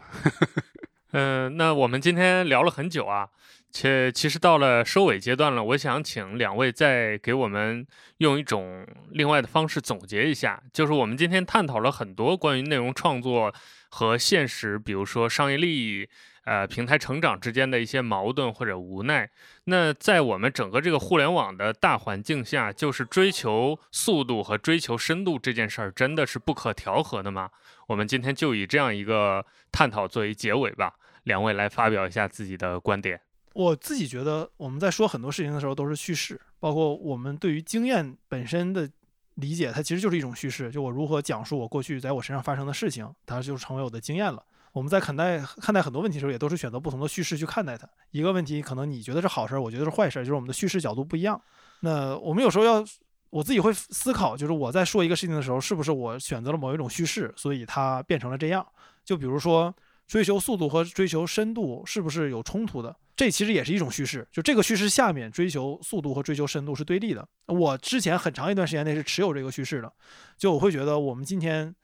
[1.10, 3.28] 嗯， 那我们今天聊了很久啊，
[3.70, 7.86] 且其实到了收尾阶段了，我想请两位再给我们
[8.18, 13.54] 用一种另外的方式总结一下，就是我们今天探讨了很多关于内容创作
[13.88, 16.08] 和现实，比如说商业利益。
[16.44, 19.28] 呃，平台成长之间的一些矛盾或者无奈，
[19.64, 27.50] 那在我们整个这个互联网的大环境下，就是追求速度和追求深度这件事儿，真的是不可调和的吗？
[27.88, 33.20] 我们今天就以这样一个探讨作为结尾吧，两位来发表一下自己的观点。
[33.58, 38.88] 我自己觉得，我们在说很多事情的时候都是叙事，包括我们对于经验本身的
[39.34, 40.70] 理解，它其实就是一种叙事。
[40.70, 44.40] 就我如何讲述我过去在我身上发生的事情，它就成为我的经验了。
[44.70, 47.88] 我们在看待看待很多问题的时候，也都是选择不同的叙事去看待它。
[48.12, 51.42] 一个问题可能你觉得是好事，我觉得是坏事，就是我们的叙事角度不一样。
[51.80, 52.84] 那我们有时候要，
[53.30, 58.64] 我自己会思考，就是我在说一个事情的时候，是不是我选择了某一种叙事，所以它变成了这样？
[59.04, 59.74] 就比如说
[60.06, 62.94] 追求速度和追求深度是不是有冲突的？
[63.18, 64.26] 这其实也是一种叙事。
[64.32, 67.28] 就这个叙事下面，追求速度和追求深度是对立的。
[67.48, 69.92] 我之前很长一段时间内是持有这个叙事的。
[70.38, 71.74] 就我会觉得，我们今天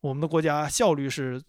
[0.00, 1.42] 我们的国家效率是。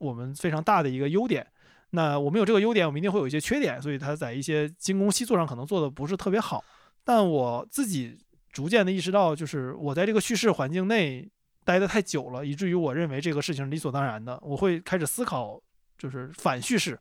[0.00, 1.44] 我们非常大的一个优点，
[1.90, 6.64] 那我们有这个优点，我们一定会有一些缺点，所以它在一些精工细作上可能做的不是特别好。
[7.02, 8.16] 但我自己
[8.52, 11.28] 逐渐的意识到，就是我在这个叙事环境内
[11.64, 14.38] 待的太久了，以至于我认为这个事情理所当然的。
[14.40, 15.60] 我会开始思考，
[15.98, 16.96] 就是反叙事。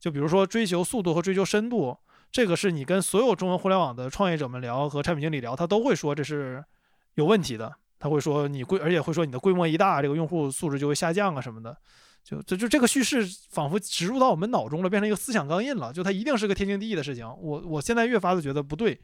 [0.00, 1.96] 就比如说追求速度和追求深度，
[2.32, 6.64] 这个是你跟所有中文互联网的创业者们聊和产品经理聊，他都会说这是
[7.14, 7.72] 有问题的。
[7.98, 11.76] 他会说你规，而且会说你的规模一大，这个用户素质就会下降啊什么的。
[12.24, 15.92] 就就就这个叙事仿佛植入到我们脑中了，变成一个思想钢印了。
[15.92, 17.26] 就它一定是个天经地义的事情。
[17.26, 18.98] 我我现在越发的觉得不对。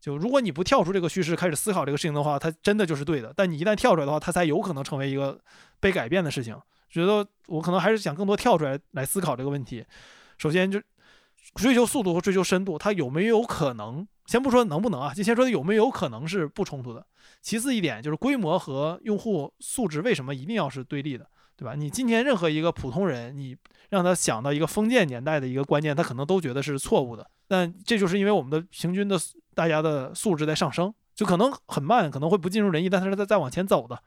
[0.00, 3.30] 就如果你不跳出这个叙事开始思考这个事情的话，它真的就是对的。
[3.36, 5.38] 但你一旦跳出来的话，它才有可能成为一个
[5.78, 6.58] 被改变的事情。
[6.88, 9.84] 觉得我可能还是想更多跳出来来思考这个问题。
[10.40, 10.80] 首先就
[11.54, 14.06] 追求速度和追求深度，它有没有可能？
[14.24, 17.04] 先不说能不能啊，就先说有没有可能是不冲突的。
[17.42, 21.26] 其次一点就是规模和用户素质为什么一定要是对立的？
[21.56, 21.74] 对吧？
[21.74, 23.54] 你今天任何一个普通人，你
[23.90, 27.28] 让他想到一个封建年代的一个观念，他可能都觉得是错误的。
[27.46, 29.18] 但这就是因为我们的平均的
[29.54, 34.02] 大家的素质在上升，就可能很慢，可能会不尽如人意，但是在在往前走的。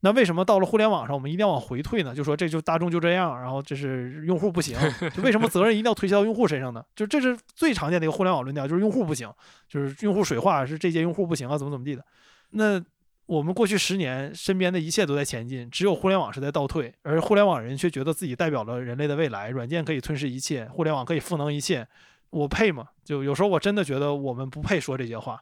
[0.00, 2.14] 那为什么到了互联网上，我们一定要往回退呢？
[2.14, 4.76] 就说这就大众就这样，然后这是用户不行，
[5.14, 6.84] 就为什么责任一定要推卸到用户身上呢？
[6.96, 9.32] 就这是最常见的一个互联网论调，就是用户不行，
[9.68, 12.04] 就是用户水化是这届用户不行啊，怎么怎么地的。
[12.50, 12.82] 那。
[13.26, 19.50] 我们过去十年身边的一切都在前进，只有互联网是在倒退，而互联网人却觉得自己代表了人类的未来。
[19.50, 21.86] 软件可以吞噬一切，互联网可以赋能一切，
[22.30, 22.88] 我配吗？
[23.04, 25.40] 就有时候我真的觉得我们不配说这些话，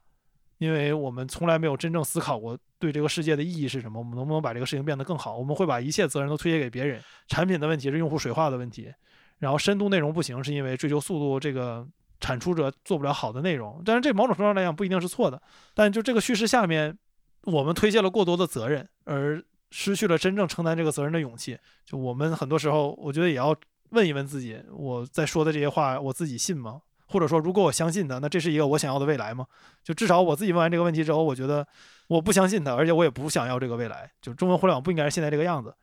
[0.59, 3.99] 因为我们从来没有真正思考过对这个世界的意义是什么。
[3.99, 5.37] 我们能不能把这个事情变得更好？
[5.37, 7.01] 我们会把一切责任都推卸给别人。
[7.27, 8.93] 产品的问题是用户水化的问题，
[9.39, 11.87] 然后深度内容不行是因为追求速度，这个
[12.21, 13.83] 产出者做不了好的内容。
[13.85, 15.41] 但是这某种程度上来讲不一定是错的，
[15.75, 16.99] 但就这个叙事下面。
[17.45, 21.57] 我们推卸了过多的责任，而失去了真正承担这个责任的勇气。
[21.87, 23.57] 就我们很多时候，我觉得也要
[23.91, 26.83] 问一问自己：我在说的这些话，我自己信吗？
[27.09, 29.47] 或者说，如果我相信他，那这是一个我想要的未来吗？
[29.83, 31.67] 就至少我自己问完这个问题之后，我觉得
[32.07, 34.11] 我不相信他，而且我也不想要这个未来。
[34.23, 35.75] 就中文互联网不应该是现在这个样子。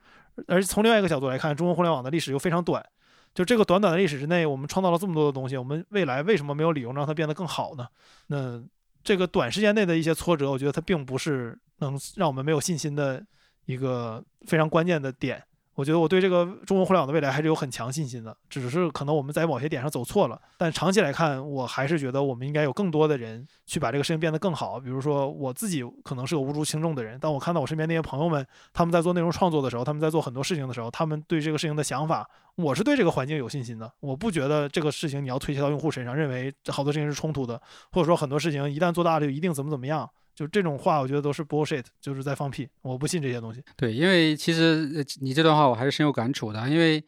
[0.48, 2.86] 而从另外一个角度来看，中文互联网的历史又非常短。
[3.34, 7.88] 就这个短短的历史之内，我们创造了这么多的东西，我们未来为什么没有理由让它变得更好呢？
[8.28, 8.64] 那？
[9.04, 13.24] 这个短时间内的一些挫折，我觉得它并不是能让我们没有信心的
[13.68, 15.44] 一个非常关键的点。
[15.76, 20.42] 我觉得我对这个中国互联网的未来还是有很强信心的，只是可能我们在某些点上走错了。
[20.58, 24.80] 但长期来看，我还是觉得我们应该有更多的人去把这个事情变得更好。
[24.80, 32.26] 比如说我自己可能是个无足轻重的人，当我看到我身边那些朋友们他们在做内容创作的时候，他们在做很多事情的时候，他们对这个事情的想法，
[32.56, 33.92] 我是对这个环境有信心的。
[34.00, 37.62] 我不觉得这个事情你要推卸到用户身上，认为好多事情是冲突的，
[37.92, 40.10] 或者说很多事情一旦做大了就一定怎么怎么样。
[40.36, 42.68] 就这种话，我觉得都是 bullshit，就是在放屁。
[42.82, 43.64] 我不信这些东西。
[43.78, 46.70] 对，因为其实你这段话我还是深有感触的。
[46.70, 47.02] 因为，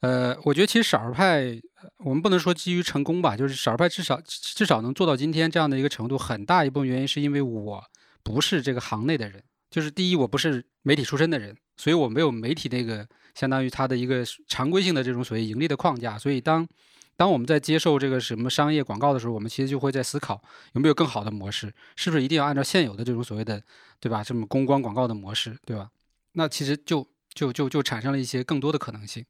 [0.00, 1.60] 呃，我觉得其实少儿派，
[1.98, 7.84] 我们不能说基于成功吧，就是少儿派至少至少能做到今天这样的一个程度，很大一部分原因是因为我
[8.22, 9.42] 不是这个行内的人。
[9.68, 16.18] 就是第一，我不是媒体出身的人，所以我没有媒体那个相当于它的一个常规性的这种所谓盈利的框架。
[16.18, 16.66] 所以当
[17.20, 20.42] 当我们在接受这个什么商业广告的时候，我们其实就会在思考
[20.72, 23.62] 有没有更好的模式，是不是一定要按照现有的这种所谓的，
[24.00, 24.24] 对吧？
[24.24, 25.90] 这么公关广告的模式，对吧？
[26.32, 29.22] 那其实就就就就产生了一些更多的可能性。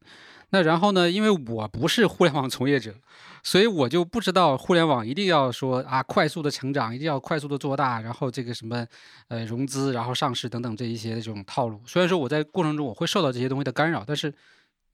[0.51, 1.11] 那然后呢？
[1.11, 2.95] 因为我不是互联网从业者，
[3.43, 8.87] 所以我就不知道互联网一定要说啊快速的成长，一定要快速的做大，然后这个什么
[9.27, 11.81] 呃融资，然后上市等等这一些这种套路。
[11.85, 14.33] 虽然说我在过程中我会受到这些东西的干扰，但是。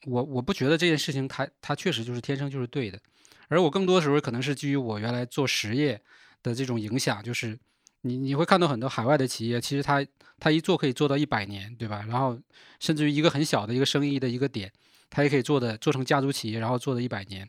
[0.04, 3.00] 我我不觉得这件事情，它它确实就是天生就是对的，
[3.48, 6.00] 而我更多的时候可能是基于我原来做实业
[6.42, 7.58] 的这种影响，就是
[8.02, 10.06] 你你会看到很多海外的企业，其实它
[10.38, 12.04] 它一做可以做到一百年，对吧？
[12.08, 12.38] 然后
[12.78, 14.72] 甚至于一个很小的一个生意的一个点，
[15.10, 17.48] 它也可以做的做成家族企业，然后做的一百年。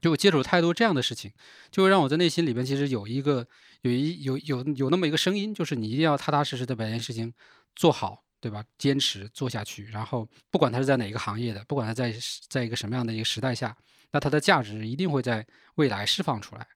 [0.00, 1.32] 就我接触太多这样的事情，
[1.72, 3.46] 就会让我在内心里边其实有一个
[3.82, 7.34] 有一有有有那么一个声音，就是你一定要踏踏实实的把这件事情
[7.74, 8.22] 做好。
[8.40, 8.64] 对吧？
[8.78, 12.14] 坚持做下去，然后不管他是在哪一个行业的，不管他在
[12.48, 13.76] 在一个什么样的一个时代下，
[14.10, 16.66] 那它的价值一定会在未来释放出来。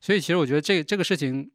[0.00, 1.50] 所以，其实我觉得这这个事情，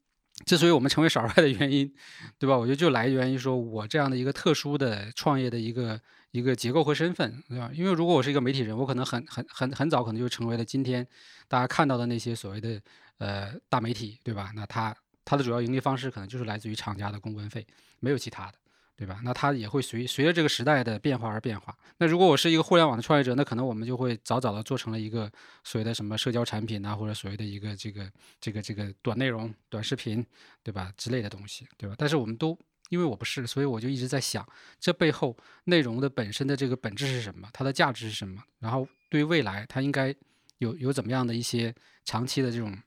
[0.45, 1.91] 之所以我们成为少儿派的原因，
[2.37, 2.57] 对吧？
[2.57, 5.99] 我觉得就来源于说我这样的一个特殊的创业的一个
[6.31, 7.71] 一个结构和身份，对吧？
[7.73, 11.05] 因为如果我是一个媒体人，我可能很很很很早可能就成为了今天
[11.47, 12.79] 大家看到的那些所谓的
[13.17, 14.51] 呃大媒体，对吧？
[14.55, 17.65] 那它它的主要盈利方式可能就是来自于厂家的公关费，
[17.99, 18.53] 没有其他的。
[18.97, 19.19] 对吧？
[19.23, 21.75] 那它也会随随着这个时代的变化而变化。
[21.97, 25.29] 那如果我是一个互联网的创业者，那可能我们就会早早的做成了一个
[25.65, 28.09] 所谓的什么社交产品啊，或者所谓的一个这个
[28.39, 30.25] 这个这个短内容、短视频，
[30.63, 30.93] 对吧？
[30.95, 31.95] 之类的东西，对吧？
[31.97, 32.57] 但是我们都
[32.89, 34.47] 因为我不是，所以我就一直在想，
[34.79, 35.35] 这背后
[35.65, 37.49] 内容的本身的这个本质是什么？
[37.51, 38.41] 它的价值是什么？
[38.59, 40.15] 然后对未来，它应该
[40.59, 42.77] 有有怎么样的一些长期的这种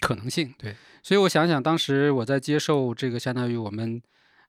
[0.00, 0.54] 可能性？
[0.58, 4.02] 对，所以我想想，当时我在接受这个相当于我们。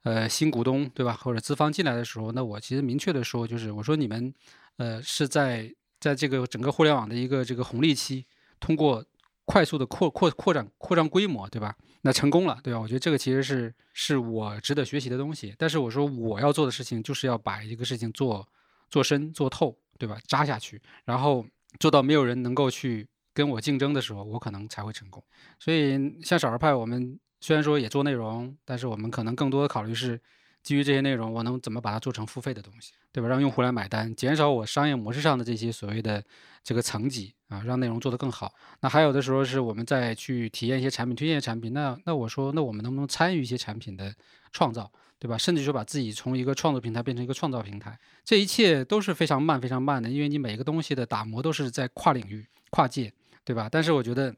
[0.06, 4.32] 呃，新股东对吧，或者资方进来的时候，那我其实明确的说，就是我说你们，
[4.78, 8.24] 呃，是在在这个整个互联网的一个这个红利期，
[8.60, 9.04] 通过
[9.46, 11.76] 快速的扩扩扩展扩张规模，对吧？
[12.02, 12.80] 那成功了，对吧？
[12.80, 15.56] 我觉得这个其实是是我值得学习的东西。
[15.58, 18.48] 但是我说我要做的事情，就是要把一个事情做
[18.92, 20.20] 做深做透，对吧？
[20.28, 21.44] 扎下去，然后
[21.80, 25.24] 做到没有人能够去跟我竞争的时候，我可能才会成功。
[25.58, 27.20] 所以像少儿派，我们。
[27.40, 30.20] 虽然说也做内容，但是我们可能更多的考虑是
[30.64, 33.30] 基于这些内容，我能怎么把它做成付费的东西，对吧？
[33.30, 36.24] 让用户来买单，减少我商业模式上的这些所谓的
[36.64, 38.52] 这个层级啊，让内容做得更好。
[38.80, 41.72] 那还有的时候是我们在去体验一些产品，推荐产品。
[41.72, 44.12] 那那我说，那我们能不能参与一些产品的
[44.52, 45.38] 创造，对吧？
[45.38, 53.14] 甚至说把自己从一个创作平台变成一个创造平台，这一切都是非常慢、非常慢的，因为你每个东西的打磨都是在跨领域、跨界，
[53.44, 53.70] 对吧？
[53.72, 54.36] 但是我觉得。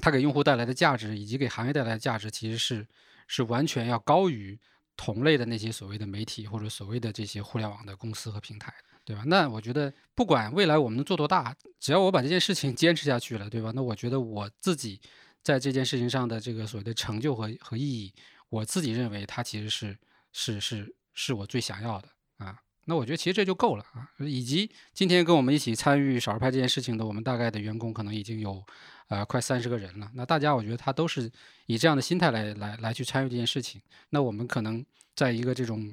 [0.00, 2.86] 它给用户带来的价值，以及给行业带来的价值，其实是
[3.28, 4.58] 是完全要高于
[4.96, 8.74] 同类的那些所谓的媒体或者所谓的这些互联网的公司和平台，
[9.04, 9.22] 对吧？
[9.26, 13.72] 那我觉得，不管未来我们能做多大，只要我把这件事情 坚持下去了，对吧？
[13.74, 15.00] 那我觉得我自己
[15.42, 18.12] 在这件事情上的这个所谓的成就和和意义，
[18.48, 19.96] 我自己认为它其实是
[20.32, 22.58] 是是是我最想要的啊。
[22.84, 24.08] 那我觉得其实这就够了啊。
[24.18, 28.62] 以及今天跟我们一起参与少儿派这件事情的，我们大概的员工可能已经有。
[29.10, 30.08] 呃，快三十个人了。
[30.14, 31.28] 那大家，我觉得他都是
[31.66, 33.82] 以这样的心态来来来去参与这件事情。
[34.10, 35.92] 那我们可能在一个这种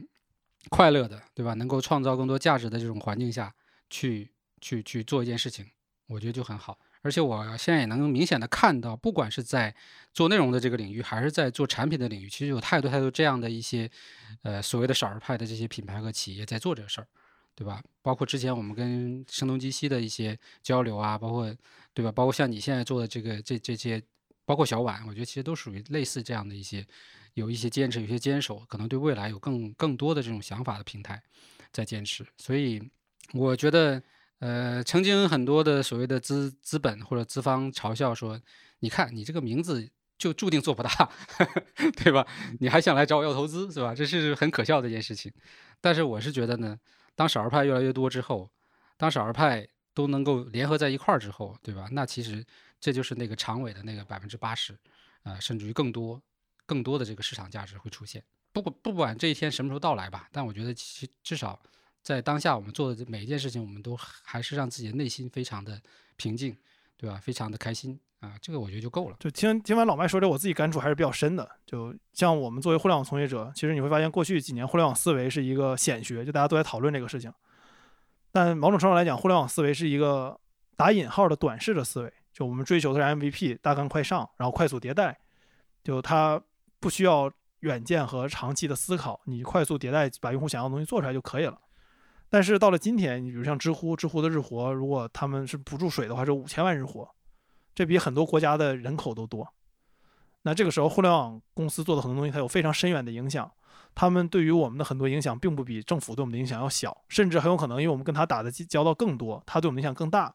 [0.69, 1.55] 快乐的，对吧？
[1.55, 3.51] 能够创造更多价值的这种环境下
[3.89, 4.29] 去
[4.61, 5.65] 去去做一件事情，
[6.05, 6.77] 我觉得就很好。
[7.01, 9.73] 而且我现在也能明显的看到，不管是在
[10.13, 13.89] 做内容的这个领域，还是在做产品的领域，其实有太多太多这样的一些
[14.43, 17.07] 呃所谓的少儿派的这些品牌和企业在做这个事儿。
[17.57, 17.81] 对吧？
[18.03, 21.51] 包括之前我们跟声东击西的一些交流啊，包括
[21.91, 22.11] 对吧？
[22.11, 23.99] 包括像你现在做的这个这这些，
[24.45, 26.85] 包括小婉，我觉得其实都属于类似这样的一些，
[27.33, 31.19] 有一些坚持，有些坚守，可能对未来有更更多的这种想法的平台
[31.71, 32.23] 在坚持。
[32.37, 32.79] 所以
[33.33, 34.03] 我觉得，
[34.37, 38.39] 呃，曾经很多的所谓的资资本或者资方嘲笑说，
[38.81, 39.89] 你看你这个名字
[40.19, 41.09] 就注定做不大，
[41.97, 42.23] 对吧？
[42.59, 43.95] 你还想来找我要投资是吧？
[43.95, 45.33] 这是很可笑的一件事情。
[45.81, 46.77] 但是我是觉得呢。
[47.17, 48.47] 当少儿派越来越多之后，
[48.95, 51.89] 当少儿派都能够联合在一块儿之后，对吧？
[51.91, 52.45] 那其实
[52.79, 54.77] 这就是那个常委的那个百分之八十，
[55.23, 56.21] 呃，甚至于更多、
[56.67, 58.23] 更多的这个市场价值会出现。
[58.53, 61.59] 不管不管这一天什么时候到来吧，但我觉得其至少
[62.03, 65.81] 在当下我们做的每一件事情，我们都还是让自己的内心非常的
[66.17, 66.55] 平静，
[66.97, 67.19] 对吧？
[67.21, 69.15] 非常的开心啊，这个我觉得就够了。
[69.19, 71.47] 就听听完老麦说这，我自己感触还是比较深的。
[71.65, 77.31] 就像我们作为互联网从业者，其实你会发现，过去几年互联网思维是一个显学，就大家都在讨论这个事情。
[78.31, 80.39] 但某种程度来讲，互联网思维是一个
[80.75, 82.11] 打引号的短视的思维。
[82.33, 85.19] 就我们追求的是 MVP，大干快上，然后快速迭代。
[85.83, 86.41] 就它
[86.79, 91.59] 不需要远见和长期的思考，你快速迭代，把用户想要的东西做出来就可以了。
[92.29, 97.09] 但是到了今天，你比如像知乎，知乎的日活，如果他们是不注水的话，是五千万日活，
[97.73, 99.47] 这比很多国家的人口都多。
[100.43, 103.49] 那这个时候，互联网公司做的很多东西，它有非常深远的影响。
[103.95, 110.33] 他们对于我们的很多影响，并不比政府对我们的影响要小，甚至很有可能，因为我们跟他打的交道更多，他对我们影响更大。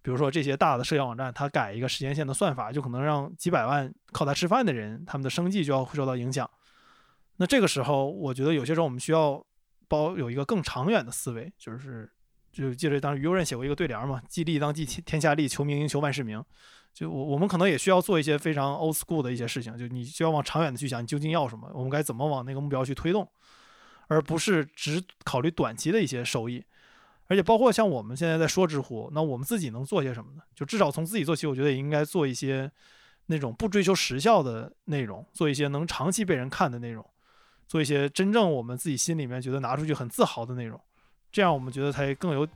[0.00, 6.48] 比如说这些大的社交网站，它改一个时间线的算法，就可能让几百万靠它吃饭的人，他们的生计就要会受到影响。
[7.36, 9.44] 那这个时候，我觉得有些时候我们需要
[9.92, 12.10] 包有一个更长远的思维，就是
[12.50, 16.42] 就记得当时于右任写过一个对联嘛：“既利当济天下利，求名应求万世名。”
[16.94, 23.28] 就我我们可能也需要做一些非常 old school 的一些事情，就你需要往长远的去想，你究竟要什么，我们该怎么往那个目标去推动，
[24.08, 26.64] 而不是只考虑短期的一些收益。
[27.28, 30.42] 而且包括像我们现在在说知乎，那我们自己能做些什么呢？
[30.54, 32.70] 就至少从自己做起，我觉得也应该做一些
[33.26, 37.04] 那种不追求时效的内容，做一些能长期被人看的内容，
[37.66, 40.80] 做一些真正我们自己心里面觉得拿出去很自豪的内容，
[41.30, 42.46] 这样我们觉得才更有，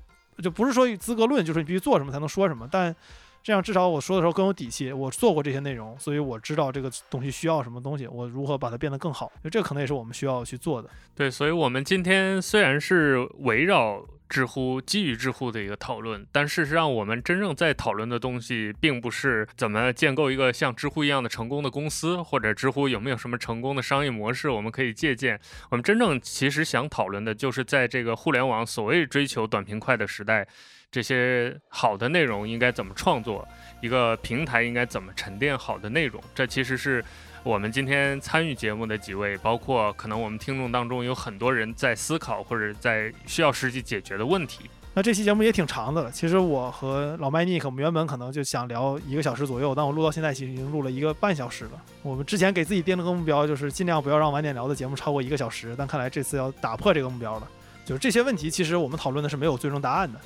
[0.42, 2.94] 就不是说资格论，就是你必须做什么才能说什么，但。
[3.42, 4.92] 这样至少我说的时候更有底气。
[4.92, 9.30] 我做过这些内容，所以我知道这个东西需要什么东西，我如何把它变得更好。
[9.44, 10.90] 就这可能也是我们需要去做的。
[11.14, 25.38] 对，所以我们今天虽然是围绕知乎、基于知乎的一个讨论，但事实上我们真正在讨论的东西，并不是怎么建构一个像知乎一样的成功的公司，或者知乎有没有什么成功的商业模式我们可以借鉴。
[25.70, 30.46] 我们真正其实想讨论的就是在这个互联网所谓追求短平快的时代。
[30.88, 33.46] 这些好的内容应该怎么创作？
[33.82, 36.22] 一个平台应该怎么沉淀好的内容？
[36.34, 37.04] 这其实是
[37.46, 44.68] 我们今天参与节目的几位，包括可能我们听众当中有很多人在思考或者在需要实际解决的问题。
[44.92, 46.10] 那这期节目也挺长的了。
[46.10, 51.80] 其实我和老麦尼克，我们原本可能就想聊一个小时左右，但我录到现在其实已经录了一个半小时了。
[52.02, 57.48] 我们之前给自己定了个目标，就是尽量不要让晚点聊的节目超过一个小时，但看来这次要打破这个目标了。
[57.84, 60.18] 就是这些问题，其实我们讨论的是没有最终答案的。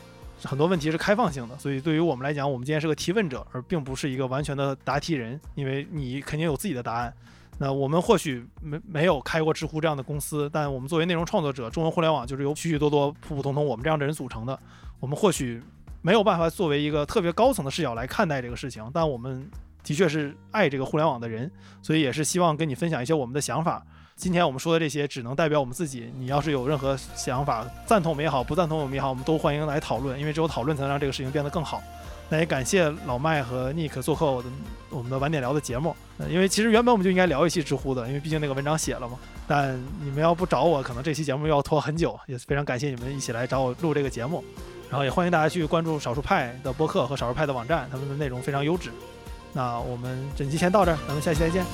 [0.42, 5.38] 很多问题是开放性的，所以对于我们来讲，我们今天是个提问者，而并不是一个完全的答题人。
[5.54, 7.12] 因为你肯定有自己的答案。
[7.58, 14.58] 那我们或许没没有开过知乎这样的公司，但我们作为内容创作者，中文互联网就是由许许多多普普通通我们这样的人组成的。
[14.98, 15.62] 我们或许
[16.00, 19.46] 没有办法作为一个特别高层的视角来看待这个事情，但我们
[19.82, 21.50] 的确是爱这个互联网的人，
[21.82, 23.84] 所以也是希望跟你分享一些我们的想法。
[24.20, 26.12] 今天我们说的这些只能代表我们自己。
[26.18, 30.20] 你要是有任何想法，赞同我们也好，不赞同我们也好，我们都欢迎来讨论。
[30.20, 31.82] 因为只有讨论才能让这个事情变得更好。
[32.28, 34.48] 那也感谢老麦和 Nick 做客我的
[34.90, 35.96] 我们的晚点聊的节目。
[36.28, 39.18] 因为其实原本我们就应该聊一期知乎的，因为毕竟那个文章写了嘛。
[39.48, 42.20] 但你们要不找我，可能这期节目要拖很久。
[42.26, 44.44] 也非常感谢你们一起来找我录这个节目。
[44.90, 48.90] 然后也欢迎大家去关注少数派的播客和少数派的网站，他们的内容非常优质。
[49.54, 51.64] 那我们这期先到这儿，咱们下期再见。